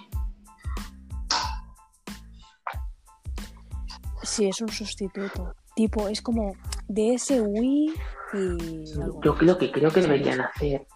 Sí, 4.22 4.46
es 4.46 4.60
un 4.60 4.68
sustituto. 4.68 5.54
Tipo, 5.74 6.08
es 6.08 6.20
como 6.20 6.54
DS 6.88 7.40
Wii 7.40 7.94
y 8.34 8.84
Yo 9.24 9.34
creo 9.34 9.58
que 9.58 9.72
creo 9.72 9.90
que 9.90 10.02
deberían 10.02 10.42
hacer 10.42 10.86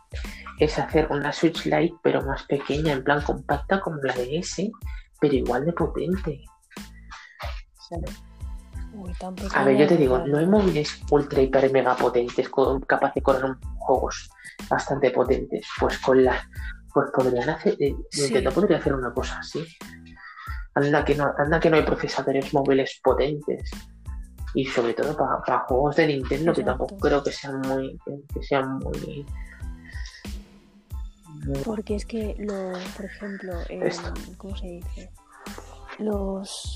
es 0.58 0.78
hacer 0.78 1.08
una 1.10 1.32
Switch 1.32 1.64
Lite 1.64 1.96
pero 2.02 2.22
más 2.22 2.44
pequeña, 2.44 2.92
en 2.92 3.02
plan 3.02 3.22
compacta 3.22 3.80
como 3.80 3.96
la 4.02 4.14
DS, 4.14 4.70
pero 5.20 5.34
igual 5.34 5.64
de 5.64 5.72
potente. 5.72 6.44
A 9.54 9.64
ver, 9.64 9.76
yo 9.76 9.86
te 9.86 9.96
digo, 9.96 10.18
no 10.18 10.38
hay 10.38 10.46
móviles 10.46 11.00
ultra 11.10 11.40
hiper 11.42 11.70
mega 11.72 11.96
potentes 11.96 12.48
con, 12.48 12.80
capaces 12.82 13.16
de 13.16 13.22
correr 13.22 13.56
juegos 13.78 14.30
bastante 14.68 15.10
potentes. 15.10 15.66
Pues 15.78 15.98
con 15.98 16.24
la 16.24 16.40
pues 16.92 17.10
podrían 17.12 17.50
hacer 17.50 17.76
eh, 17.80 17.94
Sí. 18.10 18.22
Nintendo 18.22 18.52
podría 18.52 18.78
hacer 18.78 18.94
una 18.94 19.12
cosa 19.12 19.38
así. 19.40 19.66
Anda 20.76 21.04
que 21.04 21.16
no, 21.16 21.32
anda 21.36 21.58
que 21.58 21.68
no 21.70 21.76
hay 21.76 21.82
procesadores 21.82 22.54
móviles 22.54 23.00
potentes. 23.02 23.70
Y 24.54 24.64
sobre 24.66 24.94
todo 24.94 25.16
para 25.16 25.58
juegos 25.66 25.96
de 25.96 26.06
Nintendo 26.06 26.52
que 26.52 26.62
tampoco 26.62 26.96
creo 26.98 27.22
que 27.22 27.32
sean 27.32 27.60
muy 27.62 27.98
que, 28.32 28.42
sean 28.42 28.78
muy- 28.78 29.26
Porque 31.64 31.96
es 31.96 32.06
que, 32.06 32.34
lo, 32.38 32.72
por 32.96 33.04
ejemplo, 33.04 33.52
Esto. 33.68 34.12
¿cómo 34.38 34.56
se 34.56 34.66
dice? 34.66 35.10
Los. 35.98 36.74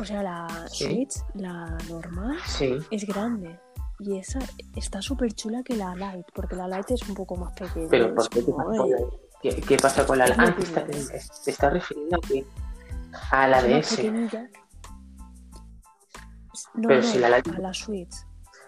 O 0.00 0.04
sea, 0.04 0.22
la 0.22 0.66
Sí. 0.68 0.84
Switch, 0.84 1.14
la 1.34 1.66
normal, 1.88 2.36
Sí, 2.46 2.76
es 2.90 3.06
grande. 3.06 3.58
Y 3.98 4.18
esa 4.18 4.40
está 4.74 5.00
súper 5.00 5.32
chula 5.32 5.62
que 5.62 5.74
la 5.74 5.94
Lite, 5.94 6.30
porque 6.34 6.54
la 6.56 6.68
Lite 6.68 6.94
es 6.94 7.08
un 7.08 7.14
poco 7.14 7.36
más 7.36 7.52
pequeña. 7.54 7.88
pero 7.90 8.14
¿por 8.14 8.28
qué? 8.28 8.40
¿Qué 8.40 8.44
como, 8.44 8.58
pasa 8.58 8.76
con 8.76 8.88
la, 8.90 8.94
"Ay, 8.96 9.12
¿qué, 9.42 9.56
qué 9.62 9.76
pasa 9.78 10.06
con 10.06 10.18
la 10.18 10.26
mi 10.26 10.32
ah, 10.36 10.56
te, 11.44 11.50
estás 11.50 11.72
refiriendo 11.72 12.16
a 13.30 13.42
a 13.42 13.48
la 13.48 13.60
es 13.66 13.96
DS. 13.96 14.10
No, 16.74 16.88
Pero 16.88 17.00
no, 17.00 17.06
si 17.06 17.18
la 17.18 17.28
Lite- 17.38 17.56
a 17.56 17.58
la 17.60 17.72
Switch. 17.74 18.14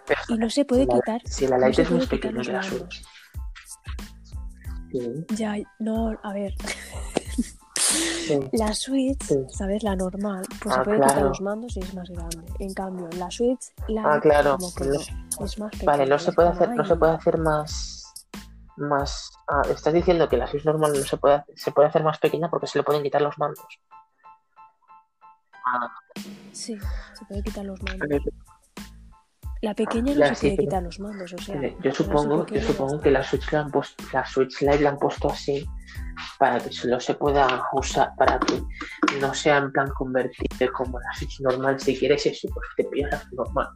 Pero 0.07 0.21
Y 0.29 0.39
no 0.39 0.49
se 0.49 0.65
puede 0.65 0.87
la- 0.87 0.95
quitar. 0.95 1.21
Si 1.27 1.47
la 1.47 1.59
no 1.59 1.67
Lite 1.67 1.77
se 1.77 1.83
es 1.83 1.91
más 1.91 2.07
pequeña 2.07 2.41
que 2.43 2.53
la. 2.53 2.63
Switch. 2.63 3.05
Ya, 5.37 5.57
no, 5.79 6.19
a 6.23 6.33
ver, 6.33 6.55
sí. 7.77 8.41
la 8.53 8.73
Switch, 8.75 9.23
Sí. 9.23 9.37
¿sabes? 9.51 9.83
La 9.83 9.97
normal, 9.97 10.45
pues 10.63 10.75
Ah, 10.75 10.79
se 10.79 10.85
puede 10.85 11.01
quitar 11.01 11.23
los 11.23 11.41
mandos 11.41 11.77
y 11.77 11.81
es 11.81 11.95
más 11.95 12.09
grande. 12.11 12.45
En 12.59 12.75
cambio, 12.75 13.09
la 13.17 13.31
Switch, 13.31 13.61
la 13.89 14.15
Ah, 14.15 14.21
claro. 14.21 14.57
como 14.59 14.75
que 14.75 14.85
No- 14.85 14.93
no, 15.41 15.45
es 15.47 15.59
más 15.59 15.71
pequeña. 15.73 15.93
Vale, 15.93 16.07
no 16.07 16.19
se 16.19 16.33
puede 16.33 16.49
hacer, 16.49 16.71
no 16.75 16.85
se 16.85 16.97
puede 16.97 17.13
hacer 17.13 17.39
más, 17.39 18.27
más. 18.77 19.31
Ah, 19.49 19.63
estás 19.71 19.93
diciendo 19.95 20.29
que 20.29 20.37
la 20.37 20.47
Switch 20.47 20.65
normal 20.65 20.93
no 20.95 21.03
se 21.05 21.17
puede, 21.17 21.37
hacer- 21.37 21.59
se 21.59 21.73
puede 21.73 21.89
hacer 21.89 22.03
más 22.05 22.19
pequeña 22.19 22.49
porque 22.51 22.67
se 22.67 22.79
le 22.79 22.85
pueden 22.85 23.03
quitar 23.03 23.23
los 23.23 23.39
mandos. 23.39 23.65
Ah, 25.67 25.89
Sí, 26.53 26.77
se 27.15 27.25
puede 27.27 27.43
quitar 27.43 27.65
los 27.65 27.81
mandos. 27.83 28.09
La 29.61 29.75
pequeña 29.75 30.15
no 30.15 30.21
Ya, 30.21 30.29
se 30.29 30.35
sí, 30.35 30.41
puede 30.47 30.57
pero- 30.57 30.67
quitar 30.69 30.83
los 30.85 31.01
mandos, 31.01 31.33
o 31.33 31.39
sea. 31.39 31.61
Yo 31.61 31.67
al 31.69 31.83
ser 31.83 31.95
supongo, 31.95 32.47
yo 32.47 32.63
supongo 32.63 33.01
que 33.01 33.11
la 33.11 33.23
Switch 33.25 33.51
la 33.53 33.61
han 33.61 33.71
puesto, 33.71 34.05
la 34.13 34.25
Switch 34.25 34.61
Lite 34.61 34.81
la 34.81 34.91
han 34.91 34.99
puesto 34.99 35.31
así 35.31 35.67
para 36.39 36.59
que 36.61 36.71
solo 36.73 36.99
se 37.01 37.15
pueda 37.15 37.65
usar, 37.73 38.13
para 38.17 38.39
que 38.41 38.61
no 39.21 39.35
sea 39.35 39.59
en 39.59 39.73
plan 39.73 39.89
convertible 39.97 40.69
como 40.73 40.99
la 41.01 41.13
Switch 41.17 41.41
normal. 41.41 41.79
Si 41.81 41.97
quieres 41.97 42.25
eso, 42.27 42.49
pues 42.55 42.67
te 42.77 42.85
pillas 42.85 43.11
la 43.11 43.31
normal. 43.33 43.69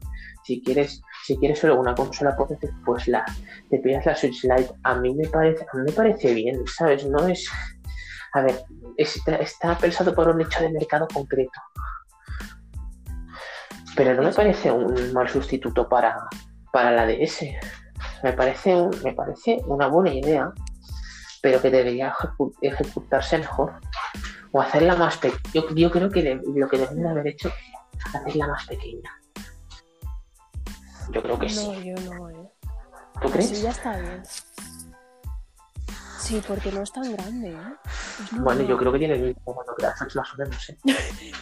Si 0.44 0.62
quieres, 0.62 1.02
si 1.24 1.36
quieres 1.38 1.58
solo 1.60 1.78
una 1.80 1.94
consola 1.94 2.34
potente, 2.36 2.68
pues 2.84 3.06
la, 3.08 3.24
te 3.70 3.78
pillas 3.78 4.06
la 4.06 4.14
Switch 4.16 4.42
Lite. 4.44 4.70
A 4.84 4.94
mí 4.96 5.14
me 5.14 5.28
parece, 5.28 5.64
a 5.72 5.76
mí 5.76 5.82
me 5.86 5.92
parece 5.92 6.34
bien, 6.34 6.62
¿sabes? 6.66 7.06
No 7.06 7.26
es, 7.28 7.48
a 8.34 8.42
ver, 8.42 8.60
está, 8.96 9.36
está 9.36 9.76
pensado 9.78 10.14
por 10.14 10.28
un 10.28 10.38
nicho 10.38 10.60
de 10.60 10.70
mercado 10.70 11.06
concreto. 11.12 11.60
Pero 13.96 14.14
no 14.14 14.22
me 14.22 14.32
parece 14.32 14.70
un 14.70 15.12
mal 15.12 15.28
sustituto 15.28 15.88
para, 15.88 16.16
para 16.72 16.90
la 16.92 17.06
DS. 17.06 17.46
Me 18.22 18.32
parece, 18.32 18.74
un- 18.74 18.96
me 19.04 19.12
parece 19.12 19.58
una 19.66 19.86
buena 19.88 20.14
idea, 20.14 20.52
pero 21.42 21.60
que 21.60 21.70
debería 21.70 22.12
ejecu- 22.14 22.54
ejecutarse 22.62 23.38
mejor. 23.38 23.74
O 24.52 24.60
hacerla 24.60 24.96
más 24.96 25.16
pequeña. 25.18 25.42
Yo, 25.54 25.68
yo 25.74 25.90
creo 25.90 26.10
que 26.10 26.22
de- 26.22 26.40
lo 26.54 26.68
que 26.68 26.78
deben 26.78 27.02
de 27.02 27.08
haber 27.08 27.26
hecho 27.28 27.48
es 27.48 28.14
hacerla 28.14 28.48
más 28.48 28.66
pequeña. 28.66 29.10
Yo 31.10 31.22
creo 31.22 31.38
que. 31.38 31.46
No, 31.46 31.50
sí. 31.52 31.84
yo 31.84 32.14
no, 32.14 32.30
¿eh? 32.30 32.48
¿Tú 33.20 33.30
crees? 33.30 33.62
ya 33.62 33.70
está 33.70 33.96
bien. 33.98 34.22
Sí, 36.18 36.42
porque 36.46 36.70
no 36.70 36.82
es 36.82 36.92
tan 36.92 37.12
grande, 37.12 37.50
¿eh? 37.50 37.74
Es 38.22 38.40
Bueno, 38.40 38.62
yo 38.62 38.78
creo 38.78 38.92
que 38.92 38.98
tiene 38.98 39.14
el 39.14 39.22
mismo 39.22 39.42
tamaño 39.44 39.74
que 39.76 39.82
la 39.82 39.96
Switch 39.96 40.14
más 40.16 40.32
o 40.34 40.36
menos, 40.38 40.68
¿eh? 40.70 40.78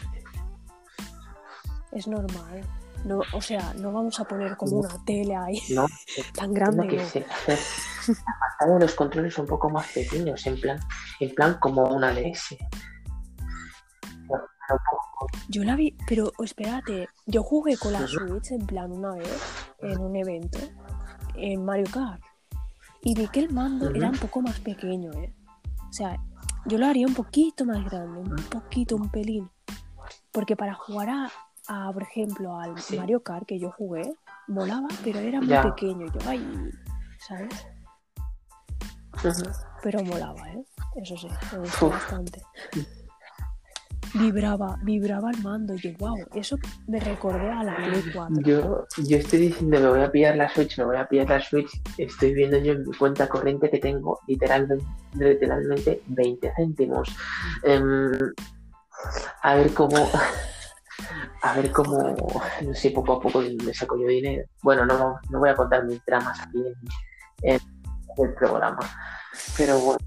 Es 1.92 2.06
normal. 2.06 2.62
No, 3.04 3.20
o 3.32 3.40
sea, 3.40 3.72
no 3.74 3.92
vamos 3.92 4.20
a 4.20 4.24
poner 4.24 4.56
como 4.58 4.80
una 4.80 5.02
tele 5.04 5.34
ahí 5.34 5.58
No, 5.70 5.86
tan 6.34 6.52
grande. 6.52 6.86
que 6.86 6.96
la 6.96 7.06
pantalla 8.38 8.74
de 8.74 8.80
los 8.80 8.94
controles 8.94 9.38
un 9.38 9.46
poco 9.46 9.70
más 9.70 9.86
pequeños, 9.88 10.46
en 10.46 10.60
plan, 10.60 10.78
en 11.18 11.34
plan 11.34 11.56
como 11.60 11.84
una 11.84 12.12
DS. 12.12 12.56
Yo 15.48 15.64
la 15.64 15.76
vi, 15.76 15.96
pero 16.06 16.32
espérate, 16.44 17.08
yo 17.26 17.42
jugué 17.42 17.76
con 17.76 17.92
la. 17.92 18.06
Switch 18.06 18.52
en 18.52 18.66
plan 18.66 18.92
una 18.92 19.14
vez 19.14 19.40
en 19.80 19.98
un 19.98 20.14
evento 20.14 20.58
en 21.34 21.64
Mario 21.64 21.86
Kart 21.92 22.22
y 23.02 23.14
vi 23.14 23.28
que 23.28 23.40
el 23.40 23.50
mando 23.50 23.90
era 23.90 24.10
un 24.10 24.18
poco 24.18 24.42
más 24.42 24.60
pequeño, 24.60 25.10
¿eh? 25.12 25.32
O 25.88 25.92
sea, 25.92 26.22
yo 26.66 26.78
lo 26.78 26.86
haría 26.86 27.06
un 27.06 27.14
poquito 27.14 27.64
más 27.64 27.84
grande, 27.84 28.20
un 28.20 28.36
poquito, 28.44 28.96
un 28.96 29.08
pelín. 29.08 29.50
Porque 30.30 30.54
para 30.54 30.74
jugar 30.74 31.08
a, 31.08 31.32
a, 31.68 31.92
por 31.92 32.02
ejemplo, 32.02 32.58
al 32.58 32.80
Sí. 32.80 32.96
Mario 32.96 33.22
Kart 33.22 33.46
que 33.46 33.58
yo 33.58 33.70
jugué, 33.72 34.12
molaba, 34.48 34.88
pero 35.04 35.18
era 35.18 35.38
muy 35.40 35.48
Ya. 35.48 35.62
pequeño. 35.62 36.06
Yo, 36.06 36.20
ay, 36.26 36.70
¿sabes? 37.26 37.66
Pero 39.82 40.02
molaba, 40.02 40.48
¿eh? 40.50 40.64
Eso 40.96 41.16
sí, 41.16 41.28
me 41.52 41.58
gustó 41.58 41.86
Uf. 41.86 41.92
bastante. 41.92 42.42
Vibraba, 44.14 44.76
vibraba 44.82 45.30
el 45.30 45.40
mando. 45.42 45.74
Y 45.74 45.78
yo, 45.78 45.90
wow, 45.98 46.18
eso 46.34 46.56
me 46.88 46.98
recordé 46.98 47.48
a 47.50 47.62
la 47.62 47.76
Play 47.76 48.10
4. 48.12 48.42
Yo, 48.42 48.86
yo 49.04 49.16
estoy 49.18 49.38
diciendo 49.38 49.78
me 49.80 49.88
voy 49.88 50.00
a 50.02 50.10
pillar 50.10 50.36
la 50.36 50.48
Switch, 50.48 50.78
me 50.78 50.84
voy 50.84 50.96
a 50.96 51.06
pillar 51.08 51.28
la 51.28 51.40
Switch. 51.40 51.70
Estoy 51.96 52.34
viendo 52.34 52.58
yo 52.58 52.72
en 52.72 52.84
mi 52.84 52.96
cuenta 52.96 53.28
corriente 53.28 53.70
que 53.70 53.78
tengo 53.78 54.18
literalmente, 54.26 54.84
literalmente 55.14 56.02
20 56.06 56.52
céntimos. 56.56 57.14
Em, 57.62 58.10
a 59.42 59.54
ver 59.54 59.72
cómo. 59.74 59.96
A 61.42 61.54
ver 61.54 61.70
cómo. 61.72 62.16
No 62.62 62.74
sé, 62.74 62.90
poco 62.90 63.14
a 63.14 63.20
poco 63.20 63.42
me 63.64 63.72
saco 63.74 63.96
yo 63.98 64.06
dinero. 64.06 64.44
Bueno, 64.62 64.84
no, 64.86 65.18
no 65.30 65.38
voy 65.38 65.48
a 65.50 65.54
contar 65.56 65.84
mis 65.84 66.04
dramas 66.04 66.38
aquí 66.40 66.58
en, 67.42 67.54
en 67.54 67.60
el 68.18 68.34
programa. 68.34 68.78
Pero 69.56 69.78
bueno. 69.78 69.98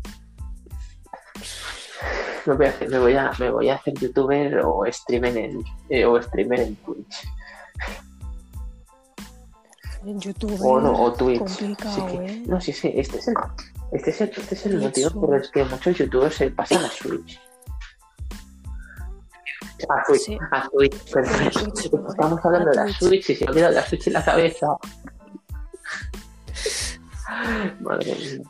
me 2.46 2.54
voy 2.56 2.66
a 2.66 2.70
hacer, 2.70 2.90
me 2.90 3.00
voy 3.00 3.16
a, 3.16 3.32
me 3.40 3.50
voy 3.50 3.70
a 3.70 3.76
hacer 3.76 3.94
youtuber 3.96 4.60
o 4.64 4.84
streamer 4.92 5.38
en 5.38 5.64
eh, 5.90 6.06
o 6.06 6.22
streamer 6.22 6.60
en 6.60 6.76
Twitch. 6.78 7.28
En 10.06 10.20
YouTube. 10.20 10.60
O 10.62 10.82
no, 10.82 10.92
o 11.02 11.14
Twitch. 11.14 11.40
Complicado, 11.40 11.96
Sí, 12.10 12.18
que- 12.18 12.26
¿eh? 12.26 12.44
no, 12.46 12.60
sí, 12.60 12.74
sí, 12.74 12.92
este 12.96 13.18
es 13.18 13.28
el, 13.30 13.36
este 13.94 14.10
es 14.10 14.22
el, 14.22 14.30
este 14.30 14.56
es 14.56 14.66
el 14.66 14.80
motivo 14.82 15.10
por 15.12 15.36
el 15.36 15.50
que 15.50 15.64
muchos 15.64 15.98
youtubers 15.98 16.36
se 16.36 16.50
pasan 16.52 16.84
a 16.84 16.90
Switch. 16.90 17.40
A 19.90 20.04
Twitch, 20.06 20.22
Sí. 20.22 20.38
a. 20.52 20.58
A 20.58 20.70
Twitch, 20.70 20.96
Estamos 22.10 22.40
hablando 22.46 22.70
de 22.72 22.76
la. 22.76 22.88
Switch 22.94 23.30
y 23.30 23.36
se 23.36 23.46
me 23.46 23.52
ha 23.52 23.54
quedado 23.54 23.74
la 23.76 23.86
Switch 23.86 24.08
en 24.08 24.14
la 24.14 24.24
cabeza. 24.26 24.68
Madre 27.82 28.16
mía. 28.16 28.42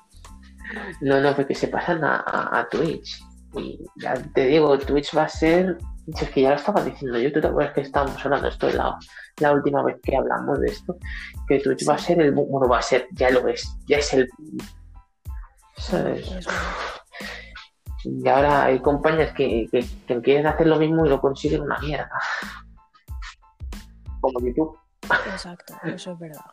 No, 1.02 1.22
no, 1.22 1.36
porque 1.36 1.56
se 1.56 1.68
pasan 1.68 2.04
a, 2.04 2.18
a- 2.18 2.60
a 2.60 2.70
Twitch. 2.70 3.22
Y 3.56 3.80
ya 3.98 4.14
te 4.34 4.48
digo, 4.48 4.78
Twitch 4.80 5.16
va 5.16 5.24
a 5.24 5.30
ser. 5.30 5.78
Si 6.16 6.26
es 6.26 6.32
que 6.32 6.42
ya 6.42 6.50
lo 6.50 6.56
estaba 6.56 6.84
diciendo 6.84 7.18
yo, 7.18 7.32
tú 7.32 7.40
te 7.40 7.48
acuerdas 7.48 7.74
que 7.74 7.82
estábamos 7.82 8.26
hablando 8.26 8.50
esto 8.50 8.70
la, 8.72 8.98
la 9.40 9.52
última 9.54 9.82
vez 9.84 9.98
que 10.04 10.18
hablamos 10.18 10.60
de 10.60 10.68
esto, 10.68 10.98
que 11.48 11.60
Twitch 11.60 11.88
va 11.88 11.94
a 11.96 11.98
ser 11.98 12.20
el. 12.22 12.34
bu- 12.36 12.48
Bueno, 12.50 12.68
va 12.68 12.80
a 12.80 12.82
ser, 12.82 13.08
ya 13.14 13.30
lo 13.30 13.48
es, 13.48 13.74
ya 13.88 13.98
es 13.98 14.14
el. 14.14 14.28
¿Sabes? 15.78 16.30
Y 18.04 18.28
ahora 18.28 18.66
hay 18.66 18.80
compañías 18.80 19.34
que, 19.34 19.68
que, 19.72 19.86
que 20.08 20.22
quieren 20.22 20.48
hacer 20.48 20.68
lo 20.68 20.78
mismo 20.78 21.06
y 21.06 21.10
lo 21.10 21.20
consiguen 21.22 21.62
una 21.62 21.80
mierda. 21.80 22.10
Como 24.20 24.40
YouTube. 24.40 24.78
Exacto, 25.32 25.74
eso 25.84 26.12
es 26.14 26.20
verdad. 26.20 26.46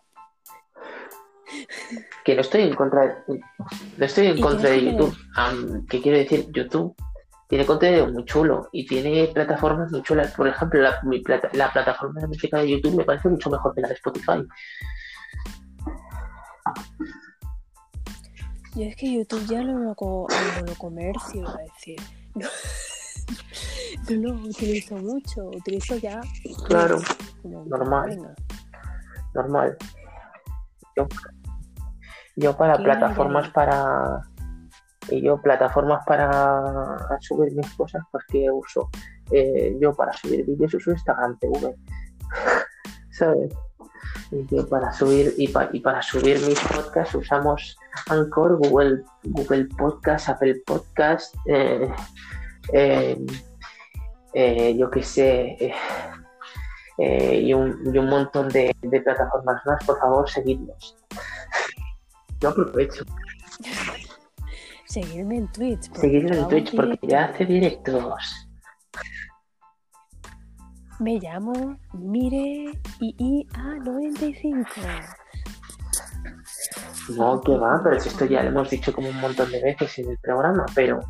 Que 2.25 2.35
no 2.35 2.41
estoy 2.43 2.63
en 2.63 2.75
contra 2.75 3.03
de, 3.27 3.41
no 3.97 4.05
estoy 4.05 4.27
en 4.29 4.39
¿Y 4.39 4.41
contra 4.41 4.71
de 4.71 4.79
que 4.79 4.85
YouTube. 4.93 5.17
Am, 5.35 5.87
¿Qué 5.87 6.01
quiero 6.01 6.19
decir? 6.19 6.47
YouTube 6.53 6.95
tiene 7.49 7.67
contenido 7.67 8.07
muy 8.07 8.25
chulo 8.25 8.69
y 8.71 8.87
tiene 8.87 9.27
plataformas 9.35 9.91
muy 9.91 10.03
chulas. 10.03 10.33
Por 10.35 10.47
ejemplo, 10.47 10.81
la, 10.81 11.01
mi 11.03 11.21
plata- 11.21 11.51
la 11.53 11.73
plataforma 11.73 12.21
de 12.21 12.29
música 12.29 12.59
de 12.59 12.71
YouTube 12.71 12.97
me 12.97 13.05
parece 13.05 13.29
mucho 13.29 13.51
mejor 13.51 13.75
que 13.75 13.81
la 13.81 13.89
de 13.89 13.95
Spotify. 13.95 14.47
Yo 18.75 18.85
es 18.85 18.97
que 18.97 19.13
YouTube 19.13 19.47
ya 19.47 19.63
lo 19.63 19.77
algo 19.77 20.27
lo 20.67 20.75
comercio, 20.77 21.45
es 21.61 21.73
decir. 21.75 22.01
No, 24.09 24.35
lo 24.35 24.49
utilizo 24.49 24.97
mucho, 24.97 25.45
utilizo 25.49 25.97
ya. 25.97 26.21
Claro, 26.67 26.99
normal. 27.45 28.09
venga. 28.09 28.35
normal. 29.35 29.77
Yo, 30.97 31.07
yo 32.37 32.57
para 32.57 32.77
¿Qué 32.77 32.85
plataformas 32.85 33.47
hay? 33.47 33.53
para 33.53 34.23
y 35.11 35.23
yo 35.23 35.41
plataformas 35.41 36.03
para 36.07 37.21
subir 37.21 37.55
mis 37.55 37.73
cosas 37.75 38.03
pues 38.11 38.25
que 38.29 38.51
uso 38.51 38.89
Eh, 39.33 39.77
yo 39.81 39.95
para 39.95 40.13
subir 40.13 40.45
vídeos 40.45 40.75
uso 40.75 40.91
Instagram 40.91 41.39
TV 41.39 41.77
sabes 43.11 43.53
yo 44.31 44.69
para 44.69 44.93
subir 44.93 45.35
y, 45.39 45.49
pa- 45.49 45.69
y 45.73 45.81
para 45.81 46.03
subir 46.03 46.39
mis 46.47 46.59
podcasts 46.61 47.15
usamos 47.15 47.77
Anchor 48.09 48.57
Google 48.59 49.03
Google 49.25 49.67
Podcast 49.79 50.29
Apple 50.29 50.63
Podcast 50.67 51.35
eh, 51.47 51.89
eh, 52.73 53.19
eh, 54.35 54.77
yo 54.79 54.91
qué 54.91 55.03
sé 55.03 55.75
y, 56.99 57.55
un, 57.55 57.81
y 57.95 57.97
un 57.99 58.09
montón 58.11 58.49
de, 58.51 58.77
de 58.83 59.01
plataformas 59.01 59.63
más, 59.65 59.83
por 59.87 59.99
favor, 59.99 60.29
seguidnos. 60.29 60.95
Yo 62.41 62.51
aprovecho. 62.51 63.05
Seguirme 64.85 65.37
en 65.39 65.49
Twitch. 65.53 65.91
yo 66.03 66.35
en 66.35 66.49
Twitch 66.49 66.77
porque 66.77 66.99
ya 67.03 67.25
hace 67.25 67.47
directos. 67.47 68.47
Me 71.01 71.19
llamo 71.19 71.79
Mire 71.95 72.79
IA95. 73.01 74.67
No, 77.17 77.41
que 77.41 77.57
va, 77.57 77.81
pero 77.83 77.97
esto 77.97 78.27
ya 78.27 78.43
lo 78.43 78.51
hemos 78.51 78.69
dicho 78.71 78.93
como 78.93 79.09
un 79.09 79.19
montón 79.21 79.51
de 79.51 79.63
veces 79.63 79.99
en 79.99 80.11
el 80.11 80.19
programa, 80.19 80.67
pero, 80.75 81.01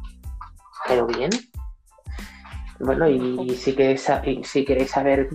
pero 0.86 1.07
bien. 1.07 1.30
Bueno, 2.78 3.09
y 3.09 3.51
si 3.57 3.74
queréis, 3.74 4.09
si 4.45 4.64
queréis 4.64 4.91
saber 4.93 5.28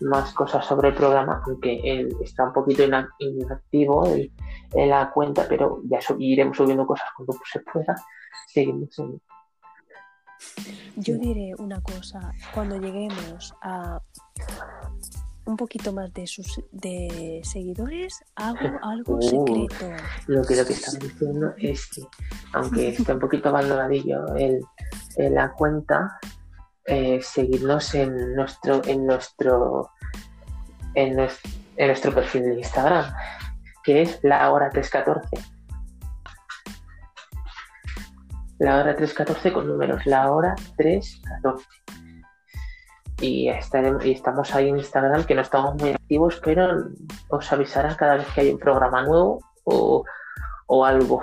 más 0.00 0.34
cosas 0.34 0.66
sobre 0.66 0.88
el 0.88 0.94
programa, 0.94 1.40
aunque 1.46 1.80
él 1.84 2.14
está 2.22 2.44
un 2.44 2.52
poquito 2.52 2.82
ina- 2.82 3.08
inactivo 3.20 4.06
en 4.06 4.90
la 4.90 5.10
cuenta, 5.10 5.46
pero 5.48 5.80
ya 5.84 6.00
iremos 6.18 6.56
subiendo 6.56 6.84
cosas 6.86 7.08
cuando 7.16 7.34
se 7.50 7.60
pueda, 7.60 7.94
seguimos 8.48 8.98
en, 8.98 9.20
Yo 10.96 11.18
diré 11.18 11.54
una 11.58 11.80
cosa, 11.80 12.32
cuando 12.52 12.76
lleguemos 12.80 13.54
a 13.62 14.00
un 15.46 15.56
poquito 15.56 15.92
más 15.92 16.12
de 16.14 16.26
sus 16.26 16.62
de 16.72 17.40
seguidores, 17.44 18.24
hago 18.34 18.58
algo 18.82 19.16
Uh. 19.16 19.22
secreto. 19.22 19.90
Lo 20.26 20.42
que 20.42 20.56
lo 20.56 20.64
que 20.64 20.72
estamos 20.72 21.00
diciendo 21.00 21.54
es 21.58 21.86
que, 21.88 22.02
aunque 22.52 22.88
esté 22.88 23.12
un 23.12 23.18
poquito 23.18 23.48
abandonadillo 23.50 24.34
el, 24.36 24.60
la 25.16 25.52
cuenta, 25.52 26.18
eh, 26.86 27.20
seguidnos 27.22 27.94
en 27.94 28.34
nuestro, 28.34 28.82
en 28.84 29.06
nuestro, 29.06 29.90
en 30.94 31.16
nuestro, 31.16 31.50
en 31.76 31.86
nuestro 31.88 32.14
perfil 32.14 32.42
de 32.42 32.54
Instagram, 32.58 33.12
que 33.82 34.02
es 34.02 34.20
la 34.22 34.50
hora 34.50 34.70
314. 34.70 35.53
La 38.64 38.78
hora 38.78 38.96
314 38.96 39.52
con 39.52 39.68
números, 39.68 40.06
la 40.06 40.32
hora 40.32 40.54
314. 40.78 41.66
Y, 43.20 43.50
estaremos, 43.50 44.02
y 44.06 44.12
estamos 44.12 44.54
ahí 44.54 44.70
en 44.70 44.78
Instagram, 44.78 45.24
que 45.24 45.34
no 45.34 45.42
estamos 45.42 45.74
muy 45.74 45.90
activos, 45.90 46.40
pero 46.42 46.86
os 47.28 47.52
avisará 47.52 47.94
cada 47.94 48.16
vez 48.16 48.26
que 48.34 48.40
hay 48.40 48.50
un 48.50 48.58
programa 48.58 49.02
nuevo 49.02 49.44
o, 49.64 50.02
o 50.66 50.84
algo. 50.86 51.22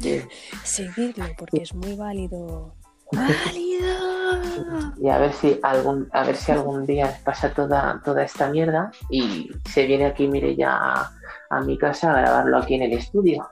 Seguirlo 0.62 1.26
porque 1.38 1.58
es 1.60 1.74
muy 1.74 1.94
válido. 1.94 2.74
¡Válido! 3.12 4.94
Y 5.02 5.10
a 5.10 5.18
ver 5.18 5.34
si 5.34 5.60
algún, 5.62 6.08
a 6.14 6.24
ver 6.24 6.36
si 6.36 6.50
algún 6.50 6.86
día 6.86 7.14
pasa 7.24 7.52
toda, 7.52 8.00
toda 8.02 8.24
esta 8.24 8.48
mierda 8.48 8.90
y 9.10 9.50
se 9.68 9.84
viene 9.84 10.06
aquí, 10.06 10.26
mire, 10.28 10.56
ya 10.56 10.78
a, 10.78 11.12
a 11.50 11.60
mi 11.60 11.76
casa 11.76 12.10
a 12.10 12.22
grabarlo 12.22 12.56
aquí 12.56 12.76
en 12.76 12.84
el 12.84 12.94
estudio. 12.94 13.50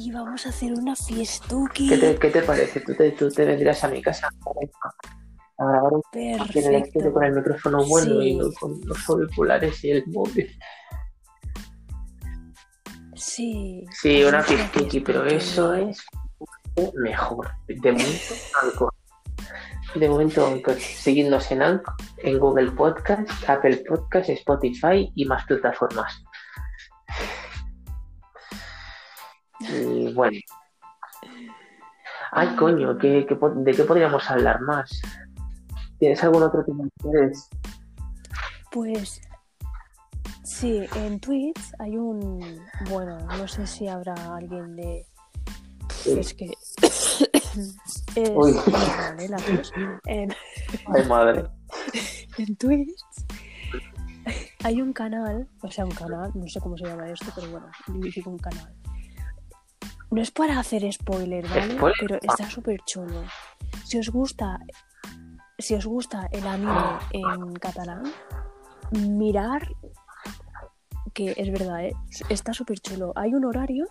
Y 0.00 0.12
vamos 0.12 0.46
a 0.46 0.50
hacer 0.50 0.72
una 0.74 0.94
fiestuki. 0.94 1.88
¿Qué 1.88 1.98
te, 1.98 2.16
qué 2.18 2.30
te 2.30 2.42
parece? 2.42 2.80
¿Tú 2.80 2.94
te, 2.94 3.10
tú 3.12 3.28
te 3.30 3.44
vendrías 3.44 3.82
a 3.82 3.88
mi 3.88 4.00
casa 4.00 4.28
a 5.58 5.64
grabar 5.64 5.92
un 5.92 6.02
Perfecto. 6.12 7.12
con 7.12 7.24
el 7.24 7.32
micrófono 7.34 7.84
bueno 7.84 8.20
Sí. 8.20 8.28
y 8.28 8.36
no 8.36 8.52
con 8.60 8.80
los 8.84 9.08
auriculares 9.10 9.82
y 9.84 9.90
el 9.90 10.04
móvil? 10.06 10.56
Sí. 13.16 13.84
Sí, 13.90 14.22
una 14.22 14.40
fistiki, 14.42 15.00
pero 15.00 15.24
fiestuki. 15.24 15.34
eso 15.34 15.74
es 15.74 16.04
mejor. 16.94 17.50
De 17.66 17.90
momento, 17.90 18.34
Anchor. 18.62 18.94
De 19.96 20.08
momento. 20.08 20.58
Seguidnos 20.78 21.50
en 21.50 21.82
en 22.18 22.38
Google 22.38 22.70
Podcast, 22.70 23.28
Apple 23.48 23.82
Podcast, 23.88 24.28
Spotify 24.28 25.10
y 25.16 25.24
más 25.24 25.44
plataformas. 25.46 26.22
Y 29.72 30.12
bueno. 30.12 30.38
Ay, 32.32 32.48
coño, 32.56 32.96
¿qué, 32.98 33.26
qué 33.26 33.38
¿de 33.40 33.72
qué 33.72 33.84
podríamos 33.84 34.30
hablar 34.30 34.60
más? 34.60 35.00
¿Tienes 35.98 36.22
algún 36.22 36.42
otro 36.42 36.64
tema 36.64 36.84
de 36.84 36.90
interés? 37.02 37.48
Pues 38.70 39.20
sí, 40.44 40.86
en 40.96 41.20
Twitch 41.20 41.60
hay 41.78 41.96
un. 41.96 42.60
Bueno, 42.90 43.18
no 43.18 43.48
sé 43.48 43.66
si 43.66 43.88
habrá 43.88 44.14
alguien 44.36 44.76
de. 44.76 45.06
Sí. 45.90 46.18
Es 46.18 46.34
que. 46.34 46.46
es 46.82 48.30
Uy. 48.34 48.52
¿eh? 49.18 49.28
la. 49.28 49.38
En, 50.06 50.30
Ay, 50.94 51.08
madre. 51.08 51.44
en 52.38 52.56
Twitch 52.56 52.94
hay 54.64 54.82
un 54.82 54.92
canal, 54.92 55.48
o 55.62 55.70
sea, 55.70 55.84
un 55.84 55.92
canal, 55.92 56.30
no 56.34 56.46
sé 56.48 56.60
cómo 56.60 56.76
se 56.76 56.84
llama 56.84 57.08
esto, 57.08 57.26
pero 57.34 57.50
bueno, 57.50 57.66
significa 57.86 58.28
un 58.30 58.38
canal. 58.38 58.74
No 60.10 60.22
es 60.22 60.30
para 60.30 60.58
hacer 60.58 60.90
spoiler, 60.92 61.46
¿vale? 61.48 61.72
¿Spoiler? 61.76 61.94
Pero 62.00 62.18
está 62.22 62.48
súper 62.48 62.80
chulo. 62.86 63.22
Si 63.84 63.98
os 63.98 64.08
gusta, 64.10 64.58
si 65.58 65.74
os 65.74 65.84
gusta 65.86 66.28
el 66.32 66.46
anime 66.46 66.98
en 67.12 67.52
catalán, 67.54 68.04
mirar 68.92 69.68
que 71.14 71.34
es 71.36 71.50
verdad, 71.50 71.84
¿eh? 71.84 71.92
está 72.28 72.52
súper 72.52 72.78
chulo. 72.80 73.12
Hay 73.16 73.34
un 73.34 73.44
horario 73.44 73.86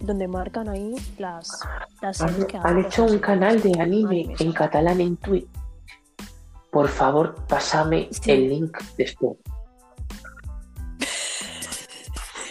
donde 0.00 0.28
marcan 0.28 0.68
ahí 0.68 0.94
las, 1.18 1.58
las 2.02 2.20
Han, 2.20 2.46
que 2.46 2.58
han 2.62 2.78
hecho 2.78 3.04
un 3.04 3.18
canal 3.18 3.60
de 3.62 3.70
anime 3.80 4.20
animes. 4.20 4.40
en 4.40 4.52
catalán 4.52 5.00
en 5.00 5.16
Twitch. 5.16 5.48
Por 6.70 6.88
favor, 6.88 7.34
pásame 7.48 8.08
Sí. 8.12 8.30
el 8.32 8.48
link 8.50 8.76
después. 8.98 9.38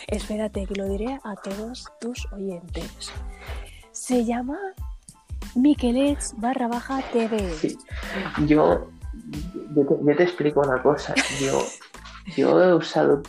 Espérate, 0.08 0.66
que 0.66 0.76
lo 0.76 0.88
diré 0.88 1.20
a 1.24 1.36
todos 1.36 1.86
tus 2.00 2.32
oyentes. 2.32 3.12
Se 3.92 4.24
llama 4.24 4.58
Miquelets 5.56 6.34
barra 6.38 6.70
baja 6.70 7.02
TV. 7.12 7.38
Sí. 7.54 7.78
Yo, 8.46 8.88
te, 9.76 9.82
yo 9.82 10.16
te 10.16 10.24
explico 10.24 10.62
una 10.62 10.82
cosa. 10.82 11.14
Yo, 11.42 11.62
yo 12.38 12.64
he 12.64 12.74
usado 12.74 13.22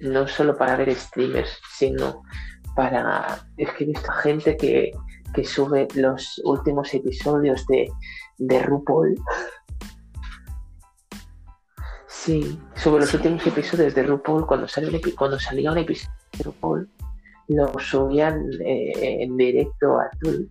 no 0.00 0.28
solo 0.28 0.56
para 0.58 0.76
ver 0.76 0.94
streamers, 0.94 1.58
sino 1.72 2.22
para. 2.76 3.38
Es 3.56 3.72
que 3.72 3.84
he 3.84 3.86
visto 3.86 4.12
gente 4.12 4.58
que, 4.58 4.90
que 5.34 5.44
sube 5.44 5.88
los 5.94 6.38
últimos 6.44 6.92
episodios 6.92 7.66
de, 7.66 7.90
de 8.36 8.62
RuPaul. 8.62 9.14
Sí, 12.22 12.60
sobre 12.74 13.00
los 13.00 13.14
últimos 13.14 13.46
episodios 13.46 13.94
de 13.94 14.02
RuPaul, 14.02 14.46
cuando, 14.46 14.66
un 14.66 14.84
epi- 14.92 15.14
cuando 15.14 15.38
salía 15.40 15.72
un 15.72 15.78
episodio 15.78 16.12
de 16.36 16.44
RuPaul, 16.44 16.90
lo 17.48 17.72
subían 17.78 18.44
eh, 18.62 19.22
en 19.22 19.38
directo 19.38 19.98
a 19.98 20.10
Twitch 20.20 20.50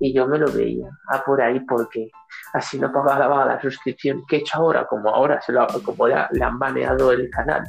y 0.00 0.14
yo 0.14 0.26
me 0.26 0.38
lo 0.38 0.50
veía 0.50 0.88
a 1.08 1.22
por 1.22 1.42
ahí 1.42 1.60
porque 1.60 2.10
así 2.54 2.78
no 2.78 2.90
pagaba 2.90 3.44
la 3.44 3.60
suscripción 3.60 4.24
que 4.26 4.36
he 4.36 4.38
hecho 4.38 4.56
ahora, 4.56 4.86
como 4.86 5.10
ahora 5.10 5.38
se 5.42 5.52
lo, 5.52 5.66
como 5.84 6.08
ya 6.08 6.30
le 6.32 6.42
han 6.42 6.58
baneado 6.58 7.12
el 7.12 7.28
canal, 7.28 7.62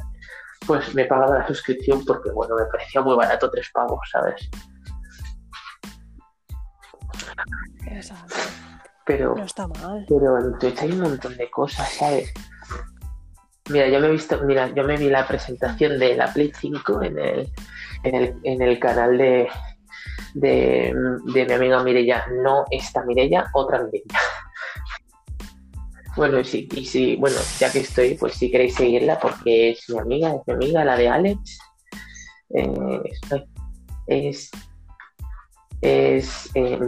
pues 0.66 0.94
me 0.94 1.02
he 1.02 1.06
pagado 1.06 1.34
la 1.38 1.46
suscripción 1.46 2.02
porque 2.06 2.30
bueno, 2.30 2.56
me 2.56 2.64
parecía 2.64 3.02
muy 3.02 3.14
barato 3.14 3.50
tres 3.50 3.70
pavos, 3.74 4.00
¿sabes? 4.10 4.48
Exacto. 7.88 8.34
Pero 9.04 9.34
No 9.36 9.44
está 9.44 9.68
mal. 9.68 10.06
Pero 10.08 10.38
en 10.38 10.58
Twitch 10.58 10.80
hay 10.80 10.92
un 10.92 11.00
montón 11.02 11.36
de 11.36 11.50
cosas, 11.50 11.86
¿sabes? 11.92 12.32
Mira, 13.70 13.88
yo 13.88 13.98
me 14.00 14.08
he 14.08 14.12
visto, 14.12 14.40
mira, 14.44 14.72
yo 14.74 14.84
me 14.84 14.96
vi 14.96 15.08
la 15.08 15.26
presentación 15.26 15.98
de 15.98 16.16
la 16.16 16.32
Play 16.32 16.52
5 16.58 17.02
en 17.02 17.18
el, 17.18 17.48
en 18.02 18.14
el, 18.14 18.34
en 18.42 18.62
el 18.62 18.78
canal 18.78 19.16
de, 19.16 19.48
de, 20.34 20.94
de 21.32 21.46
mi 21.46 21.52
amiga 21.52 21.82
Mirella. 21.82 22.26
No 22.42 22.64
esta 22.70 23.02
Mirella, 23.04 23.50
otra 23.54 23.82
Mirella. 23.82 24.20
Bueno, 26.16 26.38
y 26.38 26.44
sí, 26.44 26.68
y 26.72 26.84
sí, 26.86 27.16
bueno, 27.16 27.36
ya 27.58 27.72
que 27.72 27.80
estoy, 27.80 28.14
pues 28.14 28.34
si 28.34 28.48
queréis 28.50 28.76
seguirla, 28.76 29.18
porque 29.18 29.70
es 29.70 29.88
mi 29.88 29.98
amiga, 29.98 30.34
es 30.34 30.46
mi 30.46 30.54
amiga, 30.54 30.84
la 30.84 30.96
de 30.96 31.08
Alex. 31.08 31.58
Eh, 32.54 33.00
es 34.06 34.50
es 35.80 36.50
eh, 36.54 36.78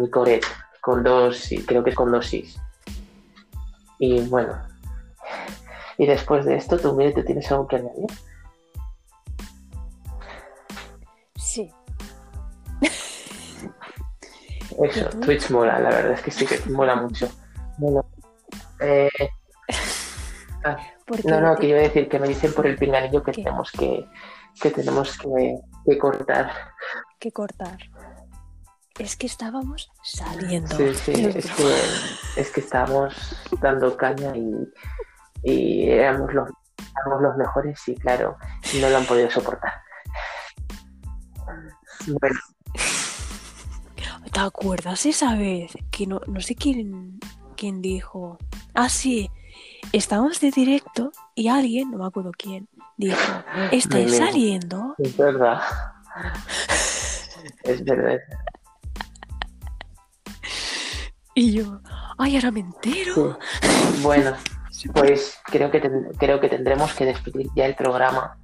con 0.81 1.03
dos, 1.03 1.51
creo 1.67 1.83
que 1.83 1.95
con 1.95 2.13
dos 2.13 2.27
sís. 2.27 2.59
Y 3.99 4.21
bueno, 4.29 4.57
y 5.99 6.07
después 6.07 6.45
de 6.45 6.57
esto, 6.57 6.79
tú, 6.79 6.95
mire, 6.95 7.13
¿te 7.13 7.23
tienes 7.23 7.51
algo 7.51 7.67
que 7.67 7.77
añadir? 7.77 8.07
Sí. 11.37 11.73
Eso? 14.83 15.09
Twitch 15.21 15.51
mola, 15.51 15.79
la 15.81 15.89
verdad 15.89 16.13
es 16.13 16.21
que 16.21 16.31
sí 16.31 16.47
que 16.47 16.61
mola 16.71 16.97
mucho. 16.97 17.31
Bueno, 17.79 18.05
eh, 18.81 19.09
ah, 20.65 20.77
no, 21.25 21.41
no, 21.41 21.57
que 21.57 21.69
iba 21.69 21.79
a 21.79 21.83
decir 21.83 22.09
que 22.09 22.19
me 22.19 22.29
dicen 22.29 22.53
por 22.53 22.67
el 22.67 22.77
pinganillo 22.77 23.23
que 23.23 23.33
¿Qué? 23.33 23.43
tenemos 23.43 23.71
que, 23.73 24.07
que 24.61 24.71
tenemos 24.71 25.17
que, 25.17 25.59
que 25.87 25.99
cortar. 25.99 26.51
que 27.19 27.33
cortar. 27.33 27.79
Es 28.99 29.17
que 29.17 29.27
estábamos 29.27 29.91
saliendo. 30.03 30.75
Sí, 30.77 30.95
sí, 30.95 31.25
es 31.27 31.51
que, 31.51 32.41
es 32.41 32.51
que 32.51 32.61
estábamos 32.61 33.15
dando 33.61 33.97
caña 33.97 34.35
y, 34.37 34.53
y 35.43 35.91
éramos, 35.91 36.33
los, 36.33 36.49
éramos 36.79 37.23
los 37.23 37.37
mejores 37.37 37.81
y 37.89 37.95
claro, 37.97 38.37
no 38.81 38.91
lo 38.91 38.97
han 38.97 39.05
podido 39.05 39.31
soportar. 39.31 39.73
Bueno, 42.07 42.39
¿Te 44.37 44.43
acuerdas 44.43 45.07
esa 45.07 45.35
vez 45.35 45.73
que 45.91 46.07
no, 46.07 46.21
no 46.27 46.43
sé 46.43 46.55
quién, 46.57 47.19
quién 47.57 47.81
dijo? 47.81 48.37
Ah, 48.75 48.91
sí. 48.91 49.31
Estábamos 49.93 50.41
de 50.41 50.51
directo 50.51 51.11
y 51.35 51.49
alguien, 51.49 51.91
no 51.91 51.97
me 51.97 52.07
acuerdo 52.07 52.33
quién, 52.37 52.69
dijo, 52.99 53.17
¿estáis 53.73 54.15
saliendo? 54.15 54.95
es 54.99 55.17
verdad. 55.17 55.63
Es 57.63 57.83
verdad. 57.83 58.19
Y 61.35 61.53
yo, 61.53 61.81
ay, 62.19 62.37
ahora 62.37 62.51
me 62.51 62.61
entero. 62.61 63.39
Sí. 63.63 64.03
Bueno, 64.03 64.37
pues 64.93 65.39
creo 65.45 65.71
que, 65.71 65.81
ten- 65.81 66.11
creo 66.19 66.41
que 66.41 66.49
tendremos 66.49 66.95
que 66.95 67.07
despedir 67.07 67.49
ya 67.55 67.67
el 67.67 67.75
programa. 67.75 68.39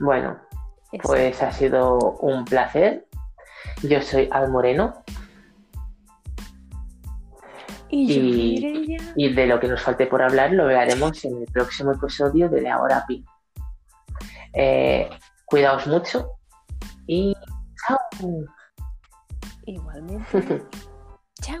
Bueno, 0.00 0.38
Exacto. 0.92 1.08
pues 1.08 1.42
ha 1.42 1.52
sido 1.52 1.98
un 2.20 2.44
placer. 2.44 3.06
Yo 3.82 4.00
soy 4.02 4.28
Al 4.32 4.50
Moreno 4.50 5.02
y 7.88 8.92
y 9.16 9.32
de 9.34 9.46
lo 9.46 9.60
que 9.60 9.68
nos 9.68 9.82
falte 9.82 10.06
por 10.06 10.22
hablar 10.22 10.52
lo 10.52 10.66
veremos 10.66 11.24
en 11.24 11.42
el 11.42 11.46
próximo 11.46 11.92
episodio 11.92 12.48
de 12.48 12.62
La 12.62 12.80
Hora 12.80 13.04
Pi. 13.06 13.24
Eh, 14.54 15.10
cuidaos 15.44 15.86
mucho 15.86 16.30
y 17.06 17.34
chao. 17.86 17.98
igualmente. 19.66 20.64
Chao. 21.42 21.60